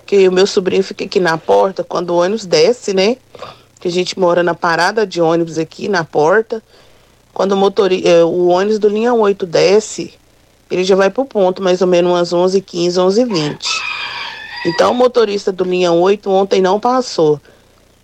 Que 0.07 0.28
o 0.28 0.32
meu 0.32 0.47
sobrinho 0.47 0.84
fica 0.84 1.05
aqui 1.05 1.20
na 1.20 1.36
porta 1.36 1.82
quando 1.82 2.11
o 2.11 2.18
ônibus 2.18 2.47
desce, 2.47 2.95
né? 2.95 3.16
Que 3.80 3.89
a 3.89 3.91
gente 3.91 4.18
mora 4.18 4.43
na 4.43 4.55
parada 4.55 5.07
de 5.07 5.20
ônibus 5.20 5.59
aqui 5.59 5.89
na 5.89 6.05
porta. 6.05 6.62
Quando 7.39 7.53
o, 7.53 7.57
motorista, 7.57 8.09
é, 8.09 8.24
o 8.24 8.49
ônibus 8.49 8.80
do 8.80 8.89
linha 8.89 9.14
8 9.14 9.47
desce, 9.47 10.12
ele 10.68 10.82
já 10.82 10.97
vai 10.97 11.09
para 11.09 11.22
o 11.22 11.24
ponto, 11.24 11.62
mais 11.62 11.80
ou 11.80 11.86
menos 11.86 12.11
umas 12.11 12.32
11h15, 12.32 12.95
11h20. 12.95 13.64
Então 14.66 14.91
o 14.91 14.95
motorista 14.95 15.53
do 15.53 15.62
linha 15.62 15.93
8 15.93 16.28
ontem 16.28 16.61
não 16.61 16.80
passou. 16.80 17.41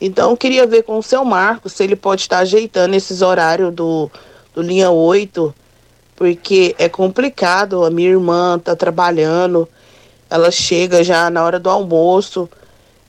Então, 0.01 0.37
queria 0.37 0.69
ver 0.69 0.85
com 0.85 0.99
o 0.99 1.03
seu 1.03 1.25
Marcos 1.25 1.73
se 1.73 1.83
ele 1.83 1.97
pode 1.97 2.21
estar 2.21 2.39
ajeitando 2.39 2.95
esses 2.95 3.23
horários 3.23 3.75
do, 3.75 4.09
do 4.55 4.63
linha 4.63 4.93
8, 4.93 5.53
porque 6.15 6.73
é 6.79 6.89
complicado. 6.89 7.85
A 7.85 7.91
minha 7.91 8.11
irmã 8.11 8.55
está 8.57 8.77
trabalhando, 8.77 9.69
ela 10.31 10.53
chega 10.53 11.03
já 11.03 11.29
na 11.29 11.43
hora 11.43 11.59
do 11.59 11.69
almoço, 11.69 12.49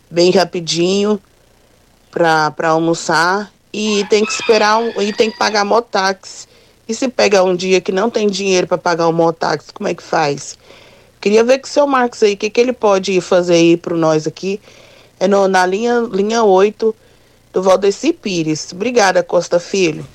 bem 0.10 0.32
rapidinho, 0.32 1.22
para 2.10 2.70
almoçar, 2.70 3.54
e 3.76 4.06
tem 4.06 4.24
que 4.24 4.32
esperar 4.32 4.78
um, 4.78 5.02
e 5.02 5.12
tem 5.12 5.30
que 5.30 5.38
pagar 5.38 5.66
mototáxi. 5.66 6.48
E 6.88 6.94
se 6.94 7.10
pega 7.10 7.44
um 7.44 7.54
dia 7.54 7.82
que 7.82 7.92
não 7.92 8.10
tem 8.10 8.30
dinheiro 8.30 8.68
para 8.68 8.78
pagar 8.78 9.10
um 9.10 9.12
mototáxi, 9.12 9.74
como 9.74 9.90
é 9.90 9.94
que 9.94 10.02
faz? 10.02 10.58
Queria 11.20 11.44
ver 11.44 11.60
com 11.60 11.68
o 11.68 11.70
seu 11.70 11.86
Marcos 11.86 12.24
aí, 12.24 12.36
o 12.36 12.38
que, 12.38 12.50
que 12.50 12.62
ele 12.62 12.72
pode 12.72 13.20
fazer 13.20 13.56
aí 13.56 13.76
para 13.76 13.98
nós 13.98 14.26
aqui 14.26 14.62
é 15.20 15.28
no, 15.28 15.50
na 15.50 15.66
linha, 15.66 16.08
linha 16.10 16.44
8 16.44 16.96
do 17.52 17.62
Valdeci 17.62 18.14
Pires. 18.14 18.72
Obrigada, 18.72 19.22
Costa 19.22 19.60
Filho. 19.60 20.08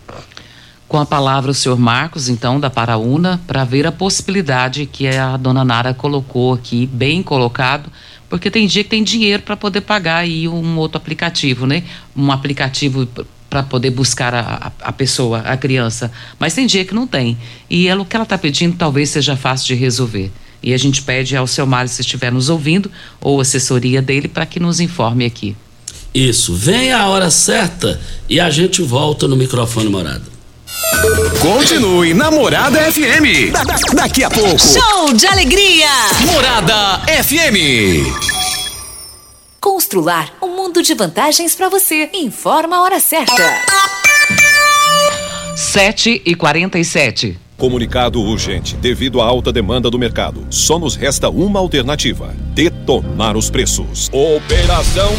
Com 0.89 0.99
a 0.99 1.05
palavra 1.05 1.51
o 1.51 1.55
senhor 1.55 1.79
Marcos, 1.79 2.31
então, 2.31 2.59
da 2.59 2.71
Paraúna, 2.71 3.41
para 3.47 3.63
ver 3.63 3.87
a 3.87 3.93
possibilidade 3.93 4.87
que 4.87 5.07
a 5.07 5.37
dona 5.37 5.65
Nara 5.65 5.93
colocou 5.93 6.55
aqui, 6.55 6.87
bem 6.87 7.23
colocado, 7.23 7.93
porque 8.29 8.51
tem 8.51 8.67
dia 8.67 8.85
que 8.85 8.91
tem 8.91 9.03
dinheiro 9.03 9.43
para 9.43 9.57
poder 9.57 9.83
pagar 9.83 10.19
aí 10.19 10.49
um 10.49 10.79
outro 10.79 10.97
aplicativo, 10.97 11.67
né? 11.67 11.85
Um 12.17 12.33
aplicativo 12.33 13.07
para 13.51 13.65
poder 13.65 13.91
buscar 13.91 14.33
a, 14.33 14.73
a, 14.81 14.93
pessoa, 14.93 15.41
a 15.41 15.57
criança. 15.57 16.11
Mas 16.39 16.55
tem 16.55 16.67
dia 16.67 16.85
que 16.85 16.95
não 16.95 17.07
tem. 17.07 17.37
E 17.69 17.89
ela, 17.89 18.01
o 18.01 18.05
que 18.07 18.15
ela 18.15 18.23
está 18.23 18.39
pedindo 18.39 18.77
talvez 18.77 19.11
seja 19.11 19.37
fácil 19.37 19.67
de 19.67 19.75
resolver. 19.75 20.31
E 20.63 20.73
a 20.73 20.79
gente 20.79 21.03
pede 21.03 21.37
ao 21.37 21.47
seu 21.47 21.67
Mário, 21.67 21.91
se 21.91 22.01
estiver 22.01 22.31
nos 22.31 22.49
ouvindo, 22.49 22.91
ou 23.21 23.41
assessoria 23.41 24.01
dele, 24.01 24.29
para 24.29 24.47
que 24.47 24.61
nos 24.61 24.79
informe 24.79 25.25
aqui. 25.25 25.57
Isso, 26.15 26.55
vem 26.55 26.93
a 26.93 27.09
hora 27.09 27.31
certa 27.31 28.01
e 28.29 28.39
a 28.41 28.51
gente 28.51 28.83
volta 28.83 29.27
no 29.27 29.37
microfone 29.37 29.89
morada. 29.89 30.23
Continue 31.41 32.15
na 32.15 32.31
Morada 32.31 32.81
FM. 32.93 33.53
Da, 33.53 33.65
da, 33.65 33.77
daqui 33.95 34.23
a 34.23 34.31
pouco. 34.31 34.59
Show 34.59 35.13
de 35.15 35.27
alegria! 35.27 35.89
Morada 36.27 37.01
FM. 37.23 38.60
Constrular 39.91 40.33
um 40.41 40.55
mundo 40.55 40.85
de 40.85 40.95
vantagens 40.95 41.57
para 41.57 41.69
você. 41.69 42.09
Informa 42.15 42.77
a 42.77 42.83
hora 42.83 43.01
certa. 43.01 43.43
7 45.57 46.23
e 46.25 46.37
47 46.37 47.37
Comunicado 47.59 48.21
urgente. 48.21 48.77
Devido 48.77 49.21
à 49.21 49.25
alta 49.25 49.53
demanda 49.53 49.91
do 49.91 49.99
mercado, 49.99 50.47
só 50.49 50.79
nos 50.79 50.95
resta 50.95 51.29
uma 51.29 51.59
alternativa: 51.59 52.33
detonar 52.55 53.37
os 53.37 53.51
preços. 53.51 54.09
Operação 54.13 55.11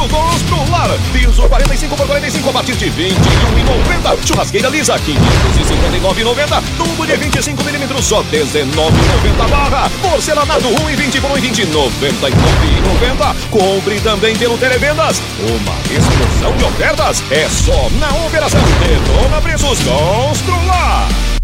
Preços 0.00 0.10
Constrular. 0.10 0.88
Piso 1.12 1.48
45 1.48 1.96
por 1.96 2.06
45 2.06 2.48
a 2.48 2.52
partir 2.52 2.76
de 2.76 2.86
21,90. 2.86 4.26
Churrasqueira 4.26 4.68
lisa 4.68 4.94
559,90. 4.94 6.62
Tubo 6.78 7.06
de 7.06 7.16
25 7.16 7.62
milímetros 7.64 8.04
só 8.06 8.22
19,90 8.22 9.48
barra. 9.50 9.90
Porcelanato 10.00 10.68
1,20 10.68 11.20
por 11.20 11.30
1,20 11.32 11.66
99,90. 11.66 13.36
Compre 13.50 14.00
também 14.00 14.36
pelo 14.36 14.56
Televendas. 14.56 15.20
Uma 15.40 15.76
explosão 15.94 16.56
de 16.56 16.64
ofertas 16.64 17.22
é 17.30 17.48
só 17.48 17.90
na 17.98 18.08
Operação 18.26 18.60
Detona 18.80 19.40
Preços 19.42 19.78
Constrular. 19.80 21.39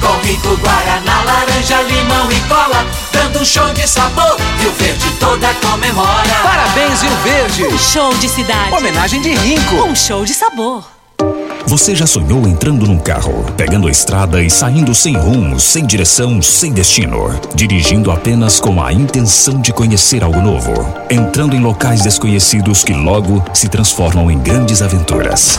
com 0.00 0.26
rico 0.26 0.56
guaraná, 0.56 1.22
laranja, 1.24 1.82
limão 1.82 2.30
e 2.30 2.40
cola, 2.48 2.86
dando 3.12 3.40
um 3.40 3.44
show 3.44 3.72
de 3.72 3.86
sabor. 3.86 4.36
Rio 4.58 4.72
Verde 4.72 5.10
toda 5.18 5.52
comemora. 5.54 6.34
Parabéns, 6.42 7.02
Rio 7.02 7.16
Verde. 7.22 7.64
Um 7.64 7.78
show 7.78 8.14
de 8.14 8.28
cidade. 8.28 8.74
Homenagem 8.74 9.20
de 9.20 9.34
Rinco. 9.34 9.76
Um 9.84 9.94
show 9.94 10.24
de 10.24 10.34
sabor. 10.34 10.84
Você 11.66 11.96
já 11.96 12.06
sonhou 12.06 12.46
entrando 12.46 12.86
num 12.86 12.98
carro, 12.98 13.44
pegando 13.56 13.88
a 13.88 13.90
estrada 13.90 14.40
e 14.40 14.48
saindo 14.48 14.94
sem 14.94 15.16
rumo, 15.16 15.58
sem 15.58 15.84
direção, 15.84 16.40
sem 16.40 16.72
destino, 16.72 17.28
dirigindo 17.56 18.12
apenas 18.12 18.60
com 18.60 18.80
a 18.80 18.92
intenção 18.92 19.60
de 19.60 19.72
conhecer 19.72 20.22
algo 20.22 20.40
novo, 20.40 20.72
entrando 21.10 21.56
em 21.56 21.60
locais 21.60 22.02
desconhecidos 22.02 22.84
que 22.84 22.92
logo 22.92 23.44
se 23.52 23.68
transformam 23.68 24.30
em 24.30 24.38
grandes 24.38 24.80
aventuras? 24.80 25.58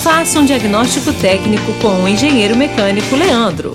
Faça 0.00 0.40
um 0.40 0.44
diagnóstico 0.44 1.12
técnico 1.12 1.72
com 1.80 2.02
o 2.02 2.08
engenheiro 2.08 2.56
mecânico 2.56 3.14
Leandro. 3.14 3.74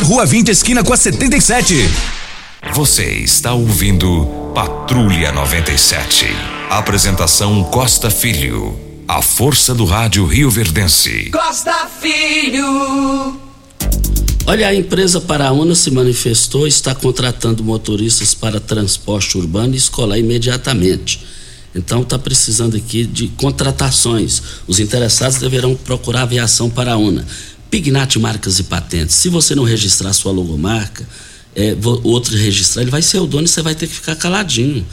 Rua 0.03 0.25
20, 0.25 0.49
esquina 0.49 0.83
com 0.83 0.91
a 0.91 0.97
77. 0.97 1.75
Você 2.73 3.05
está 3.19 3.53
ouvindo 3.53 4.25
Patrulha 4.53 5.31
97. 5.31 6.25
Apresentação 6.69 7.63
Costa 7.65 8.09
Filho. 8.09 8.77
A 9.07 9.21
força 9.21 9.75
do 9.75 9.85
rádio 9.85 10.25
Rio 10.25 10.49
Verdense. 10.49 11.29
Costa 11.31 11.87
Filho. 12.01 13.39
Olha, 14.47 14.69
a 14.69 14.75
empresa 14.75 15.21
Paraúna 15.21 15.75
se 15.75 15.91
manifestou 15.91 16.65
e 16.65 16.69
está 16.69 16.95
contratando 16.95 17.63
motoristas 17.63 18.33
para 18.33 18.59
transporte 18.59 19.37
urbano 19.37 19.75
e 19.75 19.77
escolar 19.77 20.17
imediatamente. 20.17 21.23
Então 21.75 22.01
está 22.01 22.17
precisando 22.17 22.75
aqui 22.75 23.05
de 23.05 23.27
contratações. 23.29 24.41
Os 24.67 24.79
interessados 24.79 25.37
deverão 25.37 25.75
procurar 25.75 26.21
a 26.21 26.23
aviação 26.23 26.69
Paraúna. 26.69 27.25
Pignat 27.71 28.19
Marcas 28.19 28.59
e 28.59 28.63
Patentes. 28.63 29.15
Se 29.15 29.29
você 29.29 29.55
não 29.55 29.63
registrar 29.63 30.11
sua 30.11 30.33
logomarca, 30.33 31.07
é, 31.55 31.75
outro 32.03 32.35
registrar, 32.37 32.81
ele 32.81 32.91
vai 32.91 33.01
ser 33.01 33.19
o 33.19 33.25
dono 33.25 33.45
e 33.45 33.47
você 33.47 33.61
vai 33.61 33.73
ter 33.73 33.87
que 33.87 33.95
ficar 33.95 34.15
caladinho. 34.15 34.85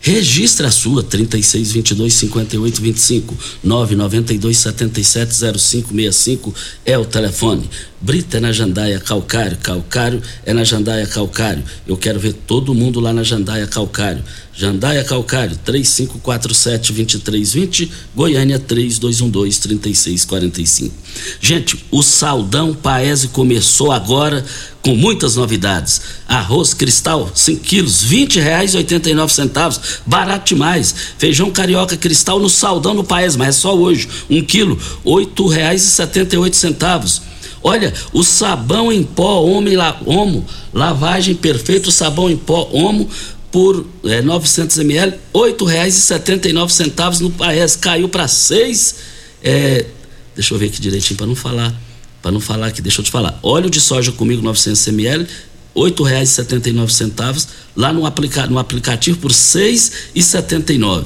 Registre 0.00 0.66
a 0.66 0.70
sua 0.70 1.02
36 1.02 1.72
22 1.72 2.14
58 2.14 2.80
25 2.80 3.36
992 3.64 4.58
77 4.58 5.34
0565 5.34 6.54
é 6.84 6.96
o 6.96 7.04
telefone. 7.04 7.68
Brita 8.00 8.36
é 8.36 8.40
na 8.40 8.52
Jandaia 8.52 9.00
Calcário, 9.00 9.56
Calcário 9.56 10.22
é 10.44 10.52
na 10.52 10.62
Jandaia 10.62 11.06
Calcário. 11.06 11.64
Eu 11.86 11.96
quero 11.96 12.20
ver 12.20 12.34
todo 12.34 12.74
mundo 12.74 13.00
lá 13.00 13.12
na 13.12 13.22
Jandaia 13.22 13.66
Calcário. 13.66 14.22
Jandaia 14.58 15.04
Calcário 15.04 15.54
3547 15.64 16.94
2320, 16.94 17.92
Goiânia 18.14 18.58
3212 18.58 19.60
3645. 19.60 20.94
Gente, 21.38 21.84
o 21.90 22.02
Saldão 22.02 22.72
Paese 22.72 23.28
começou 23.28 23.92
agora 23.92 24.42
com 24.80 24.96
muitas 24.96 25.36
novidades. 25.36 26.00
Arroz 26.26 26.72
cristal, 26.72 27.30
5 27.34 27.62
quilos, 27.62 28.02
20 28.02 28.40
reais 28.40 28.74
89 28.74 29.30
centavos, 29.30 29.80
barato 30.06 30.54
demais. 30.54 30.94
Feijão 31.18 31.50
carioca 31.50 31.94
cristal 31.94 32.40
no 32.40 32.48
Saldão 32.48 32.94
no 32.94 33.04
Paese, 33.04 33.36
mas 33.36 33.48
é 33.48 33.52
só 33.52 33.76
hoje, 33.76 34.08
1 34.30 34.38
um 34.38 34.42
quilo, 34.42 34.80
oito 35.04 35.46
reais 35.46 35.82
e 35.82 35.88
78 35.88 36.56
centavos. 36.56 37.20
Olha, 37.62 37.92
o 38.12 38.22
sabão 38.22 38.92
em 38.92 39.02
pó 39.02 39.42
Homem 39.42 39.76
la, 39.76 40.00
Homo, 40.06 40.46
lavagem 40.72 41.34
perfeito, 41.34 41.90
sabão 41.90 42.30
em 42.30 42.36
pó 42.36 42.68
Homo 42.72 43.10
por 43.56 43.86
é, 44.04 44.20
900 44.20 44.76
ml, 44.80 45.12
R$ 45.12 45.18
8,79 45.32 47.20
no 47.20 47.30
país, 47.30 47.74
caiu 47.74 48.06
para 48.06 48.28
seis. 48.28 48.96
É, 49.42 49.86
deixa 50.34 50.52
eu 50.52 50.58
ver 50.58 50.66
aqui 50.66 50.78
direitinho 50.78 51.16
para 51.16 51.26
não 51.26 51.34
falar, 51.34 51.74
para 52.20 52.30
não 52.30 52.38
falar 52.38 52.66
aqui, 52.66 52.82
deixa 52.82 53.00
eu 53.00 53.04
te 53.06 53.10
falar. 53.10 53.40
Óleo 53.42 53.70
de 53.70 53.80
soja 53.80 54.12
comigo 54.12 54.42
900 54.42 54.88
ml, 54.88 55.24
R$ 55.24 55.30
8,79 55.74 57.46
lá 57.74 57.94
no, 57.94 58.04
aplica, 58.04 58.46
no 58.46 58.58
aplicativo 58.58 59.20
por 59.20 59.30
R$ 59.30 59.36
6,79. 59.38 61.04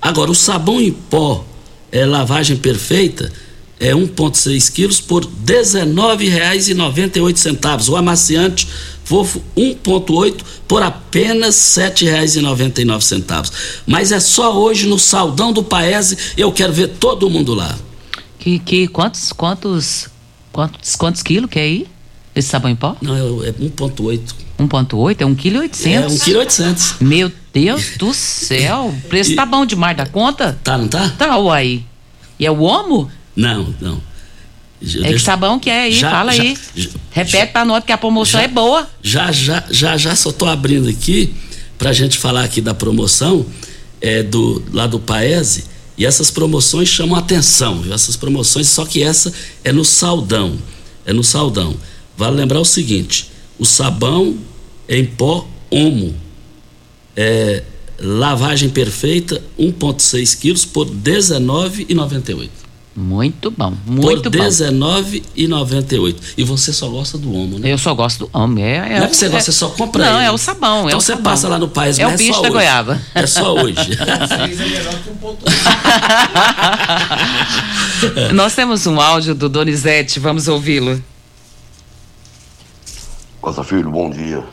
Agora 0.00 0.30
o 0.30 0.34
sabão 0.34 0.80
em 0.80 0.92
pó 0.92 1.46
é 1.90 2.06
lavagem 2.06 2.56
perfeita 2.56 3.30
é 3.82 3.92
1,6 3.92 4.72
quilos 4.72 5.00
por 5.00 5.24
R$19,98. 5.24 7.88
O 7.88 7.96
amaciante 7.96 8.68
fofo 9.12 9.42
1,8 9.54 10.40
por 10.66 10.82
apenas 10.82 11.76
R$ 11.76 11.90
7,99. 11.90 13.52
Mas 13.86 14.10
é 14.10 14.18
só 14.18 14.58
hoje 14.58 14.86
no 14.86 14.98
Saldão 14.98 15.52
do 15.52 15.62
Paese. 15.62 16.16
Eu 16.34 16.50
quero 16.50 16.72
ver 16.72 16.88
todo 16.88 17.28
mundo 17.28 17.52
lá. 17.52 17.78
Que, 18.38 18.58
que 18.58 18.88
quantos, 18.88 19.30
quantos, 19.30 20.08
quantos, 20.50 20.96
quantos 20.96 21.22
quilos 21.22 21.50
que 21.50 21.58
é 21.58 21.62
aí? 21.62 21.86
Esse 22.34 22.48
sabão 22.48 22.70
em 22.70 22.74
pó? 22.74 22.96
Não, 23.02 23.14
é, 23.14 23.48
é 23.48 23.52
1,8. 23.52 24.34
1,8? 24.58 25.20
É 25.20 25.24
1,8 25.26 25.36
kg? 25.36 25.90
É 25.90 26.08
1,8 26.08 26.96
kg. 26.96 27.04
Meu 27.04 27.30
Deus 27.52 27.98
do 27.98 28.14
céu. 28.14 28.94
O 28.96 29.08
preço 29.08 29.32
e, 29.32 29.36
tá 29.36 29.44
bom 29.44 29.66
demais 29.66 29.94
da 29.94 30.06
conta? 30.06 30.58
Tá, 30.64 30.78
não 30.78 30.88
tá? 30.88 31.10
Tá, 31.18 31.36
uai. 31.36 31.84
E 32.38 32.46
é 32.46 32.50
o 32.50 32.62
homo? 32.62 33.10
Não, 33.36 33.74
não. 33.78 34.00
É 35.04 35.12
que 35.12 35.18
sabão 35.18 35.58
que 35.58 35.70
é 35.70 35.82
aí, 35.82 35.92
já, 35.92 36.10
fala 36.10 36.32
já, 36.32 36.42
aí. 36.42 36.58
Já, 36.74 36.90
Repete 37.12 37.52
para 37.52 37.64
nós 37.64 37.80
porque 37.80 37.92
a 37.92 37.98
promoção 37.98 38.40
é 38.40 38.48
boa. 38.48 38.88
Já, 39.02 39.30
já, 39.30 39.64
já, 39.70 39.96
já 39.96 40.16
só 40.16 40.32
tô 40.32 40.46
abrindo 40.46 40.88
aqui 40.88 41.32
pra 41.78 41.92
gente 41.92 42.18
falar 42.18 42.44
aqui 42.44 42.60
da 42.60 42.74
promoção 42.74 43.46
é, 44.00 44.22
do, 44.22 44.62
lá 44.72 44.86
do 44.86 44.98
Paese. 44.98 45.64
E 45.96 46.04
essas 46.06 46.30
promoções 46.30 46.88
chamam 46.88 47.16
atenção, 47.16 47.80
viu? 47.80 47.92
Essas 47.92 48.16
promoções, 48.16 48.68
só 48.68 48.84
que 48.84 49.02
essa 49.02 49.32
é 49.62 49.72
no 49.72 49.84
saldão. 49.84 50.58
É 51.06 51.12
no 51.12 51.22
saldão. 51.22 51.76
Vale 52.16 52.36
lembrar 52.36 52.60
o 52.60 52.64
seguinte: 52.64 53.30
o 53.58 53.64
sabão 53.64 54.36
em 54.88 55.04
pó 55.04 55.46
Omo. 55.70 56.14
É, 57.16 57.62
lavagem 57.98 58.68
perfeita, 58.68 59.42
1,6 59.58 60.38
quilos 60.38 60.64
por 60.64 60.86
R$19,98. 60.88 62.61
Muito 62.94 63.50
bom, 63.50 63.72
muito 63.86 64.30
Por 64.30 64.38
R$19,98. 64.40 66.14
E 66.36 66.44
você 66.44 66.74
só 66.74 66.88
gosta 66.90 67.16
do 67.16 67.34
Omo, 67.34 67.58
né? 67.58 67.72
Eu 67.72 67.78
só 67.78 67.94
gosto 67.94 68.26
do 68.26 68.30
Omo. 68.38 68.58
É, 68.58 68.76
é, 68.76 68.98
não 68.98 69.06
é 69.06 69.08
que 69.08 69.16
você 69.16 69.30
gosta, 69.30 69.50
você 69.50 69.58
só 69.58 69.68
compra 69.70 70.04
Não, 70.04 70.18
ele. 70.18 70.26
é 70.26 70.30
o 70.30 70.36
sabão. 70.36 70.80
Então 70.86 70.98
é 70.98 71.00
você 71.00 71.12
sabão. 71.12 71.22
passa 71.24 71.48
lá 71.48 71.58
no 71.58 71.68
país, 71.68 71.98
é 71.98 72.04
mas 72.04 72.14
o 72.14 72.18
bicho 72.18 72.32
é 72.32 72.34
só 72.34 72.42
da 72.42 72.48
hoje. 72.48 72.56
goiaba. 72.58 73.00
É 73.14 73.26
só 73.26 73.54
hoje. 73.54 73.96
Nós 78.34 78.54
temos 78.54 78.86
um 78.86 79.00
áudio 79.00 79.34
do 79.34 79.48
Donizete, 79.48 80.20
vamos 80.20 80.46
ouvi-lo. 80.48 81.02
Costa 83.40 83.64
Filho, 83.64 83.90
bom 83.90 84.10
dia. 84.10 84.44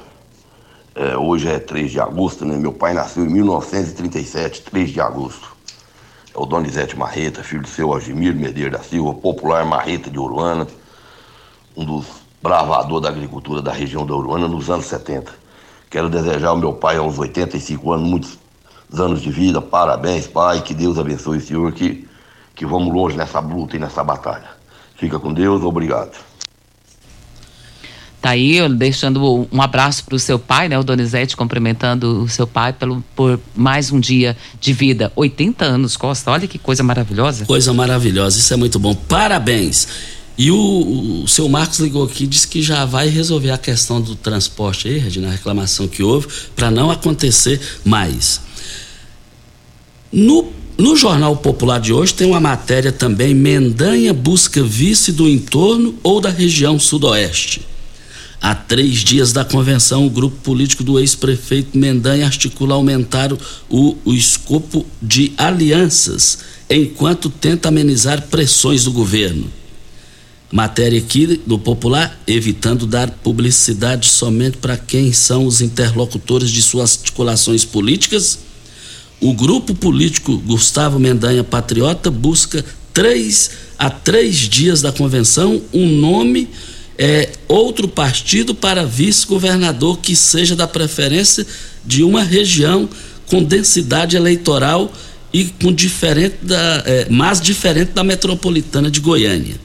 É, 0.95 1.15
hoje 1.17 1.47
é 1.47 1.59
3 1.59 1.91
de 1.91 1.99
agosto, 1.99 2.45
né? 2.45 2.57
Meu 2.57 2.73
pai 2.73 2.93
nasceu 2.93 3.25
em 3.25 3.29
1937, 3.29 4.61
3 4.63 4.89
de 4.91 4.99
agosto. 5.01 5.48
É 6.33 6.39
o 6.39 6.45
Donizete 6.45 6.97
Marreta, 6.97 7.43
filho 7.43 7.63
do 7.63 7.67
seu 7.67 7.93
Agimiro 7.93 8.37
Medeiros 8.37 8.77
da 8.77 8.83
Silva, 8.83 9.13
popular 9.15 9.65
Marreta 9.65 10.09
de 10.09 10.19
Uruana, 10.19 10.67
um 11.75 11.83
dos 11.83 12.05
bravadores 12.41 13.03
da 13.03 13.09
agricultura 13.09 13.61
da 13.61 13.71
região 13.71 14.05
da 14.05 14.15
Uruana 14.15 14.47
nos 14.47 14.69
anos 14.69 14.85
70. 14.85 15.31
Quero 15.89 16.09
desejar 16.09 16.49
ao 16.49 16.57
meu 16.57 16.73
pai 16.73 16.97
aos 16.97 17.17
85 17.17 17.91
anos, 17.91 18.07
muitos 18.07 18.37
anos 18.93 19.21
de 19.21 19.31
vida, 19.31 19.61
parabéns, 19.61 20.27
pai, 20.27 20.61
que 20.61 20.73
Deus 20.73 20.99
abençoe 20.99 21.37
o 21.37 21.41
senhor, 21.41 21.71
que, 21.71 22.07
que 22.55 22.65
vamos 22.65 22.93
longe 22.93 23.17
nessa 23.17 23.39
luta 23.39 23.75
e 23.75 23.79
nessa 23.79 24.03
batalha. 24.03 24.49
Fica 24.95 25.19
com 25.19 25.33
Deus, 25.33 25.63
obrigado. 25.63 26.28
Tá 28.21 28.31
aí, 28.31 28.67
deixando 28.69 29.47
um 29.49 29.61
abraço 29.61 30.03
para 30.03 30.15
o 30.15 30.19
seu 30.19 30.37
pai, 30.37 30.67
né? 30.67 30.77
O 30.77 30.83
Donizete 30.83 31.37
cumprimentando 31.37 32.23
o 32.23 32.27
seu 32.27 32.45
pai 32.45 32.73
pelo, 32.73 33.01
por 33.15 33.39
mais 33.55 33.91
um 33.93 33.99
dia 33.99 34.35
de 34.59 34.73
vida. 34.73 35.09
80 35.15 35.63
anos, 35.63 35.95
Costa. 35.95 36.29
Olha 36.29 36.45
que 36.45 36.59
coisa 36.59 36.83
maravilhosa. 36.83 37.45
Coisa 37.45 37.71
maravilhosa, 37.71 38.37
isso 38.37 38.53
é 38.53 38.57
muito 38.57 38.77
bom. 38.77 38.93
Parabéns. 38.93 39.87
E 40.37 40.51
o, 40.51 41.21
o 41.23 41.27
seu 41.27 41.47
Marcos 41.47 41.79
ligou 41.79 42.03
aqui 42.03 42.27
disse 42.27 42.47
que 42.47 42.61
já 42.61 42.83
vai 42.83 43.07
resolver 43.07 43.51
a 43.51 43.57
questão 43.57 44.01
do 44.01 44.15
transporte 44.15 44.89
aí, 44.89 44.97
Regina, 44.97 45.29
a 45.29 45.31
reclamação 45.31 45.87
que 45.87 46.03
houve, 46.03 46.27
para 46.55 46.69
não 46.69 46.91
acontecer 46.91 47.59
mais. 47.85 48.41
No 50.11 50.51
No 50.77 50.95
Jornal 50.95 51.35
Popular 51.37 51.79
de 51.79 51.93
hoje 51.93 52.13
tem 52.13 52.27
uma 52.27 52.39
matéria 52.39 52.91
também: 52.91 53.33
Mendanha 53.33 54.13
busca 54.13 54.61
vice 54.61 55.13
do 55.13 55.27
entorno 55.27 55.95
ou 56.03 56.19
da 56.19 56.29
região 56.29 56.77
sudoeste. 56.77 57.69
Há 58.41 58.55
três 58.55 58.99
dias 58.99 59.33
da 59.33 59.43
convenção, 59.43 60.05
o 60.05 60.09
grupo 60.09 60.37
político 60.37 60.83
do 60.83 60.97
ex-prefeito 60.97 61.77
Mendanha 61.77 62.25
articula 62.25 62.73
aumentar 62.73 63.33
o, 63.69 63.97
o 64.05 64.13
escopo 64.13 64.85
de 65.01 65.33
alianças, 65.37 66.39
enquanto 66.69 67.29
tenta 67.29 67.67
amenizar 67.67 68.21
pressões 68.27 68.85
do 68.85 68.93
governo. 68.93 69.51
Matéria 70.51 70.97
aqui 70.97 71.39
do 71.45 71.59
Popular, 71.59 72.17
evitando 72.25 72.87
dar 72.87 73.11
publicidade 73.11 74.07
somente 74.07 74.57
para 74.57 74.77
quem 74.77 75.11
são 75.11 75.45
os 75.45 75.61
interlocutores 75.61 76.49
de 76.49 76.61
suas 76.61 76.97
articulações 76.97 77.65
políticas. 77.65 78.39
O 79.19 79.33
grupo 79.33 79.75
político 79.75 80.37
Gustavo 80.37 80.97
Mendanha 80.97 81.43
Patriota 81.43 82.09
busca 82.09 82.65
três 82.93 83.51
a 83.77 83.89
três 83.89 84.37
dias 84.37 84.81
da 84.81 84.91
convenção 84.91 85.61
um 85.71 85.87
nome 85.87 86.49
é, 87.01 87.29
outro 87.47 87.87
partido 87.87 88.53
para 88.53 88.85
vice-governador 88.85 89.99
que 89.99 90.13
seja 90.17 90.53
da 90.53 90.67
preferência 90.67 91.47
de 91.85 92.03
uma 92.03 92.21
região 92.21 92.89
com 93.25 93.41
densidade 93.41 94.17
eleitoral 94.17 94.91
e 95.31 95.45
com 95.45 95.71
diferente 95.71 96.35
da, 96.41 96.83
é, 96.85 97.07
mais 97.09 97.39
diferente 97.39 97.93
da 97.93 98.03
metropolitana 98.03 98.91
de 98.91 98.99
Goiânia. 98.99 99.55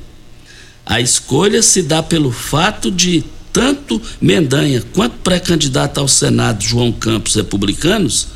A 0.87 1.01
escolha 1.01 1.61
se 1.61 1.83
dá 1.83 2.05
pelo 2.05 2.31
fato 2.31 2.89
de 2.89 3.25
tanto 3.53 4.01
Mendanha 4.21 4.85
quanto 4.93 5.17
pré-candidato 5.19 5.99
ao 5.99 6.07
Senado 6.07 6.63
João 6.63 6.93
Campos 6.93 7.35
republicanos 7.35 8.29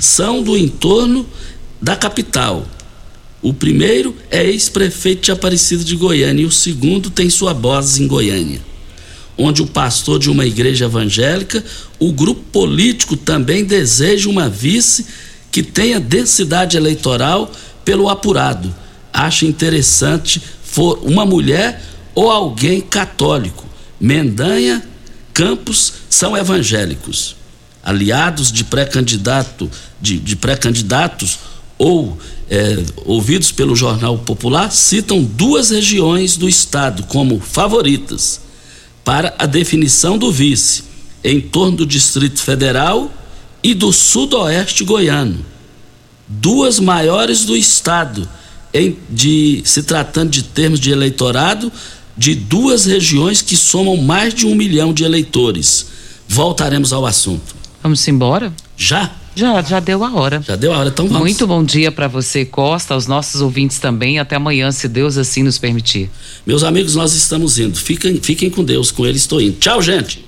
são 0.00 0.42
do 0.42 0.56
entorno 0.56 1.26
da 1.82 1.96
capital 1.96 2.66
o 3.40 3.54
primeiro 3.54 4.14
é 4.30 4.44
ex-prefeito 4.44 5.22
de 5.22 5.30
Aparecida 5.30 5.84
de 5.84 5.94
Goiânia 5.94 6.42
e 6.42 6.46
o 6.46 6.50
segundo 6.50 7.08
tem 7.10 7.30
sua 7.30 7.54
base 7.54 8.02
em 8.02 8.06
Goiânia. 8.06 8.60
Onde 9.36 9.62
o 9.62 9.66
pastor 9.66 10.18
de 10.18 10.28
uma 10.28 10.44
igreja 10.44 10.86
evangélica, 10.86 11.64
o 11.98 12.12
grupo 12.12 12.42
político 12.50 13.16
também 13.16 13.64
deseja 13.64 14.28
uma 14.28 14.48
vice 14.48 15.06
que 15.52 15.62
tenha 15.62 16.00
densidade 16.00 16.76
eleitoral 16.76 17.50
pelo 17.84 18.08
apurado. 18.08 18.74
Acha 19.12 19.46
interessante 19.46 20.42
for 20.62 20.98
uma 21.04 21.24
mulher 21.24 21.80
ou 22.14 22.30
alguém 22.30 22.80
católico. 22.80 23.64
Mendanha, 24.00 24.82
Campos 25.32 25.92
são 26.10 26.36
evangélicos. 26.36 27.36
Aliados 27.80 28.50
de 28.50 28.64
pré-candidato, 28.64 29.70
de, 30.00 30.18
de 30.18 30.34
pré-candidatos 30.34 31.38
ou 31.78 32.18
é, 32.50 32.82
ouvidos 33.04 33.52
pelo 33.52 33.76
Jornal 33.76 34.18
Popular 34.18 34.70
citam 34.70 35.22
duas 35.22 35.70
regiões 35.70 36.36
do 36.36 36.48
estado 36.48 37.02
como 37.04 37.40
favoritas 37.40 38.40
para 39.04 39.34
a 39.38 39.46
definição 39.46 40.18
do 40.18 40.32
vice, 40.32 40.84
em 41.22 41.40
torno 41.40 41.78
do 41.78 41.86
Distrito 41.86 42.40
Federal 42.40 43.12
e 43.62 43.74
do 43.74 43.92
Sudoeste 43.92 44.84
Goiano. 44.84 45.44
Duas 46.26 46.78
maiores 46.78 47.44
do 47.44 47.56
estado, 47.56 48.28
em, 48.72 48.96
de, 49.08 49.62
se 49.64 49.82
tratando 49.82 50.30
de 50.30 50.42
termos 50.42 50.78
de 50.78 50.90
eleitorado, 50.90 51.72
de 52.16 52.34
duas 52.34 52.84
regiões 52.84 53.40
que 53.40 53.56
somam 53.56 53.96
mais 53.96 54.34
de 54.34 54.46
um 54.46 54.54
milhão 54.54 54.92
de 54.92 55.04
eleitores. 55.04 55.86
Voltaremos 56.28 56.92
ao 56.92 57.06
assunto. 57.06 57.56
Vamos 57.82 58.06
embora? 58.08 58.52
Já? 58.76 59.10
Já, 59.34 59.62
já 59.62 59.80
deu 59.80 60.04
a 60.04 60.12
hora. 60.12 60.42
Já 60.46 60.56
deu 60.56 60.72
a 60.72 60.78
hora, 60.78 60.88
então 60.88 61.06
vamos. 61.06 61.22
Muito 61.22 61.46
bom 61.46 61.64
dia 61.64 61.90
para 61.90 62.08
você, 62.08 62.44
Costa, 62.44 62.94
aos 62.94 63.06
nossos 63.06 63.40
ouvintes 63.40 63.78
também. 63.78 64.18
Até 64.18 64.36
amanhã, 64.36 64.70
se 64.70 64.88
Deus 64.88 65.16
assim 65.16 65.42
nos 65.42 65.58
permitir. 65.58 66.10
Meus 66.46 66.62
amigos, 66.62 66.94
nós 66.94 67.14
estamos 67.14 67.58
indo. 67.58 67.78
Fiquem, 67.78 68.16
fiquem 68.20 68.50
com 68.50 68.64
Deus, 68.64 68.90
com 68.90 69.06
ele 69.06 69.16
estou 69.16 69.40
indo. 69.40 69.56
Tchau, 69.58 69.80
gente. 69.80 70.27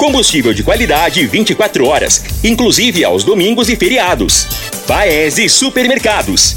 Combustível 0.00 0.54
de 0.54 0.62
qualidade 0.62 1.26
24 1.26 1.86
horas, 1.86 2.24
inclusive 2.42 3.04
aos 3.04 3.22
domingos 3.22 3.68
e 3.68 3.76
feriados. 3.76 4.48
Paese 4.86 5.46
Supermercados. 5.46 6.56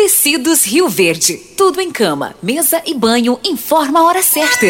Tecidos 0.00 0.64
Rio 0.64 0.88
Verde. 0.88 1.36
Tudo 1.58 1.78
em 1.78 1.90
cama, 1.90 2.34
mesa 2.42 2.80
e 2.86 2.94
banho. 2.94 3.38
Informa 3.44 4.00
a 4.00 4.04
hora 4.04 4.22
certa. 4.22 4.66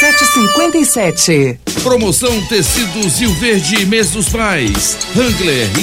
757. 0.00 1.60
Promoção 1.84 2.44
Tecidos 2.48 3.20
Rio 3.20 3.32
Verde 3.34 3.86
Mês 3.86 4.10
dos 4.10 4.28
Pais. 4.28 4.98
Hangler 5.16 5.70